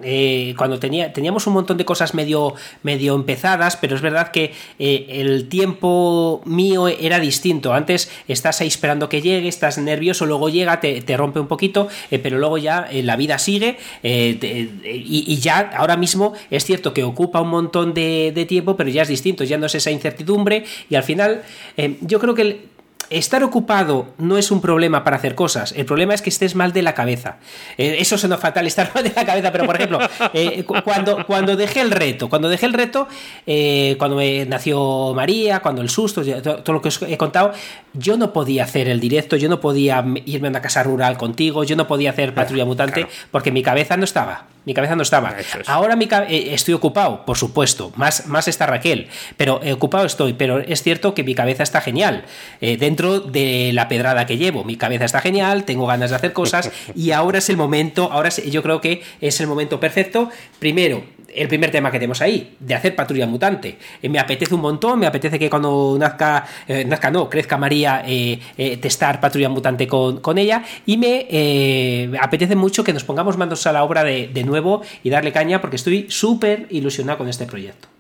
cuando 0.57 0.79
tenía, 0.79 1.13
teníamos 1.13 1.47
un 1.47 1.55
montón 1.55 1.77
de 1.77 1.85
cosas 1.85 2.15
medio, 2.15 2.55
medio 2.83 3.15
empezadas, 3.15 3.77
pero 3.77 3.97
es 3.97 4.03
verdad 4.03 4.31
que 4.31 4.53
el 4.79 5.49
tiempo 5.49 6.43
mío 6.45 6.89
era 6.89 7.21
distinto. 7.21 7.73
Antes 7.73 8.11
estás 8.29 8.61
ahí 8.61 8.69
esperando 8.69 9.09
que 9.09 9.23
llegue, 9.23 9.49
estás 9.49 9.79
nervioso, 9.79 10.27
luego 10.27 10.49
llega, 10.49 10.81
te, 10.81 11.01
te 11.01 11.17
rompe 11.17 11.41
un 11.41 11.49
poquito, 11.49 11.89
pero 12.23 12.39
luego 12.39 12.59
ya 12.59 12.89
la 12.93 13.17
vida 13.17 13.39
sigue 13.39 13.79
eh, 14.03 14.71
y, 14.85 15.39
ya 15.39 15.71
ahora 15.77 15.97
mismo 15.97 16.35
es 16.51 16.65
cierto 16.65 16.93
que 16.95 17.05
ocupa 17.05 17.41
un 17.41 17.49
montón 17.49 17.95
de, 17.95 18.45
tiempo, 18.49 18.77
pero 18.77 18.91
ya 18.91 19.03
es 19.03 19.09
distinto, 19.09 19.45
ya 19.45 19.59
no 19.59 19.67
es 19.67 19.75
esa 19.75 19.91
incertidumbre 19.91 20.65
y 20.91 20.95
al 20.95 21.03
final 21.03 21.43
eh, 21.77 21.97
yo 22.01 22.21
creo 22.21 22.35
que 22.35 22.74
estar 23.11 23.43
ocupado 23.43 24.09
no 24.19 24.39
es 24.39 24.51
un 24.51 24.61
problema 24.61 25.05
para 25.05 25.17
hacer 25.17 25.35
cosas, 25.35 25.73
el 25.77 25.85
problema 25.85 26.15
es 26.15 26.23
que 26.23 26.31
estés 26.31 26.55
mal 26.55 26.73
de 26.73 26.83
la 26.83 26.95
cabeza. 26.95 27.37
Eh, 27.79 27.97
eso 27.99 28.19
suena 28.19 28.39
fatal, 28.39 28.67
estar 28.67 28.91
mal 28.95 29.05
de 29.05 29.13
la 29.15 29.25
cabeza, 29.25 29.53
pero 29.53 29.67
por 29.67 29.77
ejemplo, 29.77 29.99
eh, 30.33 30.65
cuando, 30.85 31.25
cuando 31.27 31.57
dejé 31.57 31.81
el 31.81 31.91
reto, 31.91 32.29
cuando 32.29 32.49
dejé 32.49 32.67
el 32.67 32.73
reto, 32.73 33.09
eh, 33.47 33.97
cuando 33.99 34.17
me 34.17 34.45
nació 34.47 35.13
María, 35.15 35.61
cuando 35.61 35.83
el 35.83 35.89
susto, 35.89 36.23
todo, 36.43 36.73
lo 36.73 36.83
que 36.83 36.89
os 36.89 37.03
he 37.03 37.17
contado, 37.17 37.53
yo 37.93 38.17
no 38.17 38.33
podía 38.33 38.65
hacer 38.65 38.89
el 38.89 39.01
directo, 39.01 39.37
yo 39.37 39.49
no 39.49 39.61
podía 39.61 40.05
irme 40.27 40.49
a 40.49 40.51
una 40.51 40.63
casa 40.63 40.83
rural 40.83 41.17
contigo, 41.17 41.65
yo 41.65 41.77
no 41.77 41.87
podía 41.87 42.11
hacer 42.11 42.35
patrulla 42.35 42.65
mutante, 42.65 43.07
porque 43.31 43.51
mi 43.51 43.63
cabeza 43.63 43.97
no 43.97 44.05
estaba. 44.05 44.54
Mi 44.65 44.75
cabeza 44.75 44.97
no 44.97 45.03
estaba. 45.03 45.35
Ahora 45.67 45.97
mi 45.97 46.09
estoy 46.29 46.75
ocupado, 46.75 47.25
por 47.25 47.37
supuesto. 47.37 47.93
Más, 47.97 48.27
más 48.27 48.49
está 48.49 48.67
Raquel. 48.67 49.09
Pero 49.37 49.61
ocupado 49.73 50.07
estoy. 50.07 50.33
Pero 50.35 50.59
es 50.59 50.83
cierto 50.83 51.15
que 51.15 51.23
mi 51.23 51.35
cabeza 51.35 51.63
está 51.63 51.81
genial. 51.81 52.25
dentro 52.61 53.21
de 53.21 53.73
la 53.73 53.89
pedrada 53.89 54.27
que 54.27 54.39
llevo. 54.39 54.65
Mi 54.65 54.77
cabeza 54.77 55.05
está 55.05 55.21
genial, 55.21 55.65
tengo 55.65 55.87
ganas 55.87 56.11
de 56.11 56.17
hacer 56.17 56.33
cosas 56.33 56.71
y 56.95 57.11
ahora 57.11 57.39
es 57.39 57.49
el 57.49 57.57
momento, 57.57 58.11
ahora 58.13 58.31
yo 58.31 58.63
creo 58.63 58.81
que 58.81 59.03
es 59.21 59.41
el 59.41 59.47
momento 59.47 59.81
perfecto. 59.81 60.31
Primero, 60.59 61.05
el 61.35 61.49
primer 61.49 61.71
tema 61.71 61.91
que 61.91 61.99
tenemos 61.99 62.21
ahí, 62.21 62.57
de 62.59 62.75
hacer 62.75 62.95
patrulla 62.95 63.27
mutante. 63.27 63.79
Eh, 64.03 64.09
me 64.09 64.19
apetece 64.19 64.55
un 64.55 64.61
montón, 64.61 64.99
me 64.99 65.07
apetece 65.07 65.39
que 65.39 65.51
cuando 65.51 65.97
nazca, 65.99 66.47
eh, 66.67 66.85
nazca 66.85 67.11
no, 67.11 67.29
crezca 67.29 67.57
María, 67.57 68.03
eh, 68.07 68.39
testar 68.81 69.21
patrulla 69.21 69.49
mutante 69.49 69.87
con, 69.87 70.39
ella. 70.39 70.65
Y 70.87 70.97
me 70.97 72.19
apetece 72.21 72.57
mucho 72.57 72.83
que 72.83 72.93
nos 72.93 73.05
pongamos 73.05 73.37
manos 73.37 73.67
a 73.67 73.73
la 73.73 73.85
obra 73.85 74.03
de, 74.05 74.29
de 74.29 74.45
nuevo 74.45 74.83
y 75.03 75.11
darle 75.11 75.33
caña 75.33 75.61
porque 75.61 75.77
estoy 75.77 76.07
súper 76.09 76.67
ilusionado 76.71 77.19
con 77.19 77.29
este 77.29 77.47
proyecto. 77.47 77.94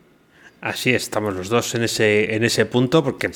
Así 0.64 0.94
estamos 0.94 1.35
los 1.35 1.50
dos 1.50 1.74
en 1.74 1.83
ese, 1.83 2.35
en 2.35 2.42
ese 2.42 2.64
punto, 2.64 3.05
porque 3.05 3.31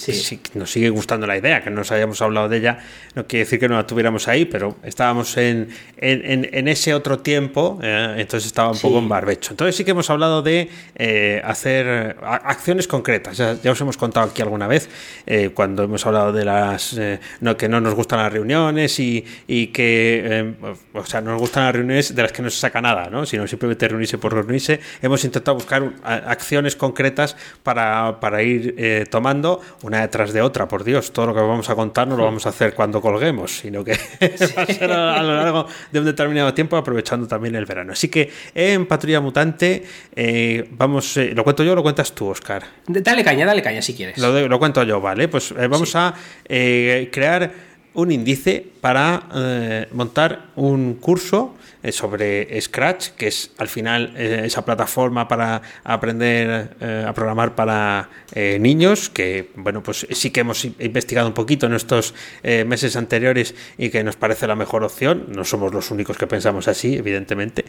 nos 0.55 0.71
sigue 0.71 0.89
gustando 0.89 1.27
la 1.27 1.37
idea, 1.37 1.63
que 1.63 1.69
nos 1.69 1.93
hayamos 1.93 2.23
hablado 2.23 2.49
de 2.49 2.57
ella, 2.57 2.79
no 3.15 3.27
quiere 3.27 3.45
decir 3.45 3.61
que 3.61 3.69
no 3.69 3.75
la 3.75 3.87
tuviéramos 3.87 4.29
ahí, 4.29 4.47
pero 4.47 4.77
estábamos 4.83 5.37
en, 5.37 5.69
en, 5.99 6.69
ese 6.69 6.95
otro 6.95 7.19
tiempo, 7.19 7.79
eh, 7.83 8.15
entonces 8.17 8.47
estaba 8.47 8.71
un 8.71 8.79
poco 8.79 8.99
en 8.99 9.11
barbecho. 9.11 9.51
Entonces 9.51 9.77
sí 9.77 9.85
que 9.85 9.91
hemos 9.91 10.09
hablado 10.09 10.41
de 10.41 10.71
eh, 10.95 11.43
hacer 11.45 12.17
acciones 12.23 12.89
concretas, 12.89 13.37
ya, 13.37 13.73
os 13.73 13.81
hemos 13.83 13.99
contado 13.99 14.31
aquí 14.31 14.41
alguna 14.41 14.67
vez, 14.67 14.89
eh, 15.27 15.51
cuando 15.53 15.83
hemos 15.83 16.07
hablado 16.07 16.33
de 16.33 16.47
las, 16.47 16.99
no, 17.41 17.59
que 17.59 17.69
no 17.69 17.79
nos 17.83 17.93
gustan 17.95 18.21
las 18.21 18.33
reuniones 18.33 18.99
y, 19.01 19.23
y 19.47 19.67
que, 19.67 20.55
o 20.95 21.05
sea, 21.05 21.21
no 21.21 21.33
nos 21.33 21.41
gustan 21.41 21.65
las 21.65 21.75
reuniones 21.75 22.15
de 22.15 22.23
las 22.23 22.33
que 22.33 22.41
no 22.41 22.49
se 22.49 22.59
saca 22.59 22.81
nada, 22.81 23.11
¿no? 23.11 23.27
sino 23.27 23.47
simplemente 23.47 23.87
reunirse 23.87 24.17
por 24.17 24.33
reunirse, 24.33 24.81
hemos 25.03 25.23
intentado 25.27 25.57
buscar 25.57 25.93
acciones 26.03 26.75
concretas 26.75 27.18
recetas 27.19 27.37
para, 27.63 28.21
para 28.21 28.43
ir 28.43 28.75
eh, 28.79 29.07
tomando 29.11 29.61
una 29.83 30.01
detrás 30.01 30.33
de 30.33 30.41
otra. 30.41 30.69
Por 30.69 30.85
Dios, 30.85 31.13
todo 31.13 31.27
lo 31.27 31.35
que 31.35 31.41
vamos 31.41 31.69
a 31.71 31.75
contar 31.75 32.07
no 32.07 32.17
lo 32.17 32.25
vamos 32.25 32.47
a 32.47 32.51
hacer 32.51 32.75
cuando 32.75 33.01
colguemos, 33.01 33.59
sino 33.59 33.85
que 33.85 33.93
va 34.57 34.63
a 34.63 34.67
ser 34.67 34.93
a, 34.93 35.23
lo 35.23 35.35
largo 35.35 35.67
de 35.91 35.99
un 35.99 36.05
determinado 36.05 36.55
tiempo, 36.55 36.77
aprovechando 36.77 37.27
también 37.27 37.55
el 37.55 37.67
verano. 37.67 37.93
Así 37.93 38.09
que 38.09 38.31
en 38.55 38.87
Patrulla 38.87 39.21
Mutante, 39.21 39.85
eh, 40.15 40.69
vamos, 40.73 41.17
eh, 41.17 41.33
¿lo 41.35 41.45
cuento 41.45 41.65
yo 41.65 41.73
o 41.73 41.77
lo 41.77 41.83
cuentas 41.83 42.13
tú, 42.13 42.29
Oscar? 42.29 42.65
Dale 42.87 43.25
caña, 43.25 43.47
dale 43.47 43.63
caña 43.63 43.83
si 43.83 43.95
quieres. 43.95 44.19
Lo, 44.19 44.49
lo 44.49 44.59
cuento 44.59 44.83
yo, 44.83 45.01
¿vale? 45.01 45.29
Pues 45.29 45.53
vamos 45.69 45.95
a 45.97 46.15
crear 46.47 47.69
un 47.95 48.13
índice 48.13 48.65
para 48.81 49.87
montar 49.93 50.47
un 50.57 50.95
curso 50.95 51.55
eh, 51.81 51.93
sobre 51.93 52.61
Scratch, 52.61 53.11
que 53.11 53.29
es 53.29 53.53
al 53.57 53.69
final 53.69 54.13
eh, 54.17 54.43
esa 54.45 54.65
plataforma 54.65 55.29
para 55.29 55.63
aprender 55.85 56.71
eh, 56.81 57.05
a 57.07 57.13
programar 57.15 57.55
para 57.55 58.09
niños, 58.35 59.09
que 59.09 59.51
bueno, 59.57 59.83
pues 59.83 60.07
sí 60.11 60.31
que 60.31 60.41
hemos 60.41 60.65
investigado 60.65 61.27
un 61.27 61.35
poquito 61.35 61.67
en 61.67 61.73
estos 61.73 62.15
meses 62.45 62.95
anteriores 62.95 63.55
y 63.79 63.89
que 63.89 64.05
nos 64.05 64.15
parece 64.17 64.47
la 64.47 64.55
mejor 64.55 64.85
opción. 64.85 65.27
No 65.35 65.45
somos 65.45 65.73
los 65.73 65.91
únicos 65.91 66.17
que 66.19 66.27
pensamos 66.27 66.69
así, 66.69 66.95
evidentemente, 66.95 67.65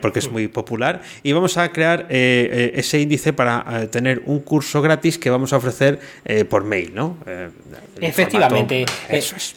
porque 0.00 0.18
es 0.18 0.30
muy 0.30 0.48
popular. 0.48 1.02
Y 1.22 1.32
vamos 1.32 1.56
a 1.58 1.70
crear 1.70 2.06
ese 2.08 3.00
índice 3.00 3.32
para 3.32 3.86
tener 3.90 4.22
un 4.24 4.40
curso 4.40 4.82
gratis 4.82 5.18
que 5.18 5.30
vamos 5.30 5.52
a 5.52 5.58
ofrecer 5.58 6.00
por 6.48 6.64
mail, 6.64 6.94
¿no? 6.94 7.18
Efectivamente. 8.00 8.86
Eso 9.08 9.36
es. 9.36 9.54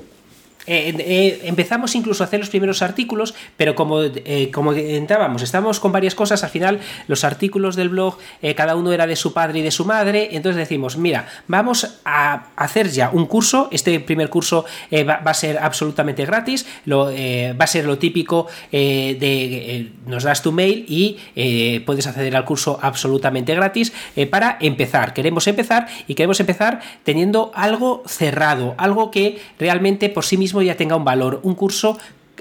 Eh, 0.68 0.94
eh, 1.00 1.42
empezamos 1.44 1.96
incluso 1.96 2.24
a 2.24 2.28
hacer 2.28 2.40
los 2.40 2.50
primeros 2.50 2.82
artículos, 2.82 3.34
pero 3.58 3.76
como, 3.76 4.02
eh, 4.04 4.52
como 4.54 4.74
entrábamos, 4.74 5.42
estábamos 5.42 5.80
con 5.80 5.92
varias 5.92 6.16
cosas, 6.16 6.44
al 6.44 6.50
final 6.50 6.80
los 7.08 7.24
artículos 7.24 7.76
del 7.76 7.90
blog, 7.90 8.18
cada 8.56 8.76
uno 8.76 8.92
era 8.92 9.08
de 9.08 9.16
su 9.16 9.34
padre 9.34 9.60
y 9.60 9.62
de 9.62 9.72
su 9.72 9.86
madre, 9.86 10.30
entonces 10.32 10.58
decimos, 10.58 10.98
mira, 10.98 11.28
vamos 11.48 12.00
a 12.06 12.48
hacer 12.56 12.90
ya 12.90 13.10
un 13.12 13.26
curso, 13.26 13.70
este 13.72 14.00
primer 14.00 14.30
curso 14.30 14.66
va, 14.92 15.22
a 15.24 15.34
ser 15.34 15.58
absolutamente 15.58 16.26
gratis, 16.26 16.66
va 16.88 17.64
a 17.64 17.68
ser 17.68 17.86
lo 17.86 17.98
típico 17.98 18.48
de 18.72 19.92
nos 20.06 20.24
das 20.24 20.42
tu 20.42 20.52
mail 20.52 20.86
y 20.88 21.80
puedes 21.86 22.08
acceder 22.08 22.36
al 22.36 22.46
curso 22.46 22.80
absolutamente 22.82 23.56
gratis 23.56 23.94
para 24.30 24.58
empezar, 24.60 25.14
queremos 25.14 25.48
empezar 25.48 25.88
y 26.08 26.16
queremos 26.16 26.40
empezar 26.40 26.82
teniendo 27.04 27.52
algo 27.56 28.04
cerrado, 28.08 28.76
algo 28.78 29.12
que 29.12 29.40
realmente 29.60 30.10
por 30.10 30.26
sí 30.26 30.38
mismo 30.38 30.51
ya 30.62 30.76
tenga 30.76 30.96
un 30.96 31.06
valor, 31.06 31.40
un 31.44 31.56
curso 31.56 31.98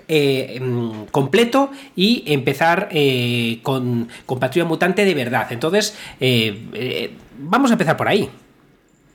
eh, 0.08 0.58
mm, 0.60 1.04
completo 1.12 1.70
y 1.94 2.24
empezar 2.26 2.88
eh, 2.90 3.60
con, 3.62 4.08
con 4.26 4.40
Patrulla 4.40 4.64
Mutante 4.64 5.04
de 5.04 5.14
verdad. 5.14 5.46
Entonces, 5.50 5.96
eh, 6.18 7.14
vamos 7.38 7.70
a 7.70 7.74
empezar 7.74 7.96
por 7.96 8.08
ahí. 8.08 8.28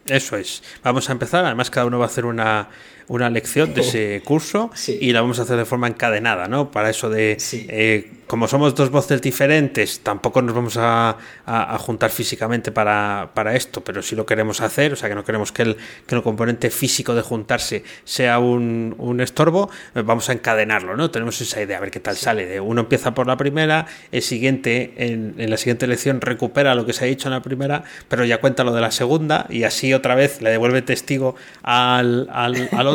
Eso 0.05 0.37
es. 0.37 0.63
Vamos 0.83 1.09
a 1.09 1.11
empezar. 1.11 1.43
Además, 1.43 1.69
cada 1.69 1.87
uno 1.87 1.99
va 1.99 2.05
a 2.05 2.07
hacer 2.07 2.25
una, 2.25 2.69
una 3.07 3.29
lección 3.29 3.73
de 3.73 3.81
ese 3.87 4.21
curso 4.23 4.71
y 4.87 5.11
la 5.11 5.21
vamos 5.21 5.39
a 5.39 5.43
hacer 5.43 5.57
de 5.57 5.65
forma 5.65 5.87
encadenada, 5.87 6.47
¿no? 6.47 6.71
Para 6.71 6.89
eso 6.89 7.09
de 7.09 7.37
como 8.27 8.47
somos 8.47 8.73
dos 8.73 8.89
voces 8.89 9.21
diferentes, 9.21 9.99
tampoco 9.99 10.41
nos 10.41 10.55
vamos 10.55 10.77
a, 10.77 11.17
juntar 11.77 12.09
físicamente 12.09 12.71
para, 12.71 13.29
esto, 13.53 13.83
pero 13.83 14.01
si 14.01 14.15
lo 14.15 14.25
queremos 14.25 14.61
hacer, 14.61 14.93
o 14.93 14.95
sea 14.95 15.09
que 15.09 15.15
no 15.15 15.23
queremos 15.23 15.51
que 15.51 15.61
el, 15.61 15.77
que 16.07 16.15
el 16.15 16.23
componente 16.23 16.71
físico 16.71 17.13
de 17.13 17.21
juntarse 17.21 17.83
sea 18.03 18.39
un, 18.39 19.19
estorbo, 19.21 19.69
eh, 19.93 20.01
vamos 20.01 20.29
a 20.29 20.33
encadenarlo, 20.33 20.97
¿no? 20.97 21.11
Tenemos 21.11 21.39
esa 21.39 21.61
idea, 21.61 21.77
a 21.77 21.81
ver 21.81 21.91
qué 21.91 21.99
tal 21.99 22.15
sale. 22.15 22.45
De 22.45 22.59
uno 22.59 22.81
empieza 22.81 23.13
por 23.13 23.27
la 23.27 23.37
primera, 23.37 23.85
el 24.11 24.21
siguiente, 24.21 24.93
en, 24.97 25.35
la 25.37 25.57
siguiente 25.57 25.87
lección 25.87 26.19
recupera 26.21 26.73
lo 26.75 26.85
que 26.85 26.93
se 26.93 27.05
ha 27.05 27.07
dicho 27.07 27.27
en 27.27 27.33
la 27.33 27.41
primera, 27.41 27.83
pero 28.09 28.25
ya 28.25 28.39
cuenta 28.39 28.63
lo 28.63 28.73
de 28.73 28.81
la 28.81 28.91
segunda 28.91 29.45
y 29.49 29.63
así 29.63 29.93
otra 29.93 30.15
vez 30.15 30.41
le 30.41 30.49
devuelve 30.49 30.81
testigo 30.81 31.35
al, 31.61 32.27
al, 32.31 32.87
otro 32.87 32.94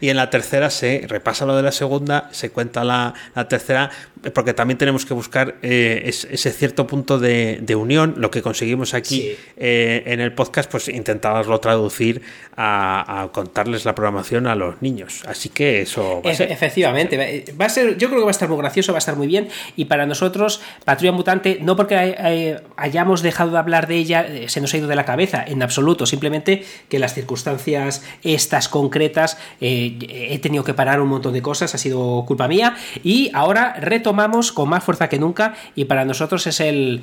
y 0.00 0.08
en 0.08 0.16
la 0.16 0.30
tercera 0.30 0.70
se 0.70 1.04
repasa 1.08 1.46
lo 1.46 1.56
de 1.56 1.62
la 1.62 1.72
segunda, 1.72 2.28
se 2.32 2.50
cuenta 2.50 2.84
la, 2.84 3.14
la 3.34 3.48
tercera, 3.48 3.90
porque 4.34 4.52
también 4.52 4.76
tenemos 4.76 5.06
que 5.06 5.14
buscar 5.14 5.56
eh, 5.62 6.02
ese 6.04 6.50
cierto 6.52 6.86
punto 6.86 7.18
de, 7.18 7.74
unión. 7.74 8.14
Lo 8.18 8.30
que 8.30 8.42
conseguimos 8.42 8.94
aquí 8.94 9.32
eh, 9.56 10.02
en 10.06 10.20
el 10.20 10.34
podcast, 10.34 10.70
pues 10.70 10.88
intentábamos 10.88 11.60
traducir 11.60 12.20
a, 12.56 13.28
contarles 13.32 13.84
la 13.84 13.94
programación 13.94 14.46
a 14.46 14.54
los 14.54 14.82
niños. 14.82 15.22
Así 15.26 15.48
que 15.48 15.82
eso 15.82 16.20
va 16.24 16.32
a 16.32 16.34
ser. 16.34 16.52
Efectivamente, 16.52 17.44
va 17.58 17.66
a 17.66 17.68
ser, 17.68 17.96
yo 17.96 18.08
creo 18.08 18.20
que 18.20 18.24
va 18.24 18.30
a 18.30 18.32
estar 18.32 18.48
muy 18.48 18.58
gracioso, 18.58 18.92
va 18.92 18.98
a 18.98 19.00
estar 19.00 19.16
muy 19.16 19.26
bien. 19.26 19.48
Y 19.76 19.86
para 19.86 20.04
nosotros, 20.04 20.60
Patrulla 20.84 21.12
Mutante, 21.12 21.58
no 21.62 21.76
porque 21.76 22.58
hayamos 22.76 23.22
dejado 23.22 23.52
de 23.52 23.58
hablar 23.58 23.86
de 23.86 23.96
ella, 23.96 24.26
eh, 24.26 24.48
se 24.48 24.60
nos 24.60 24.74
ha 24.74 24.76
ido 24.76 24.88
de 24.88 24.96
la 24.96 25.04
cabeza, 25.04 25.42
en 25.46 25.62
absoluto. 25.62 26.04
Simplemente 26.04 26.64
que 26.88 26.98
las 26.98 27.14
circunstancias 27.14 28.02
estas 28.22 28.68
concretas 28.68 29.38
he 29.60 30.38
tenido 30.42 30.64
que 30.64 30.74
parar 30.74 31.00
un 31.00 31.08
montón 31.08 31.32
de 31.32 31.42
cosas, 31.42 31.74
ha 31.74 31.78
sido 31.78 32.24
culpa 32.26 32.48
mía. 32.48 32.76
Y 33.02 33.30
ahora 33.34 33.74
retomamos 33.80 34.52
con 34.52 34.68
más 34.68 34.84
fuerza 34.84 35.08
que 35.08 35.18
nunca 35.18 35.54
y 35.74 35.84
para 35.84 36.04
nosotros 36.04 36.46
es 36.46 36.60
el, 36.60 37.02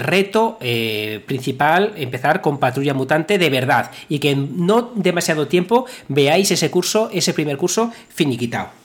reto 0.00 0.58
eh, 0.60 1.22
principal 1.26 1.92
empezar 1.96 2.40
con 2.40 2.58
Patrulla 2.58 2.94
Mutante 2.94 3.38
de 3.38 3.50
verdad 3.50 3.90
y 4.08 4.18
que 4.18 4.30
en 4.30 4.66
no 4.66 4.92
demasiado 4.94 5.48
tiempo 5.48 5.86
veáis 6.08 6.50
ese 6.50 6.70
curso, 6.70 7.10
ese 7.12 7.32
primer 7.32 7.56
curso 7.56 7.92
finiquitado. 8.08 8.83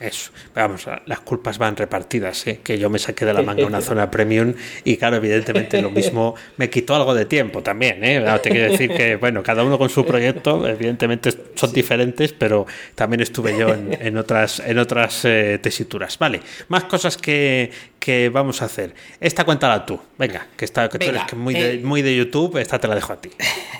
Eso, 0.00 0.30
vamos, 0.54 0.86
las 1.06 1.20
culpas 1.20 1.58
van 1.58 1.74
repartidas, 1.74 2.46
¿eh? 2.46 2.60
que 2.62 2.78
yo 2.78 2.88
me 2.88 3.00
saqué 3.00 3.24
de 3.24 3.32
la 3.32 3.42
manga 3.42 3.66
una 3.66 3.80
zona 3.88 4.08
premium 4.08 4.54
y 4.84 4.96
claro, 4.96 5.16
evidentemente 5.16 5.82
lo 5.82 5.90
mismo 5.90 6.36
me 6.56 6.70
quitó 6.70 6.94
algo 6.94 7.14
de 7.14 7.24
tiempo 7.24 7.62
también, 7.64 8.04
¿eh? 8.04 8.24
te 8.40 8.50
quiero 8.50 8.70
decir 8.70 8.92
que, 8.92 9.16
bueno, 9.16 9.42
cada 9.42 9.64
uno 9.64 9.76
con 9.76 9.88
su 9.90 10.06
proyecto, 10.06 10.68
evidentemente 10.68 11.30
son 11.54 11.72
diferentes, 11.72 12.32
pero 12.32 12.64
también 12.94 13.22
estuve 13.22 13.58
yo 13.58 13.70
en, 13.70 14.16
otras, 14.16 14.60
en 14.60 14.78
otras 14.78 15.24
eh, 15.24 15.58
tesituras. 15.60 16.16
Vale, 16.18 16.42
más 16.68 16.84
cosas 16.84 17.16
que, 17.16 17.72
que 17.98 18.28
vamos 18.28 18.62
a 18.62 18.66
hacer. 18.66 18.94
Esta 19.20 19.44
cuéntala 19.44 19.84
tú, 19.84 19.98
venga, 20.16 20.46
que, 20.56 20.64
está, 20.64 20.88
que 20.88 21.00
tú 21.00 21.06
eres 21.06 21.22
muy, 21.34 21.54
de, 21.54 21.74
eh, 21.74 21.80
muy 21.82 22.02
de 22.02 22.14
YouTube, 22.14 22.58
esta 22.58 22.78
te 22.78 22.86
la 22.86 22.94
dejo 22.94 23.14
a 23.14 23.20
ti. 23.20 23.30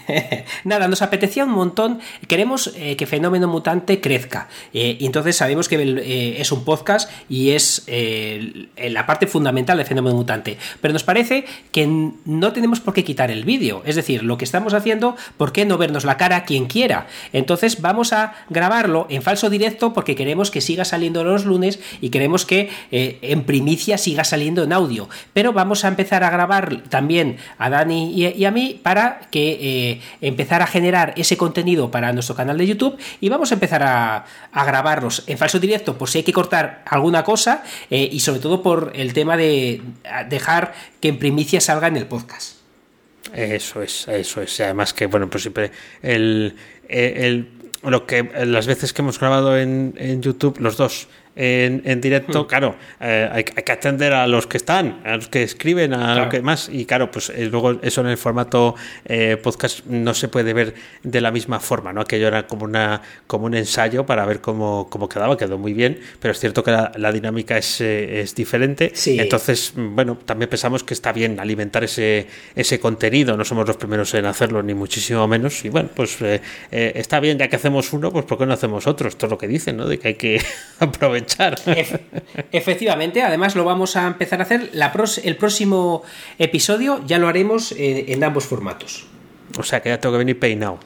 Nada, 0.64 0.88
nos 0.88 1.00
apetecía 1.02 1.44
un 1.44 1.52
montón, 1.52 2.00
queremos 2.26 2.74
que 2.96 3.06
Fenómeno 3.06 3.46
Mutante 3.46 4.00
crezca 4.00 4.48
y 4.72 5.04
entonces 5.06 5.36
sabemos 5.36 5.68
que 5.68 5.76
el 5.76 6.07
eh, 6.08 6.40
es 6.40 6.52
un 6.52 6.64
podcast 6.64 7.10
y 7.28 7.50
es 7.50 7.84
eh, 7.86 8.68
la 8.88 9.04
parte 9.04 9.26
fundamental 9.26 9.76
de 9.76 9.84
Fenómeno 9.84 10.16
Mutante. 10.16 10.56
Pero 10.80 10.94
nos 10.94 11.04
parece 11.04 11.44
que 11.70 11.86
no 11.86 12.52
tenemos 12.54 12.80
por 12.80 12.94
qué 12.94 13.04
quitar 13.04 13.30
el 13.30 13.44
vídeo. 13.44 13.82
Es 13.84 13.94
decir, 13.94 14.22
lo 14.22 14.38
que 14.38 14.46
estamos 14.46 14.72
haciendo, 14.72 15.16
¿por 15.36 15.52
qué 15.52 15.66
no 15.66 15.76
vernos 15.76 16.06
la 16.06 16.16
cara 16.16 16.44
quien 16.44 16.64
quiera? 16.64 17.08
Entonces 17.34 17.82
vamos 17.82 18.14
a 18.14 18.32
grabarlo 18.48 19.06
en 19.10 19.20
falso 19.20 19.50
directo 19.50 19.92
porque 19.92 20.16
queremos 20.16 20.50
que 20.50 20.62
siga 20.62 20.86
saliendo 20.86 21.24
los 21.24 21.44
lunes 21.44 21.78
y 22.00 22.08
queremos 22.08 22.46
que 22.46 22.70
eh, 22.90 23.18
en 23.20 23.44
primicia 23.44 23.98
siga 23.98 24.24
saliendo 24.24 24.62
en 24.62 24.72
audio. 24.72 25.10
Pero 25.34 25.52
vamos 25.52 25.84
a 25.84 25.88
empezar 25.88 26.24
a 26.24 26.30
grabar 26.30 26.84
también 26.88 27.36
a 27.58 27.68
Dani 27.68 28.14
y, 28.14 28.44
a 28.46 28.50
mí 28.50 28.80
para 28.82 29.20
que 29.30 30.00
empezar 30.22 30.62
a 30.62 30.66
generar 30.66 31.12
ese 31.16 31.36
contenido 31.36 31.90
para 31.90 32.14
nuestro 32.14 32.34
canal 32.34 32.56
de 32.56 32.66
YouTube 32.66 32.96
y 33.20 33.28
vamos 33.28 33.50
a 33.50 33.54
empezar 33.54 33.82
a, 33.82 34.24
a 34.52 34.64
grabarlos 34.64 35.24
en 35.26 35.36
falso 35.36 35.58
directo 35.58 35.97
por 35.98 36.08
si 36.08 36.18
hay 36.18 36.24
que 36.24 36.32
cortar 36.32 36.82
alguna 36.86 37.24
cosa 37.24 37.64
eh, 37.90 38.08
y 38.10 38.20
sobre 38.20 38.40
todo 38.40 38.62
por 38.62 38.92
el 38.94 39.12
tema 39.12 39.36
de 39.36 39.82
dejar 40.28 40.74
que 41.00 41.08
en 41.08 41.18
primicia 41.18 41.60
salga 41.60 41.88
en 41.88 41.96
el 41.96 42.06
podcast. 42.06 42.58
Eso 43.34 43.82
es, 43.82 44.08
eso 44.08 44.40
es. 44.40 44.60
Además 44.60 44.94
que, 44.94 45.06
bueno, 45.06 45.28
pues 45.28 45.42
siempre 45.42 45.70
el, 46.02 46.54
el, 46.88 47.48
lo 47.82 48.06
que 48.06 48.22
las 48.46 48.66
veces 48.66 48.92
que 48.92 49.02
hemos 49.02 49.20
grabado 49.20 49.58
en, 49.58 49.94
en 49.98 50.22
YouTube, 50.22 50.58
los 50.60 50.76
dos 50.76 51.08
en, 51.40 52.00
directo, 52.00 52.42
hmm. 52.42 52.46
claro, 52.46 52.74
eh, 53.00 53.28
hay, 53.32 53.44
que 53.44 53.72
atender 53.72 54.12
a 54.12 54.26
los 54.26 54.48
que 54.48 54.56
están, 54.56 55.00
a 55.04 55.16
los 55.16 55.28
que 55.28 55.44
escriben, 55.44 55.94
a 55.94 56.24
lo 56.24 56.28
que 56.28 56.42
más. 56.42 56.68
Y 56.68 56.84
claro, 56.84 57.12
pues 57.12 57.30
eh, 57.30 57.48
luego 57.50 57.78
eso 57.80 58.00
en 58.00 58.08
el 58.08 58.16
formato 58.16 58.74
eh, 59.04 59.36
podcast 59.40 59.86
no 59.86 60.14
se 60.14 60.26
puede 60.26 60.52
ver 60.52 60.74
de 61.04 61.20
la 61.20 61.30
misma 61.30 61.60
forma, 61.60 61.92
¿no? 61.92 62.00
Aquello 62.00 62.26
era 62.26 62.48
como, 62.48 62.64
una, 62.64 63.02
como 63.28 63.46
un 63.46 63.54
ensayo 63.54 64.04
para 64.04 64.26
ver 64.26 64.40
cómo, 64.40 64.88
cómo 64.90 65.08
quedaba, 65.08 65.36
quedó 65.36 65.58
muy 65.58 65.74
bien, 65.74 66.00
pero 66.18 66.32
es 66.32 66.40
cierto 66.40 66.64
que 66.64 66.72
la, 66.72 67.12
dinámica 67.12 67.56
es, 67.56 67.80
es 67.80 68.34
diferente. 68.34 68.92
Entonces, 69.06 69.72
bueno, 69.76 70.18
también 70.24 70.50
pensamos 70.50 70.82
que 70.82 70.94
está 70.94 71.12
bien 71.12 71.38
alimentar 71.38 71.84
ese, 71.84 72.26
ese 72.56 72.80
contenido, 72.80 73.36
no 73.36 73.44
somos 73.44 73.66
los 73.66 73.76
primeros 73.76 74.12
en 74.14 74.26
hacerlo, 74.26 74.60
ni 74.62 74.74
muchísimo 74.74 75.28
menos. 75.28 75.64
Y 75.64 75.68
bueno, 75.68 75.88
pues 75.94 76.18
está 76.70 77.20
bien, 77.20 77.38
ya 77.38 77.48
que 77.48 77.56
hacemos 77.56 77.92
uno, 77.92 78.10
pues 78.10 78.24
¿por 78.24 78.38
qué 78.38 78.46
no 78.46 78.54
hacemos 78.54 78.88
otro? 78.88 79.08
Esto 79.08 79.26
es 79.26 79.30
lo 79.30 79.38
que 79.38 79.46
dicen, 79.46 79.76
¿no? 79.76 79.86
De 79.86 79.98
que 80.00 80.08
hay 80.08 80.14
que 80.14 80.42
aprovechar 80.80 81.27
efectivamente, 82.52 83.22
además 83.22 83.54
lo 83.54 83.64
vamos 83.64 83.96
a 83.96 84.06
empezar 84.06 84.40
a 84.40 84.44
hacer 84.44 84.70
la 84.72 84.92
el 85.22 85.36
próximo 85.36 86.02
episodio, 86.38 87.02
ya 87.06 87.18
lo 87.18 87.28
haremos 87.28 87.72
eh, 87.72 88.06
en 88.08 88.24
ambos 88.24 88.44
formatos. 88.44 89.06
O 89.58 89.62
sea 89.62 89.80
que 89.80 89.88
ya 89.88 90.00
tengo 90.00 90.14
que 90.14 90.18
venir 90.18 90.38
peinado. 90.38 90.78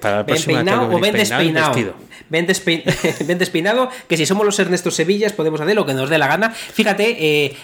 Para 0.00 0.18
la 0.18 0.26
próxima 0.26 0.88
o 0.90 0.98
ven 0.98 1.14
despeinado. 1.14 1.94
Ven, 2.30 2.46
despeinado, 2.46 3.90
que 4.08 4.16
si 4.16 4.26
somos 4.26 4.46
los 4.46 4.58
Ernesto 4.58 4.90
Sevillas 4.90 5.32
podemos 5.32 5.60
hacer 5.60 5.74
lo 5.74 5.84
que 5.84 5.94
nos 5.94 6.08
dé 6.08 6.18
la 6.18 6.26
gana. 6.26 6.50
Fíjate, 6.50 7.54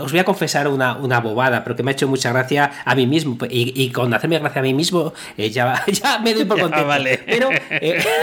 os 0.00 0.10
voy 0.10 0.20
a 0.20 0.24
confesar 0.24 0.68
una, 0.68 0.96
una, 0.96 1.20
bobada, 1.20 1.62
pero 1.62 1.76
que 1.76 1.82
me 1.82 1.90
ha 1.90 1.94
hecho 1.94 2.08
mucha 2.08 2.32
gracia 2.32 2.72
a 2.84 2.94
mí 2.94 3.06
mismo. 3.06 3.38
Y, 3.48 3.90
con 3.90 4.12
hacerme 4.12 4.38
gracia 4.38 4.60
a 4.60 4.62
mí 4.62 4.74
mismo, 4.74 5.12
ya, 5.36 5.84
ya 5.86 6.18
me 6.18 6.34
doy 6.34 6.44
por 6.44 6.60
contento. 6.60 6.86
vale. 6.86 7.20
Pero, 7.24 7.50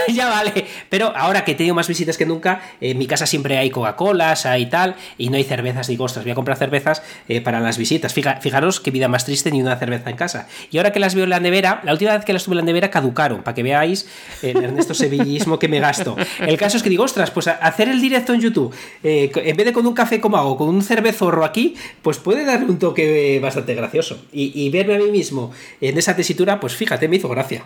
ya 0.08 0.28
vale. 0.28 0.66
Pero 0.88 1.12
ahora 1.16 1.44
que 1.44 1.52
he 1.52 1.54
tenido 1.54 1.74
más 1.74 1.88
visitas 1.88 2.16
que 2.16 2.26
nunca, 2.26 2.60
en 2.80 2.98
mi 2.98 3.06
casa 3.06 3.26
siempre 3.26 3.58
hay 3.58 3.70
Coca-Colas, 3.70 4.46
hay 4.46 4.66
tal, 4.66 4.96
y 5.18 5.30
no 5.30 5.36
hay 5.36 5.44
cervezas. 5.44 5.86
Digo, 5.86 6.04
ostras, 6.04 6.24
voy 6.24 6.32
a 6.32 6.34
comprar 6.34 6.58
cervezas 6.58 7.02
para 7.42 7.60
las 7.60 7.78
visitas. 7.78 8.12
fijaros 8.12 8.80
qué 8.80 8.90
vida 8.90 9.08
más 9.08 9.24
triste 9.24 9.50
ni 9.50 9.62
una 9.62 9.76
cerveza 9.76 10.10
en 10.10 10.16
casa. 10.16 10.48
Y 10.70 10.76
ahora 10.76 10.92
que 10.92 11.00
las 11.00 11.14
veo 11.14 11.24
en 11.24 11.30
la 11.30 11.40
nevera, 11.40 11.80
la 11.84 11.92
última 11.92 12.12
vez 12.12 12.24
que 12.24 12.32
las 12.32 12.44
tuve 12.44 12.54
en 12.54 12.58
la 12.58 12.64
nevera 12.64 12.90
para 13.28 13.54
que 13.54 13.62
veáis 13.62 14.08
el 14.42 14.56
Ernesto 14.62 14.94
Sevillismo 14.94 15.58
que 15.58 15.68
me 15.68 15.80
gasto. 15.80 16.16
El 16.40 16.56
caso 16.56 16.76
es 16.76 16.82
que 16.82 16.90
digo, 16.90 17.04
ostras, 17.04 17.30
pues 17.30 17.48
hacer 17.48 17.88
el 17.88 18.00
directo 18.00 18.32
en 18.32 18.40
YouTube, 18.40 18.74
eh, 19.02 19.30
en 19.34 19.56
vez 19.56 19.66
de 19.66 19.72
con 19.72 19.86
un 19.86 19.94
café 19.94 20.20
como 20.20 20.36
hago, 20.36 20.56
con 20.56 20.68
un 20.68 20.82
cervezorro 20.82 21.44
aquí, 21.44 21.74
pues 22.02 22.18
puede 22.18 22.44
darle 22.44 22.66
un 22.66 22.78
toque 22.78 23.38
bastante 23.40 23.74
gracioso. 23.74 24.22
Y, 24.32 24.70
verme 24.70 24.94
a 24.94 24.98
mí 24.98 25.10
mismo 25.10 25.52
en 25.80 25.98
esa 25.98 26.14
tesitura, 26.16 26.60
pues 26.60 26.74
fíjate, 26.74 27.08
me 27.08 27.16
hizo 27.16 27.28
gracia. 27.28 27.64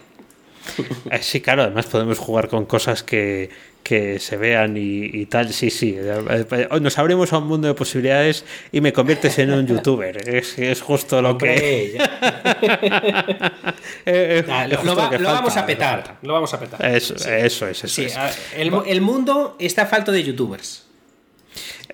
Eh, 1.11 1.19
sí, 1.21 1.41
claro, 1.41 1.63
además 1.63 1.87
podemos 1.87 2.19
jugar 2.19 2.49
con 2.49 2.65
cosas 2.65 3.03
que, 3.03 3.51
que 3.85 4.18
se 4.18 4.37
vean 4.37 4.74
y, 4.76 5.26
tal. 5.26 5.53
Sí, 5.53 5.70
sí. 5.70 5.97
Nos 6.80 6.99
abrimos 6.99 7.32
a 7.32 7.39
un 7.39 7.47
mundo 7.47 7.68
de 7.68 7.74
posibilidades 7.74 8.45
y 8.72 8.80
me 8.80 8.93
conviertes 8.93 9.39
en 9.39 9.53
un 9.53 9.66
youtuber. 9.66 10.28
Es, 10.28 10.59
es 10.59 10.80
justo 10.80 11.22
lo 11.22 11.39
que. 11.39 11.97
lo, 14.80 14.97
vamos 14.97 15.57
a 15.57 15.66
petar. 15.66 16.16
Lo 16.22 16.32
vamos 16.32 16.53
a 16.55 16.59
petar. 16.59 16.85
Eso, 16.85 17.14
eso 17.14 17.68
es. 17.68 17.85
Eso 17.85 18.20
El, 18.57 19.01
mundo 19.03 19.57
está 19.61 19.87
falto 19.87 20.11
de 20.11 20.24
youtubers. 20.24 20.87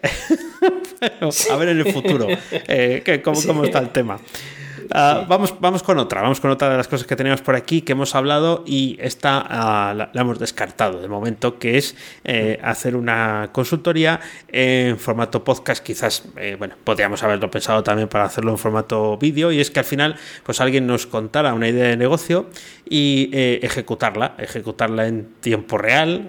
a 1.51 1.57
ver 1.57 1.68
en 1.70 1.80
el 1.80 1.93
futuro 1.93 2.26
eh, 2.51 3.20
cómo, 3.22 3.43
cómo 3.43 3.64
está 3.64 3.80
el 3.80 3.91
tema. 3.91 4.18
Ah, 4.93 5.24
vamos, 5.28 5.55
vamos 5.61 5.84
con 5.84 5.99
otra, 5.99 6.20
vamos 6.20 6.41
con 6.41 6.51
otra 6.51 6.68
de 6.68 6.76
las 6.76 6.88
cosas 6.88 7.07
que 7.07 7.14
tenemos 7.14 7.43
por 7.43 7.55
aquí 7.55 7.82
que 7.82 7.93
hemos 7.93 8.16
hablado 8.16 8.64
y 8.66 8.99
esta 9.01 9.45
ah, 9.49 9.95
la, 9.95 10.11
hemos 10.14 10.41
descartado 10.41 11.01
de 11.01 11.07
momento, 11.07 11.61
que 11.61 11.78
es 11.78 11.95
eh, 12.24 12.59
hacer 12.61 12.97
una 12.97 13.51
consultoría 13.53 14.20
en 14.49 14.99
formato 14.99 15.45
podcast. 15.45 15.84
Quizás, 15.84 16.24
eh, 16.36 16.57
bueno, 16.59 16.74
podríamos 16.82 17.22
haberlo 17.22 17.51
pensado 17.53 17.84
también 17.84 18.09
para 18.09 18.24
hacerlo 18.24 18.51
en 18.51 18.59
formato 18.59 19.16
vídeo 19.16 19.53
y 19.53 19.61
es 19.61 19.70
que 19.70 19.78
al 19.78 19.84
final, 19.84 20.16
pues 20.45 20.61
alguien 20.61 20.88
nos 20.88 21.07
contara 21.07 21.55
una 21.55 21.68
idea 21.68 21.86
de 21.86 21.97
negocio 21.97 22.51
y 22.88 23.30
eh, 23.32 23.61
ejecutarla, 23.62 24.34
ejecutarla 24.38 25.07
en 25.07 25.34
tiempo 25.41 25.78
real, 25.78 26.28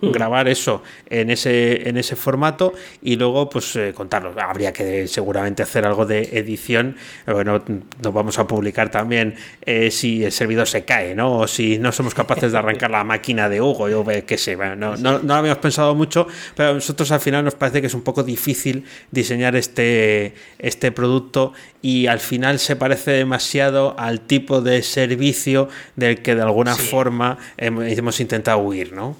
grabar 0.00 0.48
eso 0.48 0.84
en 1.10 1.30
ese, 1.30 1.88
en 1.88 1.96
ese 1.96 2.14
formato 2.14 2.72
y 3.02 3.16
luego, 3.16 3.48
pues 3.48 3.76
contarlo. 3.94 4.32
Habría 4.40 4.72
que 4.72 5.08
seguramente 5.08 5.64
hacer 5.64 5.84
algo 5.84 6.06
de 6.06 6.38
edición. 6.38 6.96
Bueno, 7.26 7.47
no, 7.48 8.12
vamos 8.12 8.38
a 8.38 8.46
publicar 8.46 8.90
también 8.90 9.34
eh, 9.62 9.90
si 9.90 10.24
el 10.24 10.32
servidor 10.32 10.68
se 10.68 10.84
cae, 10.84 11.14
¿no? 11.14 11.38
O 11.38 11.48
si 11.48 11.78
no 11.78 11.92
somos 11.92 12.14
capaces 12.14 12.52
de 12.52 12.58
arrancar 12.58 12.90
la 12.90 13.04
máquina 13.04 13.48
de 13.48 13.60
Hugo, 13.60 13.88
yo 13.88 14.04
qué 14.26 14.38
sé, 14.38 14.56
no, 14.56 14.96
no, 14.96 15.18
lo 15.18 15.34
habíamos 15.34 15.58
pensado 15.58 15.94
mucho, 15.94 16.26
pero 16.54 16.70
a 16.70 16.72
nosotros 16.74 17.10
al 17.10 17.20
final 17.20 17.44
nos 17.44 17.54
parece 17.54 17.80
que 17.80 17.86
es 17.86 17.94
un 17.94 18.02
poco 18.02 18.22
difícil 18.22 18.84
diseñar 19.10 19.56
este, 19.56 20.34
este 20.58 20.92
producto 20.92 21.52
y 21.82 22.06
al 22.06 22.20
final 22.20 22.58
se 22.58 22.76
parece 22.76 23.12
demasiado 23.12 23.98
al 23.98 24.20
tipo 24.20 24.60
de 24.60 24.82
servicio 24.82 25.68
del 25.96 26.22
que 26.22 26.34
de 26.34 26.42
alguna 26.42 26.76
forma 26.76 27.38
hemos 27.56 28.20
intentado 28.20 28.58
huir, 28.58 28.92
¿no? 28.92 29.16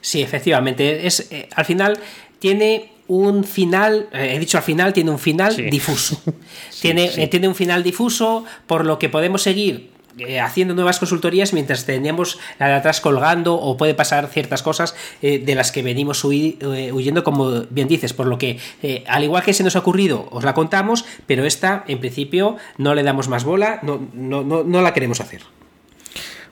Sí, 0.00 0.22
efectivamente. 0.22 1.06
Es, 1.06 1.28
eh, 1.30 1.48
al 1.54 1.64
final 1.64 1.98
tiene 2.38 2.92
un 3.08 3.42
final, 3.44 4.08
eh, 4.12 4.34
he 4.34 4.38
dicho 4.38 4.58
al 4.58 4.62
final, 4.62 4.92
tiene 4.92 5.10
un 5.10 5.18
final 5.18 5.56
difuso. 5.70 6.22
tiene, 6.80 7.10
eh, 7.16 7.26
tiene 7.26 7.48
un 7.48 7.54
final 7.54 7.82
difuso, 7.82 8.44
por 8.66 8.84
lo 8.84 8.98
que 8.98 9.08
podemos 9.08 9.42
seguir 9.42 9.90
eh, 10.18 10.40
haciendo 10.40 10.74
nuevas 10.74 10.98
consultorías 10.98 11.52
mientras 11.52 11.86
tenemos 11.86 12.38
la 12.58 12.68
de 12.68 12.74
atrás 12.74 13.00
colgando 13.00 13.54
o 13.54 13.76
puede 13.76 13.94
pasar 13.94 14.28
ciertas 14.28 14.62
cosas 14.62 14.94
de 15.22 15.54
las 15.54 15.72
que 15.72 15.82
venimos 15.82 16.24
huyendo, 16.24 17.24
como 17.24 17.62
bien 17.70 17.88
dices, 17.88 18.12
por 18.12 18.26
lo 18.26 18.36
que 18.36 18.58
al 19.06 19.24
igual 19.24 19.44
que 19.44 19.54
se 19.54 19.62
nos 19.62 19.76
ha 19.76 19.78
ocurrido, 19.78 20.28
os 20.30 20.44
la 20.44 20.54
contamos, 20.54 21.04
pero 21.26 21.44
esta 21.44 21.84
en 21.86 22.00
principio 22.00 22.56
no 22.78 22.94
le 22.94 23.04
damos 23.04 23.28
más 23.28 23.44
bola, 23.44 23.78
no, 23.82 24.08
no, 24.12 24.42
no, 24.42 24.64
no 24.64 24.82
la 24.82 24.92
queremos 24.92 25.20
hacer. 25.20 25.42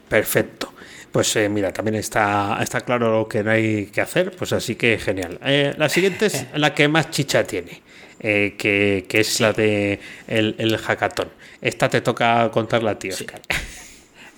Perfecto. 0.08 0.75
Pues 1.16 1.34
eh, 1.36 1.48
mira, 1.48 1.72
también 1.72 1.94
está, 1.94 2.58
está 2.60 2.82
claro 2.82 3.20
lo 3.20 3.26
que 3.26 3.42
no 3.42 3.50
hay 3.50 3.86
que 3.86 4.02
hacer, 4.02 4.32
pues 4.36 4.52
así 4.52 4.74
que 4.74 4.98
genial. 4.98 5.38
Eh, 5.46 5.72
la 5.78 5.88
siguiente 5.88 6.26
es 6.26 6.44
la 6.54 6.74
que 6.74 6.88
más 6.88 7.10
chicha 7.10 7.42
tiene, 7.42 7.80
eh, 8.20 8.54
que, 8.58 9.06
es 9.10 9.40
la 9.40 9.54
de 9.54 9.98
el, 10.28 10.56
el 10.58 10.76
hackathon. 10.76 11.30
Esta 11.62 11.88
te 11.88 12.02
toca 12.02 12.50
contarla 12.50 12.90
a 12.90 12.98
ti, 12.98 13.08
Oscar. 13.08 13.40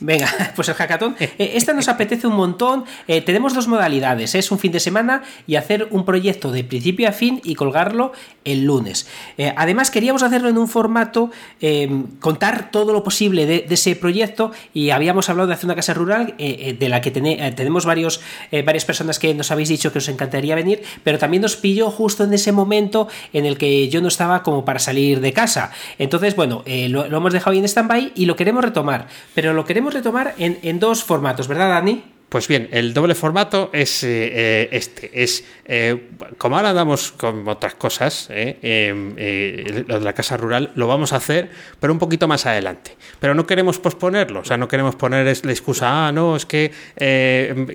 Venga, 0.01 0.29
pues 0.57 0.69
el 0.69 0.75
hackathon. 0.75 1.17
Eh, 1.19 1.53
esta 1.55 1.73
nos 1.73 1.89
apetece 1.89 2.27
un 2.27 2.35
montón. 2.35 2.85
Eh, 3.09 3.21
tenemos 3.21 3.55
dos 3.55 3.67
modalidades. 3.67 4.35
Es 4.35 4.51
un 4.51 4.59
fin 4.59 4.73
de 4.73 4.81
semana 4.81 5.23
y 5.47 5.57
hacer 5.57 5.89
un 5.91 6.05
proyecto 6.05 6.53
de 6.53 6.65
principio 6.65 7.09
a 7.09 7.13
fin 7.13 7.41
y 7.45 7.55
colgarlo 7.55 8.13
el 8.45 8.65
lunes. 8.65 9.09
Eh, 9.37 9.53
además, 9.57 9.91
queríamos 9.91 10.23
hacerlo 10.23 10.49
en 10.49 10.59
un 10.59 10.69
formato, 10.69 11.31
contar 12.21 12.71
todo 12.71 12.93
lo 12.93 13.03
posible 13.03 13.47
de, 13.47 13.67
ese 13.69 13.97
proyecto 13.97 14.53
y 14.73 14.91
habíamos 14.91 15.29
hablado 15.29 15.49
de 15.49 15.55
hacer 15.55 15.67
una 15.67 15.75
casa 15.75 15.95
rural 15.95 16.35
de 16.39 16.89
la 16.89 17.01
que 17.01 17.11
tenemos 17.11 17.85
varios, 17.85 18.21
varias 18.51 18.85
personas 18.85 19.19
que 19.19 19.35
nos 19.35 19.51
habéis 19.51 19.69
dicho 19.69 19.93
que 19.93 19.99
os 19.99 20.09
encantaría 20.09 20.55
venir, 20.55 20.83
pero 21.05 21.19
también 21.19 21.43
nos 21.43 21.57
pilló 21.57 21.91
justo 21.91 22.25
en 22.25 22.33
ese 22.33 22.53
momento 22.53 23.09
en 23.33 23.45
el 23.45 23.59
que 23.59 23.89
yo 23.89 24.01
no 24.01 24.09
estaba 24.09 24.43
como 24.43 24.65
para 24.65 24.79
salir 24.79 25.21
de 25.21 25.33
casa. 25.33 25.71
Entonces, 25.99 26.35
bueno, 26.35 26.63
lo, 26.67 27.09
lo 27.09 27.17
hemos 27.19 27.33
dejado 27.33 27.53
ahí 27.53 27.59
en 27.59 27.65
stand-by 27.65 28.13
y 28.15 28.27
lo 28.27 28.37
queremos 28.37 28.65
retomar, 28.65 29.09
pero 29.35 29.53
lo 29.53 29.65
queremos 29.65 29.88
retomar 29.91 30.35
en, 30.39 30.59
en 30.63 30.79
dos 30.79 31.05
formatos, 31.05 31.49
¿verdad, 31.49 31.69
Dani? 31.71 32.05
Pues 32.29 32.47
bien, 32.47 32.69
el 32.73 32.93
doble 32.93 33.15
formato 33.15 33.71
es 33.73 34.05
eh, 34.05 34.31
eh, 34.35 34.69
este. 34.73 35.23
Es 35.23 35.45
eh, 35.65 36.11
como 36.37 36.57
ahora 36.57 36.71
andamos 36.71 37.13
con 37.13 37.49
otras 37.49 37.75
cosas, 37.75 38.29
em, 38.31 39.15
lo 39.87 39.99
de 39.99 40.05
la 40.05 40.13
casa 40.13 40.37
rural 40.37 40.71
lo 40.75 40.87
vamos 40.87 41.15
a 41.15 41.17
hacer, 41.17 41.49
pero 41.81 41.91
un 41.91 41.99
poquito 41.99 42.29
más 42.29 42.45
adelante. 42.45 42.97
Pero 43.19 43.35
no 43.35 43.47
queremos 43.47 43.79
posponerlo, 43.79 44.41
o 44.41 44.45
sea, 44.45 44.59
no 44.59 44.69
queremos 44.69 44.95
poner 44.97 45.25
la 45.43 45.53
excusa, 45.53 46.09
ah, 46.09 46.13
no, 46.13 46.37
es 46.37 46.45
que 46.45 46.71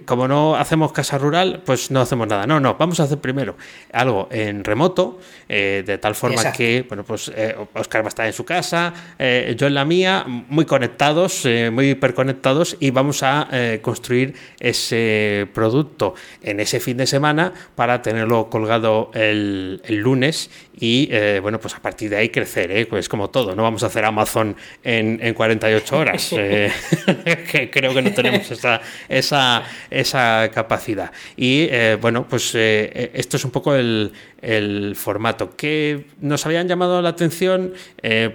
como 0.05 0.27
no 0.27 0.55
hacemos 0.55 0.91
casa 0.91 1.17
rural, 1.17 1.63
pues 1.65 1.89
no 1.89 2.01
hacemos 2.01 2.27
nada. 2.27 2.45
No, 2.45 2.59
no, 2.59 2.75
vamos 2.75 2.99
a 2.99 3.03
hacer 3.03 3.17
primero 3.17 3.55
algo 3.91 4.27
en 4.31 4.63
remoto, 4.63 5.19
de 5.47 5.97
tal 5.99 6.13
forma 6.13 6.51
que, 6.51 6.85
bueno, 6.87 7.03
pues 7.03 7.31
Oscar 7.73 8.03
va 8.03 8.07
a 8.07 8.09
estar 8.09 8.25
en 8.27 8.33
su 8.33 8.45
casa, 8.45 8.93
yo 9.19 9.67
en 9.67 9.73
la 9.73 9.85
mía, 9.85 10.25
muy 10.27 10.65
conectados, 10.65 11.43
muy 11.71 11.91
hiperconectados, 11.91 12.77
y 12.79 12.91
vamos 12.91 13.23
a 13.23 13.47
construir 13.81 14.42
ese 14.59 15.47
producto 15.53 16.15
en 16.41 16.59
ese 16.59 16.79
fin 16.79 16.97
de 16.97 17.07
semana 17.07 17.53
para 17.75 18.01
tenerlo 18.01 18.49
colgado 18.49 19.11
el, 19.13 19.81
lunes 19.87 20.49
y 20.79 21.07
eh, 21.11 21.39
bueno, 21.41 21.59
pues 21.59 21.75
a 21.75 21.81
partir 21.81 22.09
de 22.09 22.17
ahí 22.17 22.29
crecer, 22.29 22.71
¿eh? 22.71 22.85
pues 22.85 23.07
como 23.07 23.29
todo, 23.29 23.55
no 23.55 23.63
vamos 23.63 23.83
a 23.83 23.87
hacer 23.87 24.05
Amazon 24.05 24.55
en, 24.83 25.19
en 25.21 25.33
48 25.33 25.97
horas, 25.97 26.33
eh, 26.37 26.71
que 27.51 27.69
creo 27.69 27.93
que 27.93 28.01
no 28.01 28.11
tenemos 28.11 28.49
esa, 28.49 28.81
esa, 29.07 29.63
esa 29.89 30.49
capacidad. 30.53 31.11
Y 31.37 31.69
bueno, 32.01 32.27
pues 32.27 32.55
esto 32.55 33.37
es 33.37 33.45
un 33.45 33.51
poco 33.51 33.75
el, 33.75 34.11
el 34.43 34.95
formato. 34.95 35.55
que 35.55 36.07
nos 36.21 36.45
habían 36.45 36.67
llamado 36.67 37.01
la 37.01 37.09
atención? 37.09 37.73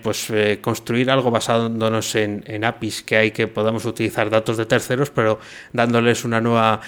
pues 0.02 0.32
construir 0.60 1.10
algo 1.10 1.30
basándonos 1.30 2.14
en, 2.14 2.64
APIs 2.64 3.02
que 3.02 3.16
hay 3.16 3.30
que 3.30 3.46
podamos 3.46 3.84
utilizar 3.84 4.30
datos 4.30 4.56
de 4.56 4.66
terceros, 4.66 5.10
pero 5.10 5.38
dándoles 5.72 6.24
una 6.24 6.40
nueva 6.40 6.80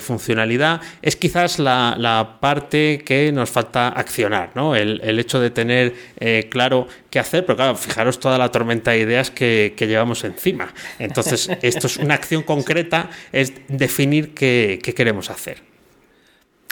funcionalidad. 0.00 0.80
Es 1.02 1.16
quizás 1.16 1.58
la, 1.58 1.96
la, 1.98 2.38
parte 2.40 3.02
que 3.04 3.32
nos 3.32 3.50
falta 3.50 3.88
accionar, 3.88 4.50
¿no? 4.54 4.74
el, 4.76 5.18
hecho 5.18 5.40
de 5.40 5.50
tener 5.50 5.94
eh, 6.18 6.48
claro 6.50 6.86
qué 7.10 7.18
hacer, 7.18 7.46
pero 7.46 7.56
claro, 7.56 7.76
fijaros 7.76 8.18
toda 8.18 8.38
la 8.38 8.50
tormenta 8.50 8.92
de 8.92 8.98
ideas 8.98 9.30
que, 9.30 9.74
llevamos 9.78 10.24
encima. 10.24 10.72
Entonces, 10.98 11.50
esto 11.62 11.86
es 11.86 11.96
una 11.98 12.14
acción 12.14 12.42
concreta, 12.42 13.10
es 13.32 13.52
definir 13.68 14.34
qué, 14.34 14.80
queremos 14.96 15.30
hacer. 15.30 15.73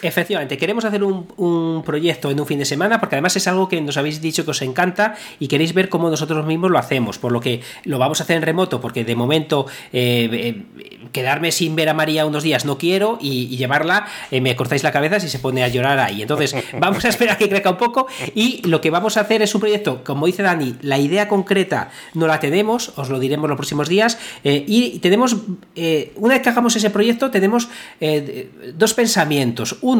Efectivamente, 0.02 0.58
queremos 0.58 0.84
hacer 0.84 1.04
un, 1.04 1.82
proyecto 1.86 2.30
en 2.30 2.40
un 2.40 2.46
fin 2.46 2.58
de 2.58 2.64
semana 2.64 2.98
porque 2.98 3.14
además 3.14 3.36
es 3.36 3.46
algo 3.46 3.68
que 3.68 3.80
nos 3.80 3.96
habéis 3.96 4.20
dicho 4.20 4.44
que 4.44 4.50
os 4.50 4.60
encanta 4.62 5.14
y 5.38 5.46
queréis 5.46 5.74
ver 5.74 5.88
cómo 5.88 6.10
nosotros 6.10 6.44
mismos 6.44 6.72
lo 6.72 6.78
hacemos, 6.78 7.18
por 7.18 7.30
lo 7.30 7.40
que 7.40 7.60
lo 7.84 8.00
vamos 8.00 8.20
a 8.20 8.24
hacer 8.24 8.36
en 8.36 8.42
remoto 8.42 8.80
porque 8.80 9.04
de 9.04 9.14
momento 9.14 9.66
eh, 9.92 10.28
eh, 10.32 11.06
quedarme 11.12 11.52
sin 11.52 11.76
ver 11.76 11.88
a 11.88 11.94
María 11.94 12.26
unos 12.26 12.42
días 12.42 12.64
no 12.64 12.78
quiero 12.78 13.18
y, 13.20 13.56
llevarla 13.56 14.06
eh, 14.32 14.40
me 14.40 14.56
cortáis 14.56 14.82
la 14.82 14.90
cabeza 14.90 15.20
si 15.20 15.28
se 15.28 15.38
pone 15.38 15.62
a 15.62 15.68
llorar 15.68 16.00
ahí. 16.00 16.22
Entonces 16.22 16.56
vamos 16.80 17.04
a 17.04 17.08
esperar 17.08 17.36
a 17.36 17.38
que 17.38 17.48
crezca 17.48 17.70
un 17.70 17.76
poco 17.76 18.08
y 18.34 18.66
lo 18.66 18.80
que 18.80 18.90
vamos 18.90 19.16
a 19.16 19.20
hacer 19.20 19.40
es 19.42 19.54
un 19.54 19.60
proyecto, 19.60 20.02
como 20.02 20.26
dice 20.26 20.42
Dani, 20.42 20.74
la 20.82 20.98
idea 20.98 21.28
concreta 21.28 21.90
no 22.14 22.26
la 22.26 22.40
tenemos, 22.40 22.92
os 22.96 23.08
lo 23.08 23.20
diremos 23.20 23.48
los 23.48 23.56
próximos 23.56 23.88
días 23.88 24.18
y 24.42 24.98
tenemos, 24.98 25.36
una 26.16 26.34
vez 26.34 26.42
que 26.42 26.48
hagamos 26.48 26.74
ese 26.74 26.90
proyecto, 26.90 27.30
tenemos 27.30 27.68
dos 28.74 28.94
pensamientos. 28.94 29.76
Uno 29.80 29.91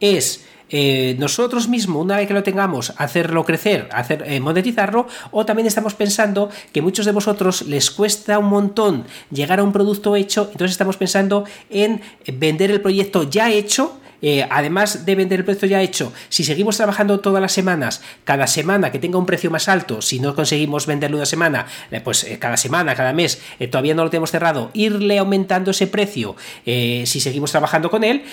es 0.00 0.44
eh, 0.68 1.14
nosotros 1.18 1.68
mismos, 1.68 2.02
una 2.02 2.16
vez 2.16 2.26
que 2.26 2.34
lo 2.34 2.42
tengamos, 2.42 2.92
hacerlo 2.96 3.44
crecer, 3.44 3.88
hacer, 3.92 4.24
eh, 4.26 4.40
monetizarlo, 4.40 5.06
o 5.30 5.46
también 5.46 5.66
estamos 5.66 5.94
pensando 5.94 6.50
que 6.72 6.82
muchos 6.82 7.06
de 7.06 7.12
vosotros 7.12 7.62
les 7.62 7.90
cuesta 7.90 8.38
un 8.38 8.46
montón 8.46 9.04
llegar 9.30 9.60
a 9.60 9.62
un 9.62 9.72
producto 9.72 10.16
hecho, 10.16 10.48
entonces 10.50 10.72
estamos 10.72 10.96
pensando 10.96 11.44
en 11.70 12.00
vender 12.34 12.72
el 12.72 12.80
proyecto 12.80 13.22
ya 13.22 13.50
hecho 13.50 13.98
eh, 14.22 14.46
además 14.50 15.04
de 15.04 15.14
vender 15.14 15.40
el 15.40 15.44
precio 15.44 15.68
ya 15.68 15.82
hecho, 15.82 16.12
si 16.28 16.44
seguimos 16.44 16.76
trabajando 16.76 17.20
todas 17.20 17.42
las 17.42 17.52
semanas, 17.52 18.02
cada 18.24 18.46
semana 18.46 18.90
que 18.90 18.98
tenga 18.98 19.18
un 19.18 19.26
precio 19.26 19.50
más 19.50 19.68
alto, 19.68 20.02
si 20.02 20.20
no 20.20 20.34
conseguimos 20.34 20.86
venderlo 20.86 21.16
una 21.16 21.26
semana, 21.26 21.66
eh, 21.90 22.00
pues 22.00 22.24
eh, 22.24 22.38
cada 22.38 22.56
semana, 22.56 22.94
cada 22.94 23.12
mes, 23.12 23.40
todavía 23.70 23.94
no 23.94 24.04
lo 24.04 24.10
tenemos 24.10 24.30
cerrado, 24.30 24.70
irle 24.74 25.18
aumentando 25.18 25.70
ese 25.70 25.86
precio 25.86 26.36
si 26.64 27.20
seguimos 27.20 27.50
trabajando 27.50 27.90
con 27.90 28.04
él 28.04 28.24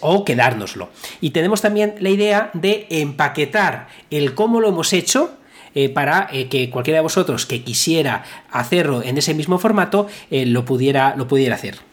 o 0.00 0.24
quedárnoslo. 0.24 0.90
Y 1.20 1.30
tenemos 1.30 1.60
también 1.60 1.94
la 2.00 2.10
idea 2.10 2.50
de 2.54 2.86
empaquetar 2.90 3.88
el 4.10 4.34
cómo 4.34 4.60
lo 4.60 4.68
hemos 4.68 4.92
hecho 4.92 5.36
para 5.94 6.28
que 6.50 6.70
cualquiera 6.70 6.98
de 6.98 7.02
vosotros 7.02 7.46
que 7.46 7.62
quisiera 7.62 8.24
hacerlo 8.50 9.02
en 9.02 9.18
ese 9.18 9.34
mismo 9.34 9.58
formato 9.58 10.08
lo, 10.30 10.64
pudiera, 10.64 11.14
lo 11.16 11.28
pudiera 11.28 11.54
hacer. 11.54 11.89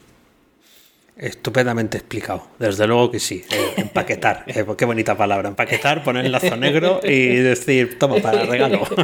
Estupendamente 1.20 1.98
explicado, 1.98 2.48
desde 2.60 2.86
luego 2.86 3.10
que 3.10 3.20
sí. 3.20 3.44
Eh, 3.50 3.74
empaquetar, 3.78 4.44
eh, 4.46 4.64
qué 4.78 4.86
bonita 4.86 5.18
palabra. 5.18 5.50
Empaquetar, 5.50 6.04
poner 6.04 6.26
el 6.26 6.32
lazo 6.32 6.56
negro 6.56 7.00
y 7.04 7.38
decir, 7.38 7.98
toma 7.98 8.18
para 8.18 8.44
regalo. 8.46 8.82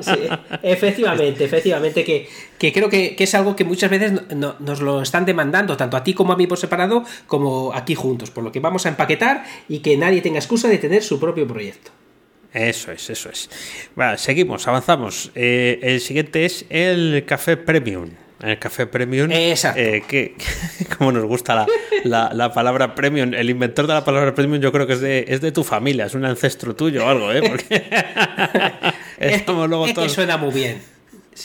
Sí, 0.00 0.28
efectivamente, 0.62 1.44
efectivamente, 1.44 2.04
que, 2.04 2.72
creo 2.72 2.88
que, 2.88 3.16
es 3.18 3.34
algo 3.34 3.54
que 3.54 3.64
muchas 3.64 3.90
veces 3.90 4.12
nos 4.32 4.80
lo 4.80 5.02
están 5.02 5.24
demandando, 5.24 5.76
tanto 5.76 5.96
a 5.96 6.04
ti 6.04 6.14
como 6.14 6.32
a 6.32 6.36
mí 6.36 6.46
por 6.46 6.58
separado, 6.58 7.04
como 7.26 7.72
aquí 7.74 7.94
juntos. 7.94 8.30
Por 8.30 8.44
lo 8.44 8.52
que 8.52 8.60
vamos 8.60 8.86
a 8.86 8.90
empaquetar 8.90 9.44
y 9.68 9.80
que 9.80 9.96
nadie 9.96 10.22
tenga 10.22 10.38
excusa 10.38 10.68
de 10.68 10.78
tener 10.78 11.02
su 11.02 11.18
propio 11.20 11.46
proyecto. 11.46 11.90
Eso 12.52 12.92
es, 12.92 13.10
eso 13.10 13.30
es. 13.30 13.50
Bueno, 13.94 14.16
seguimos, 14.16 14.66
avanzamos. 14.66 15.30
Eh, 15.34 15.78
el 15.82 16.00
siguiente 16.00 16.44
es 16.44 16.64
el 16.68 17.24
café 17.26 17.56
premium 17.56 18.10
el 18.42 18.58
café 18.58 18.86
premium. 18.86 19.30
Exacto. 19.30 19.80
Eh, 19.80 20.02
que, 20.06 20.34
como 20.98 21.12
nos 21.12 21.24
gusta 21.24 21.66
la, 22.04 22.52
palabra 22.52 22.94
premium, 22.94 23.34
el 23.34 23.50
inventor 23.50 23.86
de 23.86 23.94
la 23.94 24.04
palabra 24.04 24.34
premium 24.34 24.60
yo 24.60 24.72
creo 24.72 24.86
que 24.86 24.94
es 24.94 25.00
de, 25.00 25.24
es 25.28 25.40
de 25.40 25.52
tu 25.52 25.64
familia, 25.64 26.06
es 26.06 26.14
un 26.14 26.24
ancestro 26.24 26.74
tuyo 26.74 27.04
o 27.04 27.08
algo, 27.08 27.32
¿eh? 27.32 27.42
Porque 27.46 27.84
es, 29.18 29.46
luego 29.46 29.86
que 29.86 30.08
suena 30.08 30.36
muy 30.36 30.52
bien. 30.52 30.80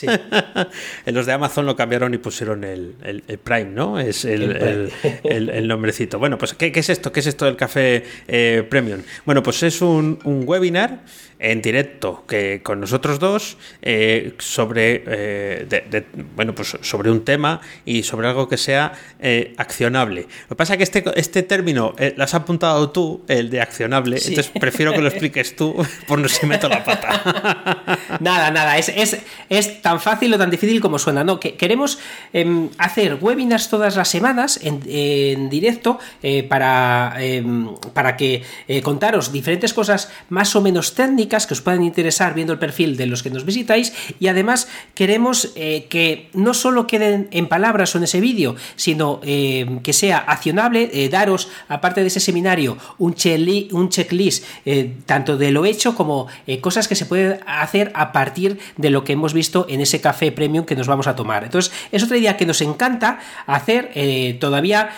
en 0.02 1.14
los 1.14 1.26
de 1.26 1.32
Amazon 1.32 1.66
lo 1.66 1.76
cambiaron 1.76 2.12
y 2.14 2.18
pusieron 2.18 2.64
el, 2.64 2.94
Prime, 3.42 3.70
¿no? 3.70 3.98
Es 3.98 4.24
el, 4.24 4.90
el, 5.24 5.68
nombrecito. 5.68 6.18
Bueno, 6.18 6.38
pues 6.38 6.54
¿qué, 6.54 6.72
es 6.74 6.90
esto? 6.90 7.12
¿Qué 7.12 7.20
es 7.20 7.26
esto 7.26 7.44
del 7.44 7.56
café 7.56 8.04
eh, 8.26 8.66
Premium? 8.68 9.02
Bueno, 9.24 9.42
pues 9.42 9.62
es 9.62 9.80
un, 9.80 10.18
un 10.24 10.44
webinar 10.46 11.00
en 11.38 11.60
directo 11.60 12.24
que 12.26 12.62
con 12.62 12.80
nosotros 12.80 13.18
dos 13.18 13.58
eh, 13.82 14.34
sobre 14.38 15.04
eh, 15.06 16.04
bueno 16.34 16.54
pues 16.54 16.76
sobre 16.80 17.10
un 17.10 17.24
tema 17.24 17.60
y 17.84 18.02
sobre 18.02 18.28
algo 18.28 18.48
que 18.48 18.56
sea 18.56 18.92
eh, 19.20 19.54
accionable. 19.58 20.22
Lo 20.22 20.48
que 20.48 20.54
pasa 20.56 20.74
es 20.74 20.78
que 20.78 20.84
este, 20.84 21.20
este 21.20 21.42
término 21.42 21.94
lo 22.16 22.24
has 22.24 22.34
apuntado 22.34 22.90
tú 22.90 23.22
el 23.28 23.50
de 23.50 23.60
accionable 23.60 24.16
entonces 24.16 24.50
prefiero 24.58 24.92
que 24.92 25.00
lo 25.00 25.08
expliques 25.08 25.56
tú 25.56 25.76
por 26.08 26.18
no 26.18 26.28
si 26.28 26.46
meto 26.46 26.68
la 26.68 26.84
pata. 26.84 27.98
Nada 28.20 28.50
nada 28.50 28.78
es, 28.78 28.88
es, 28.88 29.18
es, 29.48 29.82
tan 29.82 30.00
fácil 30.00 30.32
o 30.34 30.38
tan 30.38 30.50
difícil 30.50 30.80
como 30.80 30.98
suena 30.98 31.22
no 31.24 31.38
que 31.38 31.54
queremos 31.54 31.98
em, 32.32 32.70
hacer 32.78 33.18
webinars 33.20 33.68
todas 33.68 33.96
las 33.96 34.08
semanas 34.08 34.58
en, 34.62 34.80
en 34.86 35.50
directo 35.50 35.98
para 36.48 37.14
em, 37.18 37.74
para 37.92 38.16
que 38.16 38.42
contaros 38.82 39.32
diferentes 39.32 39.74
cosas 39.74 40.10
más 40.28 40.54
o 40.56 40.60
menos 40.60 40.94
técnicas 40.94 41.26
que 41.44 41.52
os 41.52 41.60
puedan 41.60 41.82
interesar 41.82 42.32
viendo 42.32 42.54
el 42.54 42.58
perfil 42.58 42.96
de 42.96 43.06
los 43.06 43.22
que 43.22 43.30
nos 43.30 43.44
visitáis 43.44 43.92
y 44.20 44.28
además 44.28 44.68
queremos 44.94 45.50
eh, 45.56 45.86
que 45.90 46.30
no 46.32 46.54
solo 46.54 46.86
queden 46.86 47.28
en 47.32 47.48
palabras 47.48 47.94
o 47.94 47.98
en 47.98 48.04
ese 48.04 48.20
vídeo, 48.20 48.54
sino 48.76 49.20
eh, 49.24 49.80
que 49.82 49.92
sea 49.92 50.18
accionable, 50.18 50.88
eh, 50.92 51.08
daros, 51.08 51.48
aparte 51.68 52.00
de 52.00 52.06
ese 52.06 52.20
seminario, 52.20 52.78
un, 52.98 53.14
un 53.72 53.88
checklist 53.88 54.44
tanto 55.04 55.36
de 55.36 55.50
lo 55.50 55.64
hecho 55.64 55.94
como 55.94 56.28
cosas 56.60 56.86
que 56.86 56.94
se 56.94 57.06
pueden 57.06 57.40
hacer 57.46 57.90
a 57.94 58.12
partir 58.12 58.58
de 58.76 58.90
lo 58.90 59.04
que 59.04 59.14
hemos 59.14 59.32
visto 59.32 59.66
en 59.68 59.80
ese 59.80 60.00
café 60.00 60.30
premium 60.30 60.64
que 60.64 60.76
nos 60.76 60.86
vamos 60.86 61.06
a 61.06 61.16
tomar. 61.16 61.44
Entonces, 61.44 61.72
es 61.90 62.02
otra 62.02 62.16
idea 62.16 62.36
que 62.36 62.46
nos 62.46 62.60
encanta 62.60 63.18
hacer, 63.46 63.90
todavía 64.38 64.90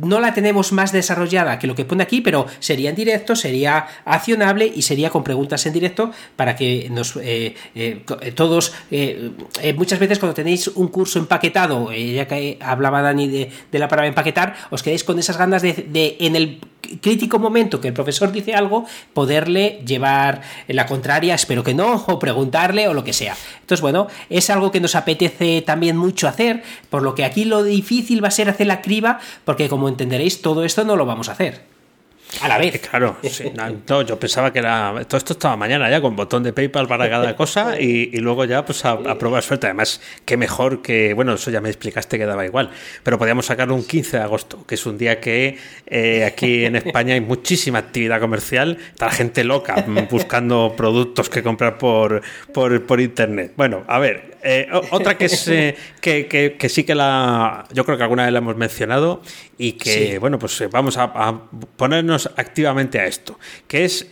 no 0.00 0.20
la 0.20 0.34
tenemos 0.34 0.72
más 0.72 0.92
desarrollada 0.92 1.58
que 1.58 1.66
lo 1.66 1.74
que 1.74 1.84
pone 1.84 2.02
aquí, 2.02 2.20
pero 2.20 2.46
sería 2.60 2.90
en 2.90 2.96
directo, 2.96 3.34
sería 3.34 3.86
accionable 4.04 4.70
y 4.74 4.82
sería 4.82 5.10
con 5.10 5.24
preguntas 5.24 5.66
en 5.66 5.71
directo 5.72 6.10
para 6.36 6.56
que 6.56 6.88
nos 6.90 7.16
eh, 7.16 7.54
eh, 7.74 8.04
todos 8.34 8.72
eh, 8.90 9.30
muchas 9.76 9.98
veces 9.98 10.18
cuando 10.18 10.34
tenéis 10.34 10.68
un 10.68 10.88
curso 10.88 11.18
empaquetado 11.18 11.92
ya 11.92 12.26
que 12.26 12.58
hablaba 12.60 13.02
Dani 13.02 13.28
de, 13.28 13.78
la 13.78 13.88
palabra 13.88 14.08
empaquetar 14.08 14.54
os 14.70 14.82
quedéis 14.82 15.04
con 15.04 15.18
esas 15.18 15.36
ganas 15.36 15.62
de, 15.62 16.16
en 16.20 16.36
el 16.36 16.60
crítico 17.00 17.38
momento 17.38 17.80
que 17.80 17.88
el 17.88 17.94
profesor 17.94 18.32
dice 18.32 18.54
algo, 18.54 18.84
poderle 19.14 19.82
llevar 19.86 20.42
la 20.68 20.86
contraria, 20.86 21.34
espero 21.34 21.62
que 21.62 21.74
no, 21.74 22.04
o 22.06 22.18
preguntarle 22.18 22.88
o 22.88 22.94
lo 22.94 23.04
que 23.04 23.12
sea. 23.12 23.34
Entonces, 23.60 23.80
bueno, 23.80 24.08
es 24.28 24.50
algo 24.50 24.70
que 24.70 24.80
nos 24.80 24.94
apetece 24.94 25.62
también 25.62 25.96
mucho 25.96 26.28
hacer, 26.28 26.62
por 26.90 27.02
lo 27.02 27.14
que 27.14 27.24
aquí 27.24 27.44
lo 27.44 27.62
difícil 27.62 28.22
va 28.22 28.28
a 28.28 28.32
ser 28.32 28.48
hacer 28.48 28.66
la 28.66 28.82
criba, 28.82 29.20
porque 29.44 29.68
como 29.68 29.88
entenderéis, 29.88 30.42
todo 30.42 30.64
esto 30.64 30.84
no 30.84 30.96
lo 30.96 31.06
vamos 31.06 31.28
a 31.28 31.32
hacer. 31.32 31.71
A 32.40 32.48
la 32.48 32.58
vez. 32.58 32.80
Claro, 32.92 34.02
yo 34.02 34.18
pensaba 34.18 34.52
que 34.52 34.58
era. 34.58 35.04
Todo 35.06 35.18
esto 35.18 35.32
estaba 35.32 35.56
mañana 35.56 35.90
ya, 35.90 36.00
con 36.00 36.14
botón 36.16 36.42
de 36.42 36.52
PayPal 36.52 36.86
para 36.86 37.08
cada 37.08 37.36
cosa 37.36 37.80
y, 37.80 38.16
luego 38.18 38.44
ya 38.44 38.64
pues 38.64 38.84
a, 38.84 38.98
probar 39.18 39.42
suerte. 39.42 39.66
Además, 39.66 40.00
qué 40.24 40.36
mejor 40.36 40.82
que. 40.82 41.14
Bueno, 41.14 41.34
eso 41.34 41.50
ya 41.50 41.60
me 41.60 41.68
explicaste 41.68 42.18
que 42.18 42.26
daba 42.26 42.44
igual. 42.44 42.70
Pero 43.02 43.18
podíamos 43.18 43.46
sacarlo 43.46 43.74
un 43.74 43.84
15 43.84 44.18
de 44.18 44.22
agosto, 44.22 44.66
que 44.66 44.74
es 44.74 44.86
un 44.86 44.98
día 44.98 45.20
que 45.20 45.58
eh, 45.86 46.24
aquí 46.24 46.64
en 46.64 46.76
España 46.76 47.14
hay 47.14 47.20
muchísima 47.20 47.78
actividad 47.78 48.20
comercial. 48.20 48.78
Está 48.90 49.06
la 49.06 49.12
gente 49.12 49.44
loca 49.44 49.84
buscando 50.10 50.74
productos 50.76 51.28
que 51.28 51.42
comprar 51.42 51.78
por, 51.78 52.22
por, 52.52 52.86
por 52.86 53.00
internet. 53.00 53.52
Bueno, 53.56 53.84
a 53.86 53.98
ver, 53.98 54.31
eh, 54.44 54.68
otra 54.90 55.16
que, 55.16 55.26
es, 55.26 55.46
eh, 55.48 55.76
que, 56.00 56.68
sí 56.68 56.82
que 56.82 56.94
la. 56.94 57.64
Yo 57.72 57.84
creo 57.84 57.96
que 57.96 58.02
alguna 58.02 58.24
vez 58.24 58.32
la 58.32 58.38
hemos 58.38 58.56
mencionado 58.56 59.22
y 59.56 59.72
que, 59.72 60.18
bueno, 60.18 60.38
pues 60.38 60.60
eh, 60.60 60.66
vamos 60.66 60.96
a, 60.98 61.42
ponernos 61.76 62.28
activamente 62.36 62.98
a 62.98 63.06
esto, 63.06 63.38
que 63.68 63.84
es 63.84 64.08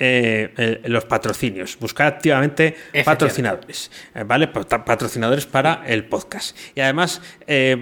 los 0.85 1.05
patrocinios. 1.07 1.77
Buscar 1.79 2.07
activamente 2.07 2.77
patrocinadores, 3.05 3.91
¿vale? 4.27 4.49
Patrocinadores 4.49 5.47
para 5.47 5.83
el 5.87 6.05
podcast. 6.05 6.57
Y 6.77 6.81
además, 6.81 7.21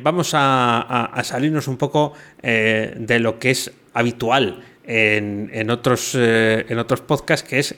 vamos 0.03 0.31
a, 0.33 1.21
salirnos 1.23 1.69
un 1.69 1.77
poco 1.77 2.15
de 2.43 3.19
lo 3.21 3.39
que 3.39 3.51
es 3.51 3.71
habitual 3.93 4.65
en, 4.85 5.51
en 5.53 5.71
otros, 5.71 6.15
en 6.15 6.79
otros 6.79 7.03
podcasts, 7.03 7.47
que 7.47 7.59
es, 7.59 7.75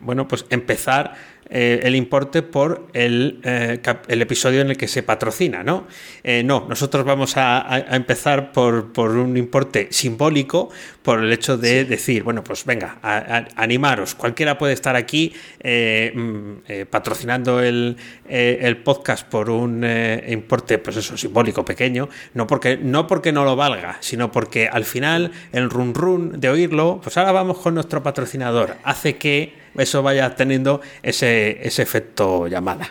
bueno, 0.00 0.28
pues 0.28 0.46
empezar 0.50 1.33
eh, 1.56 1.86
el 1.86 1.94
importe 1.94 2.42
por 2.42 2.88
el, 2.94 3.38
eh, 3.44 3.80
el, 4.08 4.22
episodio 4.22 4.60
en 4.60 4.70
el 4.70 4.76
que 4.76 4.88
se 4.88 5.04
patrocina, 5.04 5.62
¿no? 5.62 5.86
Eh, 6.24 6.42
no, 6.42 6.66
nosotros 6.68 7.04
vamos 7.04 7.36
a, 7.36 7.84
empezar 7.92 8.50
por, 8.50 8.90
un 8.98 9.36
importe 9.36 9.86
simbólico 9.92 10.70
por 11.00 11.22
el 11.22 11.32
hecho 11.32 11.56
de 11.56 11.84
decir, 11.84 12.24
bueno, 12.24 12.42
pues 12.42 12.64
venga, 12.64 12.98
animaros, 13.54 14.16
cualquiera 14.16 14.58
puede 14.58 14.72
estar 14.72 14.96
aquí 14.96 15.32
mm, 15.62 16.86
patrocinando 16.90 17.60
el, 17.60 17.98
el, 18.28 18.76
podcast 18.78 19.28
por 19.28 19.48
un 19.48 19.86
importe, 20.26 20.78
pues 20.78 20.96
eso, 20.96 21.16
simbólico, 21.16 21.64
pequeño, 21.64 22.08
no 22.32 22.48
porque, 22.48 22.78
no 22.78 23.06
porque 23.06 23.30
no 23.30 23.44
lo 23.44 23.54
valga, 23.54 23.98
sino 24.00 24.32
porque 24.32 24.66
al 24.66 24.84
final 24.84 25.30
el 25.52 25.70
run 25.70 25.94
run 25.94 26.40
de 26.40 26.48
oírlo, 26.48 26.98
pues 27.00 27.16
ahora 27.16 27.30
vamos 27.30 27.58
con 27.58 27.74
nuestro 27.74 28.02
patrocinador, 28.02 28.74
hace 28.82 29.18
que 29.18 29.63
eso 29.76 30.02
vaya 30.02 30.34
teniendo 30.34 30.80
ese, 31.02 31.66
ese 31.66 31.82
efecto 31.82 32.46
llamada. 32.48 32.90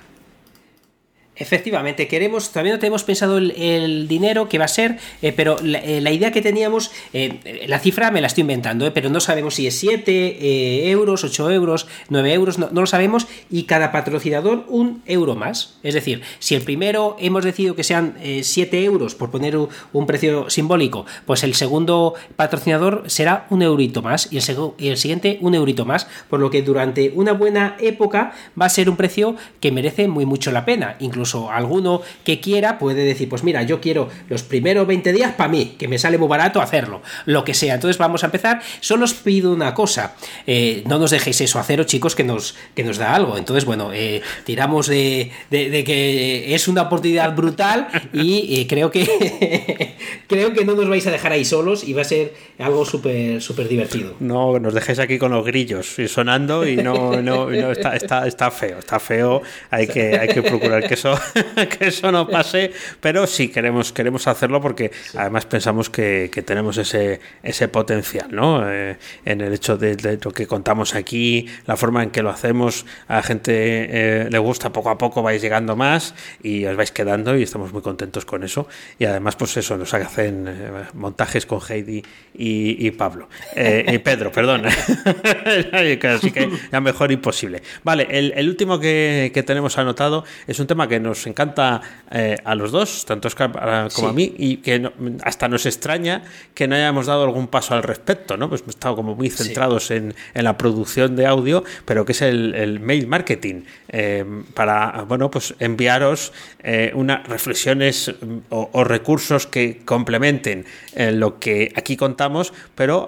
Efectivamente, 1.36 2.08
queremos, 2.08 2.52
todavía 2.52 2.74
no 2.74 2.80
tenemos 2.80 3.04
pensado 3.04 3.40
el, 3.40 4.08
dinero 4.08 4.48
que 4.48 4.60
va 4.60 4.66
a 4.66 4.68
ser, 4.68 5.00
eh, 5.24 5.32
pero 5.32 5.58
eh, 5.64 6.00
la, 6.00 6.12
idea 6.12 6.32
que 6.32 6.44
teníamos, 6.44 6.92
eh, 7.12 7.66
la 7.68 7.80
cifra 7.80 8.12
me 8.12 8.22
la 8.22 8.28
estoy 8.28 8.42
inventando, 8.42 8.94
pero 8.94 9.10
no 9.10 9.20
sabemos 9.20 9.56
si 9.56 9.66
es 9.66 9.80
7 9.80 10.92
euros, 10.92 11.24
8 11.24 11.50
euros, 11.50 11.88
9 12.10 12.34
euros, 12.34 12.60
no, 12.60 12.70
lo 12.72 12.86
sabemos, 12.86 13.26
y 13.50 13.64
cada 13.64 13.92
patrocinador 13.92 14.66
un 14.68 15.02
euro 15.08 15.34
más. 15.36 15.80
Es 15.82 15.96
decir, 15.96 16.22
si 16.38 16.54
el 16.54 16.62
primero 16.62 17.18
hemos 17.20 17.44
decidido 17.44 17.76
que 17.76 17.84
sean 17.84 18.16
7 18.42 18.84
euros, 18.84 19.16
por 19.16 19.32
poner 19.32 19.58
un, 19.58 20.06
precio 20.06 20.50
simbólico, 20.52 21.08
pues 21.26 21.44
el 21.44 21.56
segundo 21.56 22.14
patrocinador 22.36 23.06
será 23.08 23.48
un 23.50 23.64
eurito 23.64 24.04
más 24.04 24.28
y 24.32 24.38
el, 24.38 24.44
y 24.78 24.90
el 24.90 24.98
siguiente 24.98 25.40
un 25.42 25.56
eurito 25.56 25.86
más, 25.86 26.08
por 26.30 26.40
lo 26.40 26.52
que 26.52 26.62
durante 26.62 27.12
una 27.16 27.34
buena 27.34 27.76
época 27.80 28.34
va 28.60 28.68
a 28.68 28.70
ser 28.70 28.90
un 28.90 28.98
precio 28.98 29.36
que 29.60 29.72
merece 29.72 30.08
muy 30.08 30.26
mucho 30.26 30.52
la 30.52 30.66
pena, 30.66 30.98
incluso 31.00 31.23
incluso 31.24 31.50
alguno 31.50 32.02
que 32.26 32.42
quiera 32.42 32.78
puede 32.78 33.04
decir, 33.06 33.30
pues 33.30 33.44
mira, 33.44 33.64
yo 33.64 33.80
quiero 33.80 34.10
los 34.28 34.44
primeros 34.44 34.86
20 34.86 35.14
días 35.14 35.34
para 35.34 35.50
mí, 35.50 35.76
que 35.80 35.88
me 35.88 35.98
sale 35.98 36.18
muy 36.18 36.28
barato 36.28 36.62
hacerlo, 36.62 37.02
lo 37.26 37.46
que 37.46 37.54
sea. 37.54 37.76
Entonces 37.76 37.98
vamos 37.98 38.24
a 38.24 38.28
empezar. 38.28 38.62
Solo 38.82 39.06
os 39.06 39.14
pido 39.14 39.54
una 39.54 39.74
cosa, 39.74 40.16
eh, 40.46 40.84
no 40.86 41.00
nos 41.00 41.12
dejéis 41.12 41.40
eso 41.40 41.60
a 41.60 41.64
cero, 41.64 41.86
chicos, 41.86 42.16
que 42.16 42.26
nos, 42.26 42.56
que 42.76 42.84
nos 42.84 42.98
da 42.98 43.16
algo. 43.16 43.38
Entonces, 43.38 43.64
bueno, 43.64 43.92
eh, 43.94 44.22
tiramos 44.44 44.88
de, 44.88 45.32
que 45.50 46.54
es 46.54 46.68
una 46.68 46.84
oportunidad 46.84 47.34
brutal 47.36 47.88
y 48.12 48.60
eh, 48.60 48.68
creo 48.68 48.92
que 48.92 49.96
creo 50.28 50.52
que 50.52 50.66
no 50.66 50.74
nos 50.74 50.90
vais 50.90 51.08
a 51.08 51.12
dejar 51.12 51.32
ahí 51.32 51.46
solos 51.46 51.88
y 51.88 51.94
va 51.94 52.02
a 52.02 52.06
ser 52.06 52.34
algo 52.60 52.84
súper 52.84 53.42
súper 53.42 53.70
divertido. 53.70 54.16
No, 54.20 54.60
nos 54.60 54.74
dejéis 54.74 55.00
aquí 55.00 55.18
con 55.18 55.32
los 55.32 55.46
grillos 55.46 55.96
sonando 56.08 56.68
y 56.68 56.76
no, 56.76 57.22
no, 57.22 57.50
está, 57.72 57.96
está, 57.96 58.28
está, 58.28 58.52
feo, 58.52 58.80
está 58.80 59.00
feo. 59.00 59.42
Hay 59.70 59.88
que, 59.88 60.18
hay 60.18 60.28
que 60.28 60.44
procurar 60.44 60.86
que 60.88 60.96
eso 60.96 61.13
que 61.78 61.88
eso 61.88 62.12
no 62.12 62.28
pase, 62.28 62.72
pero 63.00 63.28
sí 63.28 63.50
queremos, 63.50 63.92
queremos 63.92 64.28
hacerlo 64.28 64.62
porque 64.62 64.92
además 65.16 65.46
pensamos 65.46 65.90
que, 65.90 66.30
tenemos 66.46 66.78
ese, 66.78 67.20
ese 67.42 67.68
potencial, 67.68 68.28
¿no? 68.32 68.70
Eh, 68.70 68.98
en 69.26 69.42
el 69.42 69.54
hecho 69.54 69.78
de, 69.78 70.20
lo 70.24 70.32
que 70.32 70.48
contamos 70.48 70.96
aquí, 70.96 71.48
la 71.66 71.78
forma 71.78 72.04
en 72.04 72.10
que 72.10 72.22
lo 72.22 72.30
hacemos, 72.30 72.86
a 73.08 73.16
la 73.16 73.24
gente 73.24 73.54
eh, 73.54 74.28
le 74.30 74.38
gusta, 74.40 74.72
poco 74.72 74.90
a 74.90 74.98
poco 74.98 75.22
vais 75.22 75.42
llegando 75.42 75.76
más 75.76 76.16
y 76.42 76.66
os 76.66 76.76
vais 76.76 76.92
quedando 76.92 77.38
y 77.38 77.44
estamos 77.44 77.72
muy 77.74 77.82
contentos 77.82 78.26
con 78.26 78.44
eso. 78.44 78.68
Y 79.00 79.06
además, 79.06 79.36
pues 79.36 79.56
eso, 79.58 79.78
nos 79.78 79.94
hacen 79.94 80.48
eh, 80.48 80.72
montajes 80.94 81.46
con 81.46 81.60
Heidi 81.68 82.04
y, 82.34 82.92
Pablo. 82.92 83.30
y 83.56 83.98
Pedro, 84.00 84.32
perdón. 84.34 84.64
Así 86.04 86.32
que 86.32 86.50
ya 86.72 86.82
mejor 86.82 87.12
imposible. 87.12 87.62
Vale, 87.84 88.08
el, 88.10 88.48
último 88.48 88.80
que, 88.80 89.32
que 89.34 89.44
tenemos 89.44 89.78
anotado 89.78 90.26
es 90.48 90.60
un 90.60 90.68
tema 90.68 90.88
que 90.88 91.00
nos 91.04 91.28
encanta 91.28 91.82
eh, 92.16 92.38
a 92.44 92.54
los 92.54 92.72
dos, 92.72 93.06
tanto 93.06 93.28
Oscar 93.28 93.90
como 93.94 94.10
a 94.10 94.14
mí, 94.14 94.34
y 94.38 94.58
que 94.58 94.88
hasta 95.24 95.48
nos 95.48 95.66
extraña 95.66 96.24
que 96.54 96.68
no 96.68 96.76
hayamos 96.76 97.08
dado 97.08 97.24
algún 97.24 97.48
paso 97.48 97.74
al 97.74 97.82
respecto, 97.82 98.38
¿no? 98.38 98.50
Pues 98.50 98.62
hemos 98.62 98.76
estado 98.76 98.96
como 98.96 99.16
muy 99.16 99.30
centrados 99.32 99.90
en, 99.90 100.14
la 100.36 100.56
producción 100.58 101.16
de 101.16 101.26
audio, 101.26 101.64
pero 101.86 102.06
que 102.06 102.12
es 102.12 102.22
el, 102.22 102.80
mail 102.80 103.08
marketing, 103.08 103.64
eh, 103.90 104.24
para, 104.54 105.04
bueno, 105.08 105.32
pues 105.32 105.56
enviaros 105.60 106.34
eh, 106.64 106.92
unas 106.94 107.28
reflexiones 107.28 108.14
mm, 108.22 108.38
o, 108.50 108.84
recursos 108.84 109.48
que 109.48 109.82
complementen 109.84 110.66
lo 110.96 111.40
que 111.40 111.72
aquí 111.76 111.98
contamos, 111.98 112.54
pero 112.76 113.08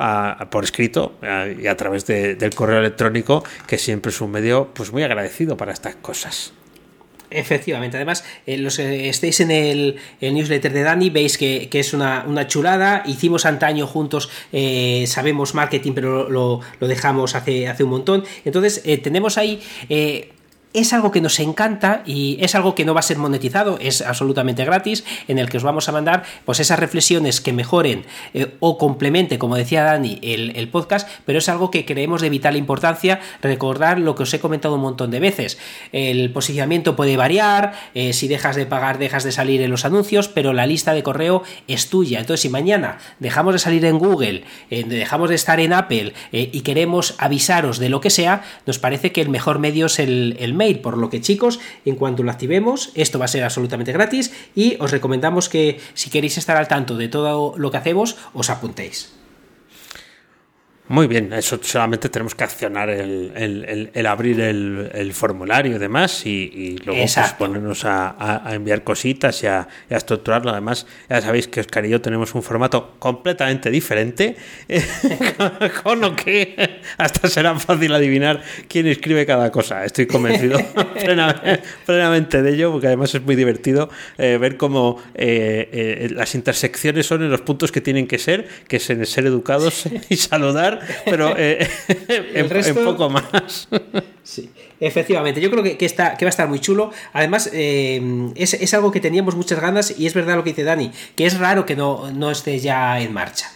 por 0.50 0.64
escrito 0.64 1.20
y 1.22 1.68
a 1.68 1.78
través 1.78 2.08
del 2.08 2.56
correo 2.56 2.80
electrónico, 2.80 3.44
que 3.68 3.78
siempre 3.78 4.10
es 4.10 4.22
un 4.22 4.32
medio 4.32 4.70
pues 4.74 4.92
muy 4.92 5.04
agradecido 5.04 5.58
para 5.58 5.74
estas 5.74 5.96
cosas. 5.96 6.54
Efectivamente, 7.30 7.98
además, 7.98 8.24
eh, 8.46 8.58
los 8.58 8.78
que 8.78 9.10
estéis 9.10 9.40
en 9.40 9.52
el, 9.52 9.98
newsletter 10.22 10.74
de 10.74 10.84
Dani, 10.84 11.10
veis 11.10 11.38
que, 11.38 11.70
es 11.72 11.94
una, 11.94 12.48
chulada. 12.48 13.04
Hicimos 13.06 13.46
antaño 13.46 13.88
juntos, 13.88 14.30
eh, 14.52 15.06
sabemos 15.08 15.54
marketing, 15.54 15.94
pero 15.94 16.30
lo, 16.30 16.62
dejamos 16.80 17.36
hace, 17.36 17.68
hace 17.68 17.84
un 17.84 17.90
montón. 17.90 18.24
Entonces, 18.44 18.82
eh, 18.86 18.98
tenemos 18.98 19.38
ahí 19.38 19.62
es 20.76 20.94
algo 20.94 21.12
que 21.12 21.22
nos 21.22 21.40
encanta 21.40 22.04
y 22.06 22.38
es 22.42 22.54
algo 22.54 22.76
que 22.76 22.86
no 22.86 22.94
va 22.94 23.00
a 23.00 23.04
ser 23.04 23.18
monetizado, 23.18 23.78
es 23.80 24.02
absolutamente 24.02 24.66
gratis, 24.66 25.06
en 25.28 25.40
el 25.40 25.50
que 25.50 25.58
os 25.58 25.64
vamos 25.64 25.88
a 25.90 25.92
mandar 25.92 26.24
pues 26.44 26.60
esas 26.60 26.80
reflexiones 26.80 27.42
que 27.42 27.54
mejoren 27.54 28.06
eh, 28.34 28.56
o 28.60 28.78
complemente, 28.78 29.40
como 29.40 29.56
decía 29.56 29.84
Dani, 29.84 30.20
el, 30.22 30.66
podcast, 30.70 31.08
pero 31.26 31.40
es 31.40 31.48
algo 31.48 31.72
que 31.72 31.86
creemos 31.86 32.22
de 32.22 32.30
vital 32.30 32.58
importancia 32.58 33.20
recordar 33.42 34.00
lo 34.00 34.16
que 34.16 34.24
os 34.24 34.34
he 34.34 34.40
comentado 34.40 34.76
un 34.76 34.82
montón 34.82 35.12
de 35.12 35.20
veces. 35.20 35.58
El 35.92 36.32
posicionamiento 36.32 36.96
puede 36.96 37.18
variar, 37.18 37.74
eh, 37.94 38.14
si 38.14 38.28
dejas 38.28 38.56
de 38.56 38.66
pagar, 38.66 38.98
dejas 38.98 39.24
de 39.24 39.32
salir 39.32 39.62
en 39.62 39.72
los 39.72 39.86
anuncios, 39.86 40.28
pero 40.28 40.54
la 40.54 40.66
lista 40.66 40.94
de 40.94 41.04
correo 41.04 41.44
es 41.68 41.90
tuya. 41.90 42.20
Entonces, 42.20 42.42
si 42.42 42.50
mañana 42.50 42.98
dejamos 43.20 43.54
de 43.54 43.60
salir 43.60 43.86
en 43.86 44.00
Google, 44.00 44.44
eh, 44.70 44.84
dejamos 44.84 45.30
de 45.30 45.36
estar 45.36 45.60
en 45.60 45.72
Apple 45.72 46.14
y 46.32 46.62
queremos 46.62 47.16
avisaros 47.20 47.80
de 47.80 47.90
lo 47.90 48.02
que 48.02 48.10
sea, 48.10 48.44
nos 48.66 48.80
parece 48.80 49.12
que 49.12 49.22
el 49.22 49.30
mejor 49.30 49.60
medio 49.60 49.86
es 49.86 50.00
el, 50.00 50.36
el 50.40 50.54
por 50.74 50.98
lo 50.98 51.12
que 51.12 51.22
chicos, 51.22 51.60
en 51.86 51.96
cuanto 51.96 52.24
lo 52.24 52.32
activemos, 52.32 52.92
esto 52.96 53.20
va 53.20 53.26
a 53.26 53.28
ser 53.28 53.44
absolutamente 53.44 53.92
gratis 53.92 54.34
y 54.56 54.78
os 54.80 54.90
recomendamos 54.90 55.48
que 55.48 55.80
si 55.94 56.10
queréis 56.10 56.40
estar 56.40 56.58
al 56.58 56.68
tanto 56.68 56.98
de 56.98 57.08
todo 57.08 57.54
lo 57.58 57.70
que 57.70 57.78
hacemos, 57.78 58.18
os 58.34 58.50
apuntéis. 58.50 59.14
Muy 60.88 61.08
bien, 61.08 61.34
eso 61.34 61.58
solamente 61.64 62.10
tenemos 62.10 62.36
que 62.36 62.44
accionar 62.44 62.92
el, 62.92 64.06
abrir 64.08 64.40
el, 64.40 65.14
formulario 65.14 65.78
y 65.78 65.80
demás 65.80 66.28
y, 66.28 66.78
luego 66.86 67.02
pues, 67.02 67.34
ponernos 67.34 67.86
a, 67.86 68.44
enviar 68.52 68.84
cositas 68.84 69.42
y 69.42 69.48
a, 69.48 69.68
estructurarlo. 69.90 70.52
Además, 70.52 70.86
ya 71.10 71.22
sabéis 71.22 71.48
que 71.48 71.62
Oscar 71.62 71.86
y 71.86 71.90
yo 71.90 72.02
tenemos 72.02 72.36
un 72.36 72.44
formato 72.44 73.00
completamente 73.00 73.72
diferente, 73.72 74.36
con 75.84 76.02
lo 76.02 76.16
que 76.16 76.75
hasta 76.98 77.28
será 77.28 77.58
fácil 77.60 77.94
adivinar 77.94 78.42
quién 78.68 78.88
escribe 78.88 79.26
cada 79.26 79.52
cosa. 79.52 79.86
Estoy 79.86 80.08
convencido 80.08 80.60
plenamente, 81.86 82.42
de 82.42 82.54
ello, 82.54 82.72
porque 82.72 82.88
además 82.88 83.14
es 83.16 83.22
muy 83.22 83.36
divertido 83.36 83.90
eh, 84.18 84.38
ver 84.40 84.58
cómo 84.58 85.02
eh, 85.14 85.70
eh, 85.72 86.10
las 86.12 86.36
intersecciones 86.36 87.06
son 87.06 87.24
en 87.24 87.32
los 87.32 87.42
puntos 87.42 87.72
que 87.72 87.82
tienen 87.82 88.08
que 88.08 88.18
ser, 88.18 88.48
que 88.68 88.78
es 88.78 88.90
en 88.90 89.06
ser 89.06 89.26
educados 89.26 89.86
y 90.10 90.18
saludar 90.18 90.82
pero 91.06 91.34
eh, 91.38 91.68
en, 91.98 92.76
poco 92.76 93.10
más. 93.10 93.68
Sí, 94.24 94.50
efectivamente. 94.80 95.42
Yo 95.42 95.50
creo 95.52 95.64
que, 95.64 95.86
está, 95.86 96.16
que 96.18 96.26
va 96.26 96.30
a 96.30 96.32
estar 96.32 96.48
muy 96.48 96.60
chulo. 96.60 96.92
Además, 97.14 97.50
eh, 97.54 98.02
es, 98.36 98.74
algo 98.74 98.92
que 98.92 99.00
teníamos 99.00 99.36
muchas 99.36 99.60
ganas 99.60 99.98
y 99.98 100.08
es 100.08 100.14
verdad 100.14 100.36
lo 100.36 100.44
que 100.44 100.52
dice 100.52 100.64
Dani, 100.64 100.92
que 101.16 101.26
es 101.26 101.38
raro 101.38 101.66
que 101.66 101.76
no, 101.76 102.12
no 102.12 102.32
esté 102.32 102.60
ya 102.60 103.00
en 103.00 103.14
marcha. 103.14 103.52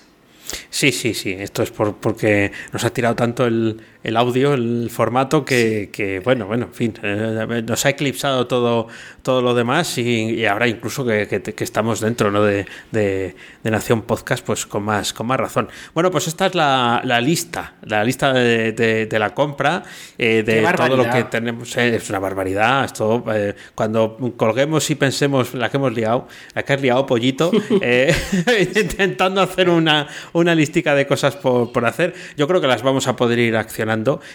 Sí, 0.70 0.91
sí, 0.91 1.14
sí. 1.14 1.32
Esto 1.32 1.64
es 1.64 1.72
por, 1.72 1.95
porque 1.97 2.52
nos 2.72 2.84
ha 2.84 2.89
tirado 2.91 3.16
tanto 3.16 3.45
el, 3.45 3.82
el 4.02 4.16
audio, 4.16 4.54
el 4.54 4.89
formato, 4.89 5.43
que, 5.43 6.22
bueno, 6.24 6.45
bueno, 6.45 6.68
en 6.68 6.74
fin, 6.74 6.93
eh, 7.04 7.64
nos 7.68 7.86
ha 7.86 7.89
eclipsado 7.89 8.47
todo, 8.47 8.88
todo 9.24 9.41
lo 9.41 9.54
demás 9.54 9.97
y, 9.97 10.45
ahora 10.45 10.68
incluso 10.68 11.06
que, 11.06 11.41
estamos 11.58 12.00
dentro 12.00 12.32
¿no? 12.32 12.43
de, 12.43 12.66
de, 12.91 13.36
Nación 13.64 14.04
Podcast, 14.04 14.45
pues 14.45 14.66
con 14.66 14.84
más, 14.84 15.12
con 15.12 15.28
más 15.28 15.38
razón. 15.38 15.68
Bueno, 15.93 16.12
pues 16.12 16.28
esta 16.28 16.45
es 16.45 16.56
la, 16.56 17.02
la 17.04 17.20
lista, 17.20 17.74
la 17.84 18.04
lista 18.04 18.32
de, 18.34 19.08
la 19.20 19.34
compra, 19.34 19.84
eh, 20.18 20.43
de 20.43 20.66
todo 20.76 20.95
lo 20.95 21.10
que 21.10 21.26
tenemos. 21.26 21.76
Eh, 21.76 21.97
es 21.97 22.10
una 22.10 22.20
barbaridad. 22.20 22.86
Esto, 22.86 23.24
cuando 23.76 24.18
colguemos 24.38 24.89
y 24.89 24.95
pensemos 24.95 25.54
la 25.54 25.70
que 25.70 25.78
hemos 25.78 25.93
liado, 25.93 26.28
la 26.56 26.64
que 26.64 26.74
has 26.74 26.82
liado, 26.82 27.06
pollito, 27.06 27.52
intentando 28.76 29.41
hacer 29.41 29.70
una, 29.70 30.08
una 30.32 30.56
listica 30.56 30.95
de 30.95 31.06
cosas 31.06 31.36
por, 31.36 31.74
por 31.74 31.86
hacer, 31.86 32.14
yo 32.38 32.47
creo 32.47 32.62
que 32.62 32.68
las 32.68 32.82
vamos 32.82 33.08
a 33.08 33.18
poder 33.18 33.39
ir 33.39 33.58
accionando 33.58 33.88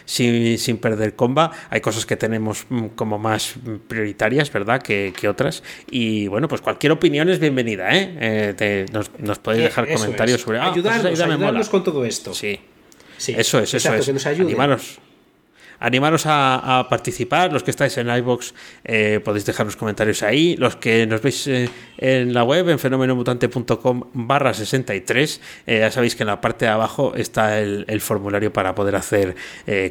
sin, 0.05 0.79
perder 0.79 1.15
comba. 1.15 1.53
Hay 1.71 1.81
cosas 1.81 2.07
que 2.07 2.17
tenemos 2.17 2.67
mm, 2.69 2.89
como 2.89 3.19
más 3.19 3.55
prioritarias, 3.89 4.53
¿verdad? 4.53 4.83
Que, 4.83 5.13
otras. 5.29 5.63
Y 5.91 6.29
bueno, 6.29 6.49
pues 6.49 6.61
cualquier 6.61 6.93
opinión 6.93 7.29
es 7.31 7.39
bienvenida, 7.39 7.97
¿eh? 7.97 8.55
eh 8.59 8.87
nos, 8.93 9.39
podéis 9.39 9.63
eh, 9.63 9.65
dejar 9.65 9.89
comentarios 9.93 10.41
sobre... 10.43 10.59
Ah, 10.59 10.73
pues 10.73 10.87
ayudarnos, 11.21 11.69
con 11.69 11.83
todo 11.83 12.05
esto. 12.05 12.35
Sí. 12.35 12.61
eso 13.19 13.59
es, 13.61 13.75
eso 13.75 13.95
es. 13.95 14.07
Que 14.07 14.13
nos 14.13 14.27
Animaros 14.27 14.99
animaros 15.81 16.25
a, 16.27 16.87
participar. 16.89 17.53
Los 17.53 17.63
que 17.63 17.71
estáis 17.71 17.97
en 17.99 18.09
iBox 18.09 18.55
eh, 18.85 19.21
podéis 19.25 19.47
dejar 19.47 19.67
los 19.67 19.77
comentarios 19.77 20.23
ahí. 20.23 20.57
Los 20.57 20.77
que 20.77 21.07
nos 21.07 21.23
veis 21.23 21.47
eh, 21.47 21.69
en 21.99 22.35
la 22.35 22.45
web, 22.45 22.69
en 22.69 22.79
fenomenomutante.com 22.79 24.03
barra 24.13 24.55
63, 24.55 25.41
eh, 25.67 25.79
ya 25.81 25.91
sabéis 25.91 26.17
que 26.17 26.23
en 26.23 26.29
la 26.29 26.41
parte 26.41 26.65
de 26.65 26.71
abajo 26.71 27.15
está 27.15 27.61
el, 27.61 28.01
formulario 28.01 28.53
para 28.53 28.75
poder 28.75 28.97
hacer 28.97 29.35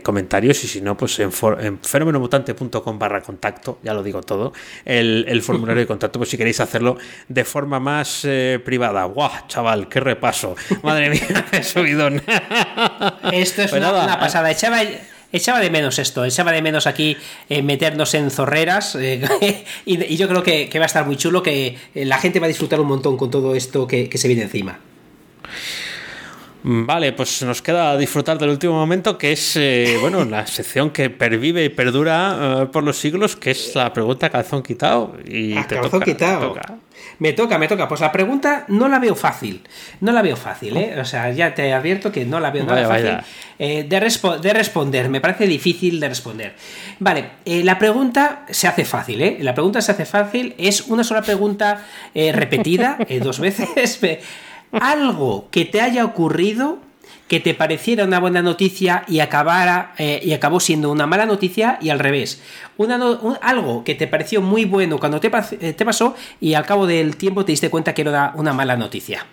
comentarios. 0.03 0.63
Y 0.63 0.67
si 0.67 0.81
no, 0.81 0.95
pues 0.95 1.19
en, 1.19 1.31
fenomenomutante.com 1.31 2.99
barra 2.99 3.21
contacto, 3.21 3.79
ya 3.81 3.93
lo 3.93 4.03
digo 4.03 4.21
todo, 4.21 4.53
el, 4.85 5.41
formulario 5.41 5.81
de 5.81 5.87
contacto, 5.87 6.19
pues 6.19 6.29
si 6.29 6.37
queréis 6.37 6.59
hacerlo 6.59 6.97
de 7.27 7.43
forma 7.43 7.79
más 7.79 8.27
privada. 8.63 9.05
¡Guau, 9.05 9.31
chaval! 9.47 9.87
¡Qué 9.89 9.99
repaso! 9.99 10.55
Madre 10.83 11.09
mía, 11.09 11.45
qué 11.51 11.63
subidón. 11.63 12.21
Esto 13.31 13.63
es 13.63 13.71
pues 13.71 13.81
una, 13.81 14.19
pasada. 14.19 14.51
Echaba 14.51 14.81
echaba 15.33 15.59
de 15.59 15.69
menos 15.69 15.99
esto, 15.99 16.23
echaba 16.23 16.53
de 16.53 16.61
menos 16.61 16.87
aquí 16.87 17.17
eh, 17.49 17.61
meternos 17.61 18.13
en 18.13 18.31
zorreras 18.31 18.95
y, 19.85 20.15
yo 20.15 20.29
creo 20.29 20.43
que, 20.43 20.69
va 20.75 20.83
a 20.83 20.85
estar 20.85 21.05
muy 21.05 21.17
chulo, 21.17 21.43
que 21.43 21.77
la 21.93 22.17
gente 22.19 22.39
va 22.39 22.45
a 22.45 22.47
disfrutar 22.47 22.79
un 22.79 22.87
montón 22.87 23.17
con 23.17 23.29
todo 23.29 23.53
esto 23.55 23.85
que, 23.85 24.07
que 24.07 24.17
se 24.17 24.29
viene 24.29 24.43
encima. 24.43 24.79
Mm, 26.63 26.85
vale, 26.85 27.11
pues 27.11 27.43
nos 27.43 27.61
queda 27.61 27.97
disfrutar 27.97 28.37
del 28.37 28.49
último 28.49 28.73
momento, 28.73 29.17
que 29.17 29.33
es 29.33 29.55
eh, 29.57 29.97
bueno 30.01 30.23
la 30.23 30.47
sección 30.47 30.91
que 30.91 31.09
pervive 31.09 31.65
y 31.65 31.69
perdura 31.69 32.63
eh, 32.63 32.65
por 32.67 32.83
los 32.83 32.97
siglos, 32.97 33.35
que 33.35 33.51
es 33.51 33.75
la 33.75 33.91
pregunta 33.91 34.29
calzón 34.29 34.63
quitado. 34.63 35.15
Y 35.25 35.57
ah, 35.57 35.67
calzón 35.67 36.01
quitado. 36.01 36.55
Me 37.19 37.33
toca, 37.33 37.57
me 37.57 37.67
toca. 37.67 37.87
Pues 37.87 37.99
la 37.99 38.11
pregunta 38.11 38.63
no 38.69 38.87
la 38.87 38.97
veo 38.97 39.13
fácil. 39.13 39.61
No 39.99 40.13
la 40.13 40.21
veo 40.21 40.37
fácil, 40.37 40.77
¿eh? 40.77 40.95
O 40.99 41.05
sea, 41.05 41.29
ya 41.31 41.53
te 41.53 41.73
advierto 41.73 42.11
que 42.11 42.25
no 42.25 42.39
la 42.39 42.49
veo 42.49 42.63
nada 42.63 42.87
fácil 42.87 43.17
eh, 43.59 43.83
de, 43.83 44.39
de, 44.41 44.53
responder. 44.53 45.09
Me 45.09 45.19
parece 45.19 45.45
difícil 45.45 45.99
de 45.99 46.09
responder. 46.09 46.55
Vale, 46.99 47.31
la 47.45 47.77
pregunta 47.77 48.45
se 48.49 48.67
hace 48.67 48.85
fácil, 48.85 49.21
¿eh? 49.21 49.37
La 49.41 49.53
pregunta 49.53 49.81
se 49.81 49.91
hace 49.91 50.05
fácil. 50.05 50.55
Es 50.57 50.81
una 50.87 51.03
sola 51.03 51.21
pregunta 51.21 51.85
repetida 52.13 52.97
dos 53.21 53.39
veces 53.41 53.99
algo 54.79 55.47
que 55.51 55.65
te 55.65 55.81
haya 55.81 56.05
ocurrido 56.05 56.79
que 57.27 57.39
te 57.39 57.53
pareciera 57.53 58.03
una 58.03 58.19
buena 58.19 58.41
noticia 58.41 59.05
y 59.07 59.19
acabara 59.19 59.93
eh, 59.97 60.19
y 60.23 60.33
acabó 60.33 60.59
siendo 60.59 60.91
una 60.91 61.07
mala 61.07 61.25
noticia 61.25 61.79
y 61.81 61.89
al 61.89 61.97
revés. 61.97 62.41
Una 62.77 62.99
algo 63.41 63.83
que 63.83 63.95
te 63.95 64.07
pareció 64.07 64.41
muy 64.41 64.65
bueno 64.65 64.99
cuando 64.99 65.19
te, 65.19 65.31
eh, 65.59 65.73
te, 65.73 65.83
pasó 65.85 66.15
y 66.39 66.53
al 66.53 66.65
cabo 66.65 66.85
del 66.85 67.15
tiempo 67.15 67.43
te 67.45 67.51
diste 67.51 67.69
cuenta 67.69 67.93
que 67.93 68.03
era 68.03 68.33
una 68.35 68.53
mala 68.53 68.75
noticia. 68.75 69.25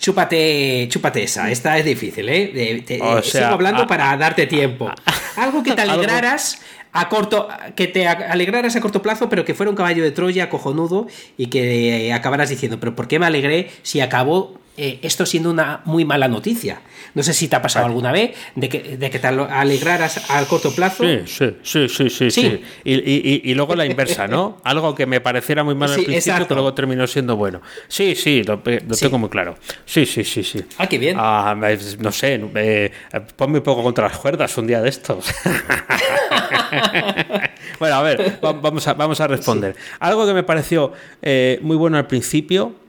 Chúpate, 0.00 0.88
chúpate 0.90 1.22
esa, 1.22 1.50
esta 1.50 1.78
es 1.78 1.84
difícil, 1.84 2.28
¿eh? 2.28 2.84
sigo 3.22 3.44
hablando 3.44 3.86
para 3.86 4.16
darte 4.16 4.46
tiempo. 4.46 4.90
Algo 5.36 5.62
que 5.62 5.74
te 5.74 5.82
alegraras 5.82 6.60
a 6.92 7.08
corto, 7.08 7.48
que 7.76 7.86
te 7.86 8.08
alegraras 8.08 8.74
a 8.74 8.80
corto 8.80 9.00
plazo, 9.00 9.28
pero 9.28 9.44
que 9.44 9.54
fuera 9.54 9.70
un 9.70 9.76
caballo 9.76 10.02
de 10.02 10.10
Troya 10.10 10.48
cojonudo 10.48 11.06
y 11.36 11.46
que 11.46 12.12
acabaras 12.12 12.48
diciendo, 12.48 12.80
pero 12.80 12.96
¿por 12.96 13.06
qué 13.06 13.18
me 13.18 13.26
alegré 13.26 13.70
si 13.82 14.00
acabó 14.00 14.63
eh, 14.76 14.98
esto 15.02 15.24
siendo 15.24 15.50
una 15.50 15.82
muy 15.84 16.04
mala 16.04 16.26
noticia. 16.26 16.80
No 17.14 17.22
sé 17.22 17.32
si 17.32 17.46
te 17.46 17.54
ha 17.54 17.62
pasado 17.62 17.86
alguna 17.86 18.10
vez 18.10 18.36
de 18.56 18.68
que, 18.68 18.96
de 18.96 19.08
que 19.08 19.20
te 19.20 19.28
alegraras 19.28 20.28
al 20.30 20.46
corto 20.48 20.74
plazo. 20.74 21.04
Sí, 21.04 21.20
sí, 21.62 21.88
sí, 21.88 22.10
sí, 22.10 22.30
sí. 22.30 22.60
Y, 22.84 23.54
luego 23.54 23.76
la 23.76 23.86
inversa, 23.86 24.26
¿no? 24.26 24.60
Algo 24.64 24.94
que 24.94 25.06
me 25.06 25.20
pareciera 25.20 25.62
muy 25.62 25.76
malo 25.76 25.94
al 25.94 26.02
principio, 26.02 26.48
que 26.48 26.54
luego 26.54 26.74
terminó 26.74 27.06
siendo 27.06 27.36
bueno. 27.36 27.62
Sí, 27.86 28.16
sí, 28.16 28.42
lo, 28.42 28.58
tengo 28.60 29.18
muy 29.18 29.28
claro. 29.28 29.56
Sí, 29.84 30.06
sí, 30.06 30.24
sí, 30.24 30.42
sí. 30.42 30.64
Ah, 30.78 30.88
qué 30.88 30.98
bien. 30.98 31.16
Ah, 31.20 31.56
no 32.00 32.10
sé, 32.10 32.40
eh, 32.56 32.90
ponme 33.36 33.58
un 33.58 33.64
poco 33.64 33.84
contra 33.84 34.08
las 34.08 34.18
cuerdas 34.18 34.58
un 34.58 34.66
día 34.66 34.82
de 34.82 34.88
estos. 34.88 35.26
bueno, 37.78 37.94
a 37.94 38.02
ver, 38.02 38.38
vamos 38.42 38.88
a, 38.88 38.94
vamos 38.94 39.20
a 39.20 39.28
responder. 39.28 39.76
Algo 40.00 40.26
que 40.26 40.34
me 40.34 40.42
pareció 40.42 40.92
eh, 41.22 41.60
muy 41.62 41.76
bueno 41.76 41.96
al 41.96 42.08
principio 42.08 42.83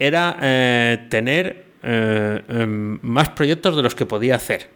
era 0.00 0.36
eh, 0.40 1.06
tener 1.10 1.64
eh, 1.82 2.42
em, 2.48 2.98
más 3.02 3.28
proyectos 3.28 3.76
de 3.76 3.82
los 3.82 3.94
que 3.94 4.06
podía 4.06 4.34
hacer. 4.34 4.68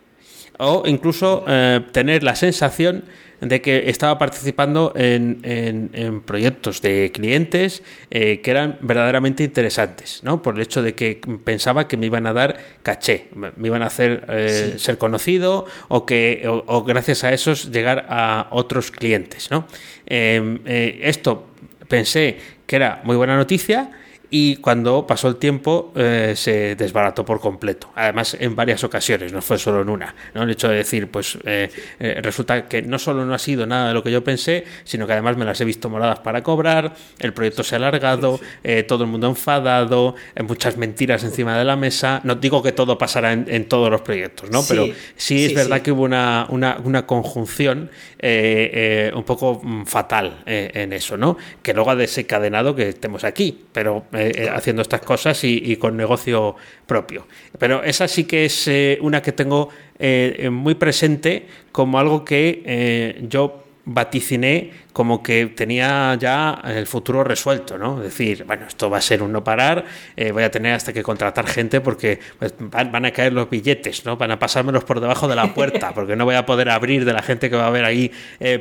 O 0.59 0.85
incluso 0.87 1.45
eh, 1.49 1.81
tener 1.91 2.23
la 2.23 2.37
sensación 2.37 3.05
de 3.41 3.61
que 3.61 3.91
estaba 3.91 4.17
participando 4.17 4.93
en, 4.95 6.23
proyectos 6.25 6.81
de 6.81 7.11
clientes 7.13 7.83
que 8.09 8.41
eran 8.45 8.79
verdaderamente 8.81 9.43
interesantes, 9.43 10.21
¿no? 10.23 10.41
Por 10.41 10.55
el 10.55 10.63
hecho 10.63 10.83
de 10.83 10.95
que 10.95 11.21
pensaba 11.45 11.87
que 11.87 11.99
me 11.99 12.07
iban 12.07 12.27
a 12.27 12.33
dar 12.33 12.57
caché, 12.83 13.29
me 13.35 13.69
iban 13.69 13.83
a 13.83 13.87
hacer 13.87 14.79
ser 14.79 14.97
conocido 14.97 15.67
o 15.89 16.07
que 16.07 16.45
o, 16.47 16.85
gracias 16.85 17.25
a 17.25 17.35
esos 17.35 17.71
llegar 17.71 18.07
a 18.09 18.47
otros 18.51 18.91
clientes, 18.91 19.51
¿no? 19.51 19.67
Em, 20.07 20.61
esto 20.65 21.49
pensé 21.87 22.39
que 22.67 22.77
era 22.77 23.03
muy 23.05 23.17
buena 23.17 23.37
noticia 23.37 23.91
y 24.37 24.57
cuando 24.57 25.07
pasó 25.07 25.29
el 25.29 25.37
tiempo 25.37 25.93
eh, 25.95 26.33
se 26.35 26.75
desbarató 26.75 27.25
por 27.25 27.39
completo. 27.39 27.91
Además, 27.95 28.37
en 28.41 28.57
varias 28.57 28.83
ocasiones, 28.83 29.33
no 29.33 29.41
fue 29.41 29.59
solo 29.59 29.83
en 29.83 29.89
una. 29.89 30.13
¿no? 30.35 30.43
El 30.43 30.51
hecho 30.51 30.69
de 30.69 30.75
decir, 30.75 31.09
pues 31.09 31.39
eh, 31.45 31.71
eh, 32.01 32.19
resulta 32.21 32.67
que 32.67 32.83
no 32.83 32.99
solo 32.99 33.25
no 33.25 33.33
ha 33.33 33.39
sido 33.39 33.65
nada 33.65 33.87
de 33.87 33.95
lo 33.95 34.03
que 34.03 34.11
yo 34.11 34.25
pensé, 34.25 34.65
sino 34.83 35.07
que 35.07 35.13
además 35.13 35.37
me 35.37 35.45
las 35.45 35.61
he 35.61 35.65
visto 35.65 35.89
moradas 35.89 36.19
para 36.19 36.43
cobrar, 36.43 36.97
el 37.21 37.33
proyecto 37.33 37.63
se 37.63 37.77
ha 37.77 37.79
alargado, 37.79 38.41
todo 38.89 39.05
el 39.05 39.11
mundo 39.11 39.29
enfadado, 39.29 40.17
muchas 40.43 40.77
mentiras 40.79 41.23
encima 41.23 41.57
de 41.57 41.65
la 41.65 41.77
mesa. 41.77 42.21
No 42.25 42.35
digo 42.35 42.61
que 42.61 42.73
todo 42.73 42.99
pasará 42.99 43.33
en, 43.33 43.69
todos 43.69 43.89
los 43.89 44.01
proyectos, 44.01 44.51
¿no? 44.51 44.65
Pero 44.69 44.89
sí, 45.15 45.45
es 45.45 45.55
verdad 45.55 45.81
que 45.81 45.93
hubo 45.93 46.03
una, 46.03 46.47
una, 46.49 46.79
una 46.83 47.07
conjunción 47.07 47.89
un 48.21 49.25
poco 49.25 49.61
mm, 49.63 49.85
fatal 49.85 50.43
en 50.45 50.93
eso, 50.93 51.17
¿no? 51.17 51.37
Que 51.63 51.73
luego 51.73 51.91
ha 51.93 51.97
desencadenado 51.97 52.75
que 52.75 52.89
estemos 52.89 53.23
aquí, 53.23 53.67
pero 53.73 54.07
eh, 54.31 54.49
haciendo 54.49 54.83
estas 54.83 55.01
cosas 55.01 55.43
y, 55.45 55.77
con 55.77 55.97
negocio 55.97 56.57
propio. 56.87 57.27
Pero 57.59 57.83
esa 57.83 58.09
sí 58.09 58.25
que 58.25 58.47
es 58.47 58.69
eh, 58.69 58.99
una 59.01 59.23
que 59.23 59.33
tengo 59.33 59.69
eh, 59.99 60.49
muy 60.51 60.75
presente 60.75 61.47
como 61.73 61.99
algo 61.99 62.25
que 62.25 63.19
yo 63.29 63.61
vaticiné 63.87 64.71
como 64.95 65.23
que 65.23 65.47
tenía 65.47 66.17
ya 66.19 66.63
el 66.65 66.87
futuro 66.87 67.23
resuelto, 67.23 67.77
¿no? 67.77 67.99
Es 67.99 68.05
decir, 68.05 68.45
bueno, 68.45 68.67
esto 68.67 68.89
va 68.89 68.99
a 68.99 69.01
ser 69.03 69.23
un 69.23 69.33
no 69.33 69.45
parar, 69.45 69.85
voy 70.33 70.43
a 70.43 70.51
tener 70.51 70.73
hasta 70.73 70.93
que 70.93 71.03
contratar 71.03 71.47
gente 71.47 71.81
porque 71.81 72.19
pues, 72.39 72.55
van, 72.59 73.05
a 73.05 73.11
caer 73.11 73.33
los 73.33 73.51
billetes, 73.51 74.05
¿no? 74.07 74.17
Van 74.17 74.31
a 74.31 74.39
pasármelos 74.39 74.85
por 74.85 75.01
debajo 75.01 75.29
de 75.29 75.37
la 75.37 75.53
puerta 75.53 75.93
porque 75.95 76.17
no 76.17 76.25
voy 76.25 76.37
a 76.37 76.47
poder 76.47 76.71
abrir 76.71 77.05
de 77.05 77.13
la 77.13 77.23
gente 77.23 77.51
que 77.51 77.57
va 77.57 77.67
a 77.67 77.71
ver 77.71 77.85
ahí 77.85 78.11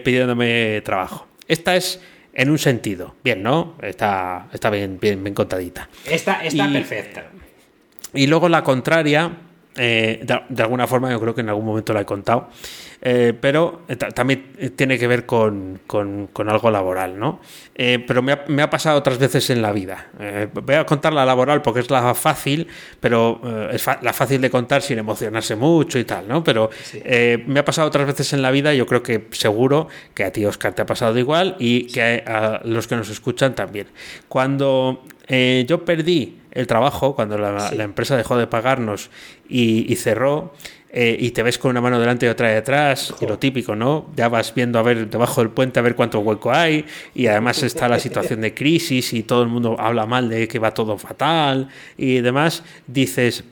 pidiéndome 0.04 0.82
trabajo. 0.82 1.28
Esta 1.48 1.76
es 1.76 2.02
en 2.34 2.50
un 2.50 2.60
sentido. 2.60 3.16
Bien, 3.24 3.42
¿no? 3.42 3.76
Está, 3.82 4.48
está 4.52 4.70
bien, 4.70 5.00
bien, 5.00 5.24
bien 5.24 5.34
contadita. 5.34 5.90
Está, 6.06 6.44
está 6.44 6.72
perfecta. 6.72 7.26
Y 8.14 8.28
luego 8.28 8.50
la 8.50 8.64
contraria, 8.64 9.32
eh, 9.76 10.24
de, 10.50 10.62
alguna 10.62 10.86
forma 10.86 11.12
yo 11.12 11.20
creo 11.20 11.34
que 11.34 11.42
en 11.42 11.50
algún 11.50 11.66
momento 11.66 11.94
la 11.94 12.02
he 12.02 12.06
contado, 12.06 12.50
eh, 13.02 13.34
pero 13.40 13.82
eh, 13.88 13.96
también 13.96 14.54
tiene 14.76 15.00
que 15.00 15.08
ver 15.08 15.26
con, 15.26 15.80
algo 16.48 16.72
laboral, 16.72 17.18
¿no? 17.18 17.40
pero 17.76 18.22
me 18.22 18.62
ha, 18.62 18.70
pasado 18.70 19.00
otras 19.00 19.18
veces 19.18 19.50
en 19.50 19.64
la 19.64 19.72
vida. 19.72 20.10
voy 20.54 20.76
a 20.76 20.86
contar 20.86 21.12
la 21.12 21.26
laboral 21.26 21.64
porque 21.64 21.80
es 21.80 21.90
la 21.90 22.14
fácil, 22.14 22.68
pero 23.00 23.42
es 23.72 23.84
la 24.02 24.14
fácil 24.14 24.42
de 24.42 24.52
contar 24.52 24.84
sin 24.84 25.00
emocionarse 25.00 25.56
mucho 25.56 25.98
y 25.98 26.04
tal, 26.04 26.28
¿no? 26.28 26.44
Pero 26.44 26.70
me 27.48 27.60
ha 27.60 27.66
pasado 27.66 27.88
otras 27.88 28.06
veces 28.06 28.32
en 28.34 28.44
la 28.44 28.52
vida, 28.52 28.76
yo 28.76 28.86
creo 28.86 29.02
que 29.02 29.28
seguro 29.32 29.88
que 30.14 30.24
a 30.24 30.32
ti, 30.32 30.46
Oscar, 30.46 30.74
te 30.74 30.84
ha 30.84 30.86
pasado 30.86 31.18
igual 31.18 31.56
y 31.58 31.88
que 31.88 32.24
a, 32.28 32.62
los 32.64 32.88
que 32.88 32.96
nos 32.96 33.10
escuchan 33.10 33.56
también. 33.56 33.88
Cuando 34.28 35.04
yo 35.28 35.84
perdí 35.84 36.43
el 36.54 36.68
trabajo, 36.68 37.16
cuando 37.16 37.38
la, 37.38 37.72
empresa 37.84 38.16
dejó 38.16 38.38
de 38.38 38.48
pagarnos 38.48 39.10
y, 39.50 39.96
cerró, 39.96 40.54
eh, 40.92 41.18
y 41.20 41.32
te 41.32 41.42
ves 41.42 41.58
con 41.58 41.72
una 41.72 41.82
mano 41.82 42.00
delante 42.00 42.28
y 42.28 42.30
otra 42.30 42.50
detrás, 42.50 43.14
y 43.20 43.26
lo 43.26 43.40
típico, 43.40 43.76
¿no? 43.76 44.06
Ya 44.16 44.30
vas 44.30 44.54
viendo 44.54 44.78
a 44.78 44.84
ver 44.84 45.10
debajo 45.10 45.42
del 45.42 45.50
puente 45.50 45.80
a 45.80 45.82
ver 45.82 45.96
cuánto 45.96 46.20
hueco 46.20 46.52
hay, 46.52 46.86
y 47.16 47.28
además 47.28 47.64
está 47.64 47.88
la 47.88 48.00
situación 48.00 48.42
de 48.42 48.54
crisis 48.54 49.14
y 49.14 49.24
todo 49.24 49.42
el 49.42 49.50
mundo 49.50 49.76
habla 49.80 50.06
mal 50.06 50.30
de 50.30 50.48
que 50.48 50.60
va 50.60 50.74
todo 50.74 50.98
fatal 50.98 51.70
y 51.98 52.22
demás, 52.22 52.64
dices, 52.86 53.44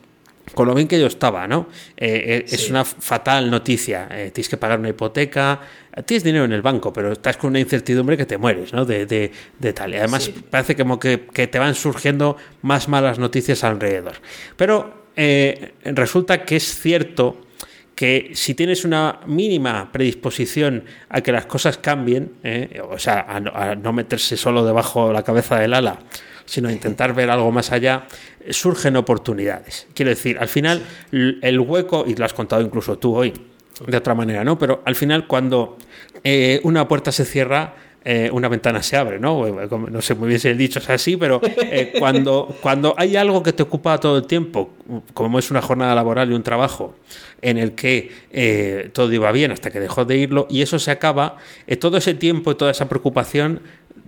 con 0.54 0.68
lo 0.68 0.74
bien 0.74 0.88
que 0.88 1.00
yo 1.00 1.08
estaba, 1.08 1.48
¿no? 1.48 1.68
Eh, 1.98 2.44
eh, 2.44 2.46
es 2.48 2.70
una 2.70 2.84
fatal 2.86 3.50
noticia. 3.50 4.08
tienes 4.08 4.50
que 4.50 4.58
pagar 4.58 4.80
una 4.80 4.90
hipoteca, 4.90 5.60
tienes 6.06 6.24
dinero 6.24 6.46
en 6.46 6.54
el 6.54 6.62
banco, 6.62 6.94
pero 6.94 7.12
estás 7.12 7.38
con 7.38 7.52
una 7.52 7.60
incertidumbre 7.60 8.18
que 8.18 8.26
te 8.26 8.38
mueres, 8.38 8.74
¿no? 8.74 8.86
De, 8.86 9.06
de, 9.06 9.74
tal. 9.74 9.94
Y 9.94 9.98
además 9.98 10.32
parece 10.50 10.76
como 10.76 11.00
que, 11.00 11.18
te 11.18 11.60
van 11.60 11.76
surgiendo 11.76 12.38
más 12.62 12.88
malas 12.88 13.20
noticias 13.20 13.64
alrededor. 13.64 14.16
Pero 14.56 15.02
eh, 15.16 15.74
resulta 15.84 16.44
que 16.46 16.56
es 16.56 16.80
cierto 16.80 17.42
que 17.96 18.32
si 18.34 18.56
tienes 18.56 18.86
una 18.86 19.20
mínima 19.28 19.92
predisposición 19.92 20.86
a 21.10 21.22
que 21.22 21.32
las 21.32 21.46
cosas 21.46 21.78
cambien, 21.78 22.32
eh, 22.44 22.82
o 22.90 22.98
sea, 22.98 23.26
a 23.28 23.76
no, 23.76 23.94
meterse 23.94 24.38
solo 24.38 24.66
debajo 24.66 25.14
la 25.14 25.24
cabeza 25.24 25.60
del 25.60 25.74
ala, 25.74 26.00
sino 26.52 26.70
intentar 26.70 27.14
ver 27.14 27.30
algo 27.30 27.50
más 27.50 27.72
allá, 27.72 28.08
surgen 28.50 28.98
oportunidades. 28.98 29.88
Quiero 29.94 30.10
decir, 30.10 30.38
al 30.38 30.50
final 30.50 30.84
el 31.14 31.60
hueco, 31.62 32.04
y 32.06 32.14
lo 32.14 32.26
has 32.26 32.34
contado 32.34 32.62
incluso 32.62 32.98
tú 32.98 33.16
hoy, 33.16 33.32
de 33.88 33.96
otra 33.96 34.16
manera, 34.16 34.44
¿no? 34.44 34.60
Pero 34.60 34.82
al 34.84 34.96
final 34.96 35.28
cuando 35.28 35.78
eh, 36.26 36.60
una 36.64 36.90
puerta 36.90 37.14
se 37.14 37.24
cierra, 37.24 37.74
eh, 38.04 38.30
una 38.34 38.50
ventana 38.50 38.84
se 38.84 38.98
abre, 38.98 39.18
¿no? 39.18 39.48
No 39.48 40.02
sé 40.02 40.14
muy 40.14 40.28
bien 40.28 40.42
si 40.42 40.50
el 40.50 40.58
dicho 40.58 40.80
es 40.80 40.90
así, 40.90 41.16
pero 41.16 41.40
eh, 41.44 41.94
cuando, 41.98 42.54
cuando 42.62 42.96
hay 42.98 43.16
algo 43.16 43.42
que 43.42 43.54
te 43.54 43.64
ocupa 43.64 43.98
todo 43.98 44.18
el 44.18 44.28
tiempo, 44.28 44.74
como 45.14 45.40
es 45.40 45.52
una 45.52 45.62
jornada 45.62 45.96
laboral 45.96 46.32
y 46.32 46.34
un 46.34 46.44
trabajo 46.44 46.96
en 47.42 47.58
el 47.60 47.76
que 47.76 48.92
todo 48.92 49.10
iba 49.14 49.32
bien 49.32 49.54
hasta 49.54 49.72
que 49.72 49.80
dejó 49.80 50.04
de 50.04 50.18
irlo, 50.18 50.48
y 50.50 50.64
eso 50.64 50.80
se 50.80 50.92
acaba, 50.92 51.38
todo 51.80 51.96
ese 51.96 52.14
tiempo 52.14 52.52
y 52.52 52.56
toda 52.56 52.72
esa 52.72 52.90
preocupación 52.90 53.62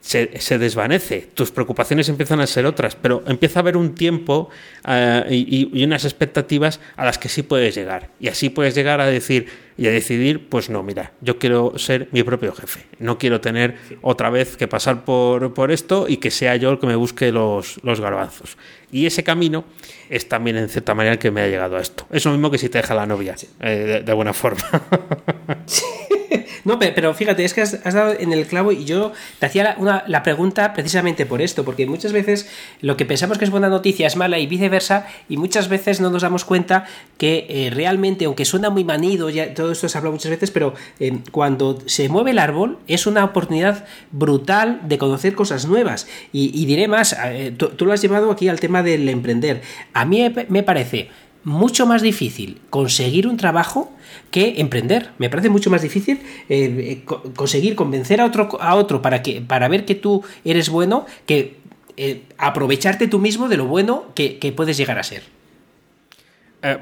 se, 0.03 0.57
desvanece, 0.57 1.29
tus 1.34 1.51
preocupaciones 1.51 2.09
empiezan 2.09 2.41
a 2.41 2.47
ser 2.47 2.65
otras, 2.65 2.95
pero 2.95 3.23
empieza 3.25 3.59
a 3.59 3.61
haber 3.61 3.77
un 3.77 3.95
tiempo 3.95 4.49
eh, 4.86 5.23
y, 5.29 5.84
unas 5.84 6.03
expectativas 6.03 6.81
a 6.97 7.05
las 7.05 7.17
que 7.17 7.29
sí 7.29 7.41
puedes 7.41 7.73
llegar. 7.73 8.09
Y 8.19 8.27
así 8.27 8.49
puedes 8.49 8.75
llegar 8.75 8.99
a 8.99 9.05
decir 9.05 9.47
y 9.77 9.88
a 9.88 9.91
decidir, 9.91 10.49
pues 10.49 10.69
no, 10.69 10.84
mira, 10.84 11.13
yo 11.21 11.39
quiero 11.39 11.77
ser 11.77 12.09
mi 12.11 12.21
propio 12.21 12.53
jefe, 12.53 12.81
no 12.99 13.17
quiero 13.17 13.41
tener 13.41 13.75
otra 14.01 14.29
vez 14.29 14.57
que 14.57 14.67
pasar 14.67 15.05
por, 15.05 15.53
por 15.53 15.71
esto 15.71 16.05
y 16.07 16.17
que 16.17 16.31
sea 16.31 16.57
yo 16.57 16.69
el 16.69 16.79
que 16.79 16.88
me 16.88 16.95
busque 16.95 17.31
los, 17.31 17.79
los 17.84 17.99
garbanzos. 18.01 18.57
Y 18.91 19.07
ese 19.07 19.23
camino 19.23 19.63
es 20.09 20.29
también 20.29 20.57
en 20.57 20.69
cierta 20.69 20.93
manera 20.93 21.13
el 21.13 21.19
que 21.19 21.31
me 21.31 21.41
ha 21.41 21.47
llegado 21.47 21.77
a 21.77 21.81
esto. 21.81 22.05
Es 22.11 22.25
lo 22.25 22.31
mismo 22.31 22.51
que 22.51 22.57
si 22.57 22.69
te 22.69 22.77
deja 22.77 22.93
la 22.93 23.07
novia, 23.07 23.36
eh, 23.61 24.03
de, 24.05 24.11
alguna 24.11 24.34
forma. 24.34 24.61
No, 26.66 26.80
pero 26.80 27.14
fíjate, 27.14 27.43
es 27.43 27.53
que 27.53 27.61
has, 27.61 27.93
dado 27.93 28.14
en 28.18 28.32
el 28.32 28.45
clavo 28.45 28.72
y 28.72 28.86
yo 28.86 29.11
te 29.39 29.45
hacía 29.45 29.76
la, 30.07 30.24
pregunta 30.24 30.74
precisamente 30.74 31.26
por 31.26 31.41
esto, 31.41 31.66
porque 31.66 31.86
muchas 31.86 32.14
veces 32.14 32.49
lo 32.82 32.95
que 32.95 33.05
pensamos 33.05 33.38
que 33.38 33.43
es 33.45 33.51
buena 33.51 33.68
noticia 33.68 34.07
es 34.07 34.16
mala 34.16 34.39
y 34.39 34.47
viceversa, 34.47 35.05
y 35.28 35.38
muchas 35.38 35.68
veces 35.68 35.99
no 35.99 36.09
nos 36.09 36.22
damos 36.22 36.45
cuenta 36.45 36.86
que 37.18 37.45
eh, 37.49 37.70
realmente, 37.70 38.26
aunque 38.26 38.45
suena 38.45 38.70
muy 38.70 38.84
manido, 38.84 39.30
ya 39.30 39.53
todo 39.53 39.72
esto 39.72 39.89
se 39.89 39.97
habla 39.97 40.11
muchas 40.11 40.32
veces, 40.32 40.51
pero 40.51 40.74
eh, 40.99 41.20
cuando 41.32 41.80
se 41.86 42.07
mueve 42.07 42.32
el 42.32 42.39
árbol 42.39 42.80
es 42.88 43.05
una 43.07 43.26
oportunidad 43.26 43.86
brutal 44.11 44.82
de 44.84 44.97
conocer 44.97 45.36
cosas 45.36 45.66
nuevas. 45.66 46.07
Y, 46.32 46.66
diré 46.66 46.88
más, 46.88 47.16
eh, 47.26 47.53
tú, 47.55 47.86
lo 47.86 47.91
has 47.91 48.01
llevado 48.01 48.32
aquí 48.32 48.47
al 48.47 48.59
tema 48.59 48.84
del 48.84 49.09
emprender. 49.09 49.61
A 49.93 50.05
mí 50.05 50.34
me 50.47 50.64
parece 50.64 51.09
mucho 51.43 51.85
más 51.85 52.01
difícil 52.01 52.59
conseguir 52.69 53.27
un 53.27 53.37
trabajo 53.37 53.91
que 54.31 54.55
emprender. 54.57 55.09
Me 55.17 55.29
parece 55.29 55.49
mucho 55.49 55.69
más 55.69 55.81
difícil 55.81 56.21
eh, 56.49 57.03
eh, 57.03 57.03
conseguir 57.35 57.75
convencer 57.75 58.21
a 58.21 58.25
otro, 58.25 58.61
a 58.61 58.75
otro 58.75 59.01
para, 59.01 59.21
que, 59.21 59.41
para 59.41 59.67
ver 59.67 59.85
que 59.85 59.95
tú 59.95 60.23
eres 60.45 60.69
bueno 60.69 61.05
que 61.25 61.57
eh, 61.97 62.23
aprovecharte 62.37 63.07
tú 63.07 63.19
mismo 63.19 63.49
de 63.49 63.57
lo 63.57 63.65
bueno 63.65 64.11
que, 64.15 64.53
puedes 64.55 64.77
llegar 64.77 64.97
a 64.97 65.03
ser. 65.03 65.23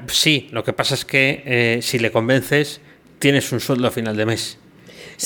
sí, 0.06 0.48
lo 0.52 0.64
que 0.64 0.72
pasa 0.72 0.94
es 0.94 1.04
que 1.04 1.80
si 1.82 1.98
le 1.98 2.10
convences, 2.10 2.80
tienes 3.18 3.52
un 3.52 3.60
sueldo 3.60 3.88
a 3.88 3.90
final 3.90 4.16
de 4.16 4.26
mes. 4.26 4.58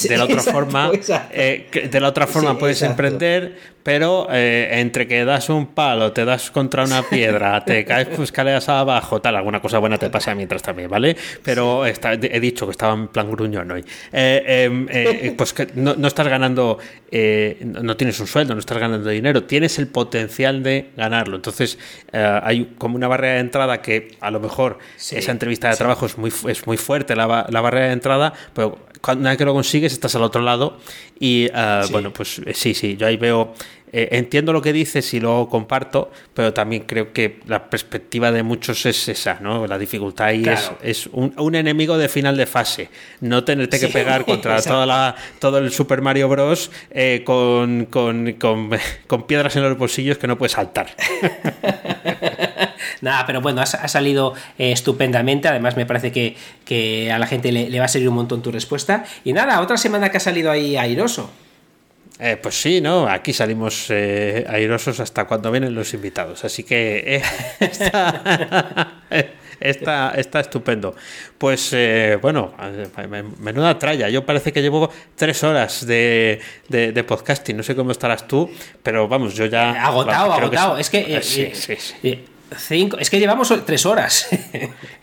De 0.03 0.16
la 0.16 0.24
otra 0.24 0.42
forma, 0.42 0.90
de 0.90 2.01
la 2.01 2.09
otra 2.09 2.26
forma 2.26 2.59
puedes 2.59 2.82
emprender, 2.82 3.76
pero 3.86 4.26
eh, 4.32 4.80
entre 4.80 5.07
que 5.07 5.24
das 5.24 5.49
un 5.49 5.68
palo, 5.68 6.11
te 6.11 6.24
das 6.24 6.51
contra 6.51 6.82
una 6.82 7.03
piedra, 7.05 7.64
te 7.64 7.84
caes 7.84 8.09
pues, 8.09 8.30
escaleras 8.30 8.68
abajo, 8.68 9.20
tal, 9.20 9.36
alguna 9.36 9.61
cosa 9.61 9.78
buena 9.78 9.97
te 9.97 10.11
pasa 10.11 10.34
mientras 10.34 10.61
también, 10.61 10.90
¿vale? 10.90 11.16
Pero 11.44 11.86
he 11.86 12.40
dicho 12.40 12.66
que 12.66 12.72
estaba 12.72 12.94
en 12.94 13.07
plan 13.07 13.30
gruñón 13.30 13.70
hoy. 13.70 13.84
Eh, 14.12 14.64
em, 14.64 14.88
eh, 14.90 15.32
pues 15.38 15.53
que 15.53 15.68
no, 15.76 15.92
estás 16.05 16.26
ganando, 16.26 16.78
no 17.62 17.97
tienes 17.97 18.18
un 18.18 18.26
sueldo, 18.26 18.55
no 18.55 18.61
estás 18.61 18.78
ganando 18.78 19.09
dinero, 19.09 19.44
tienes 19.44 19.78
el 19.78 19.86
potencial 19.86 20.64
de 20.64 20.90
ganarlo. 20.97 21.36
Entonces 21.36 21.78
hay 22.12 22.74
como 22.78 22.97
una 22.97 23.07
barrera 23.07 23.34
de 23.34 23.40
entrada 23.40 23.82
que 23.82 24.16
a 24.20 24.32
lo 24.32 24.40
mejor 24.40 24.78
esa 24.97 25.30
entrevista 25.30 25.70
de 25.70 25.76
trabajo 25.76 26.07
es 26.07 26.18
muy, 26.18 26.32
es 26.49 26.66
muy 26.66 26.76
fuerte, 26.76 27.14
la, 27.14 27.47
la 27.49 27.61
barrera 27.61 27.86
de 27.86 27.92
entrada, 27.92 28.32
pero 28.53 28.78
cuando 29.07 29.29
vez 29.29 29.39
que 29.39 29.45
lo 29.45 29.55
consigues 29.55 29.93
estás 29.93 30.15
al 30.17 30.23
otro 30.23 30.43
lado 30.43 30.79
y 31.19 31.49
bueno, 31.91 32.13
pues 32.13 32.41
sí, 32.55 32.75
sí, 32.75 32.97
yo 32.97 33.07
ahí 33.07 33.17
veo 33.17 33.55
eh, 33.99 34.18
entiendo 34.18 34.53
lo 34.53 34.61
que 34.61 34.74
dices 34.74 35.14
y 35.14 35.20
lo 35.20 35.49
comparto, 35.49 36.11
pero 36.34 36.53
también 36.53 36.82
creo 36.82 37.14
que 37.14 37.40
la 37.47 37.70
perspectiva 37.70 38.30
de 38.30 38.42
muchos 38.42 38.84
es 38.84 39.09
esa, 39.09 39.38
¿no? 39.40 39.66
La 39.66 39.78
dificultad 39.78 40.26
ahí 40.26 40.44
es, 40.82 41.09
un, 41.12 41.55
enemigo 41.55 41.97
de 41.97 42.11
final 42.11 42.36
de 42.36 42.44
fase. 42.44 42.90
No 43.22 43.44
tenerte 43.44 43.80
que 43.80 43.88
pegar 43.88 44.24
contra 44.26 44.61
toda 44.61 44.84
la, 44.84 45.16
todo 45.38 45.57
el 45.57 45.72
Super 45.72 46.03
Mario 46.03 46.28
Bros. 46.28 46.70
Eh, 46.90 47.22
con, 47.24 47.88
piedras 49.26 49.57
en 49.57 49.62
los 49.62 49.78
bolsillos 49.78 50.18
que 50.18 50.26
no 50.26 50.36
puedes 50.36 50.53
saltar. 50.53 50.88
Nada, 53.01 53.24
pero 53.26 53.40
bueno, 53.40 53.62
ha, 53.62 53.88
salido 53.88 54.34
eh, 54.59 54.72
estupendamente. 54.72 55.49
Además, 55.49 55.74
me 55.74 55.86
parece 55.86 56.12
que, 56.12 57.11
a 57.11 57.18
la 57.18 57.26
gente 57.26 57.51
le, 57.51 57.70
le, 57.70 57.78
va 57.78 57.86
a 57.86 57.88
servir 57.88 58.11
un 58.11 58.16
montón 58.16 58.42
tu 58.42 58.53
respuesta. 58.53 59.07
Y 59.24 59.32
nada, 59.32 59.59
otra 59.62 59.78
semana 59.78 60.11
que 60.11 60.18
ha 60.18 60.20
salido 60.20 60.51
ahí 60.51 60.76
airoso. 60.76 61.30
Eh, 62.19 62.39
pues 62.43 62.61
sí, 62.61 62.81
¿no? 62.81 63.07
Aquí 63.09 63.33
salimos 63.33 63.87
eh, 63.91 64.47
airosos 64.49 65.01
hasta 65.01 65.27
cuando 65.27 65.51
vienen 65.51 65.75
los 65.75 65.93
invitados. 65.93 66.45
Así 66.45 66.62
que 66.62 67.17
eh, 67.17 67.23
está, 69.61 70.12
está, 70.17 70.41
estupendo. 70.41 70.95
Pues 71.37 71.75
bueno, 72.23 72.55
menuda 73.39 73.79
tralla. 73.79 74.09
Yo 74.09 74.25
parece 74.25 74.53
que 74.53 74.62
llevo 74.62 74.91
tres 75.14 75.45
horas 75.45 75.87
de, 75.87 76.41
de, 76.69 77.05
podcasting. 77.05 77.57
No 77.57 77.62
sé 77.62 77.77
cómo 77.77 77.93
estarás 77.93 78.27
tú, 78.27 78.51
pero 78.83 79.09
vamos, 79.09 79.35
yo 79.35 79.45
ya. 79.47 79.87
Agotado, 79.87 80.33
agotado. 80.33 80.79
es 80.79 80.89
que. 80.89 81.21
sí, 81.23 81.51
sí, 81.55 81.77
sí. 81.77 82.25
Cinco. 82.55 82.97
Es 82.99 83.11
que 83.11 83.18
llevamos 83.18 83.53
tres 83.64 83.86
horas. 83.86 84.28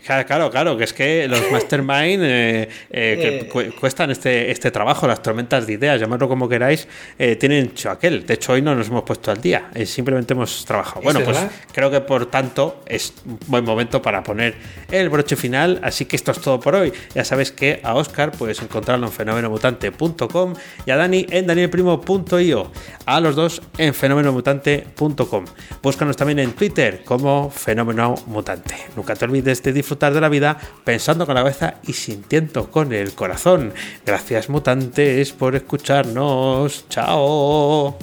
claro, 0.06 0.50
claro, 0.50 0.76
que 0.78 0.84
es 0.84 0.94
que 0.94 1.28
los 1.28 1.50
mastermind 1.52 2.22
eh, 2.22 2.68
eh, 2.90 3.48
que 3.52 3.70
cuestan 3.72 4.10
este, 4.10 4.50
este 4.50 4.70
trabajo, 4.70 5.06
las 5.06 5.22
tormentas 5.22 5.66
de 5.66 5.74
ideas, 5.74 6.00
llamadlo 6.00 6.26
como 6.26 6.48
queráis, 6.48 6.88
eh, 7.18 7.36
tienen 7.36 7.72
aquel. 7.90 8.24
De 8.26 8.34
hecho, 8.34 8.52
hoy 8.52 8.62
no 8.62 8.74
nos 8.74 8.88
hemos 8.88 9.02
puesto 9.02 9.30
al 9.30 9.42
día, 9.42 9.70
simplemente 9.84 10.32
hemos 10.32 10.64
trabajado. 10.64 11.02
Bueno, 11.02 11.20
pues 11.20 11.38
creo 11.72 11.90
que 11.90 12.00
por 12.00 12.26
tanto 12.26 12.82
es 12.86 13.12
un 13.26 13.38
buen 13.46 13.64
momento 13.64 14.00
para 14.00 14.22
poner 14.22 14.54
el 14.90 15.10
broche 15.10 15.36
final. 15.36 15.80
Así 15.82 16.06
que 16.06 16.16
esto 16.16 16.30
es 16.32 16.40
todo 16.40 16.58
por 16.60 16.74
hoy. 16.74 16.92
Ya 17.14 17.24
sabes 17.24 17.52
que 17.52 17.80
a 17.82 17.94
Oscar 17.94 18.32
puedes 18.32 18.62
encontrarlo 18.62 19.06
en 19.06 19.12
fenomenomutante.com 19.12 20.54
y 20.86 20.90
a 20.90 20.96
Dani 20.96 21.26
en 21.28 21.46
danielprimo.io. 21.46 22.72
A 23.04 23.20
los 23.20 23.36
dos 23.36 23.60
en 23.76 23.92
fenomenomutante.com. 23.92 25.44
Búscanos 25.82 26.16
también 26.16 26.38
en 26.38 26.52
Twitter 26.52 27.02
como 27.04 27.33
fenómeno 27.50 28.14
mutante. 28.26 28.76
Nunca 28.96 29.14
te 29.14 29.24
olvides 29.24 29.62
de 29.62 29.72
disfrutar 29.72 30.12
de 30.12 30.20
la 30.20 30.28
vida 30.28 30.58
pensando 30.84 31.26
con 31.26 31.34
la 31.34 31.42
cabeza 31.42 31.74
y 31.82 31.92
sintiendo 31.92 32.70
con 32.70 32.92
el 32.92 33.14
corazón. 33.14 33.72
Gracias 34.04 34.48
mutantes 34.48 35.32
por 35.32 35.54
escucharnos. 35.54 36.88
Chao. 36.88 37.96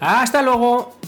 Hasta 0.00 0.42
luego. 0.42 0.99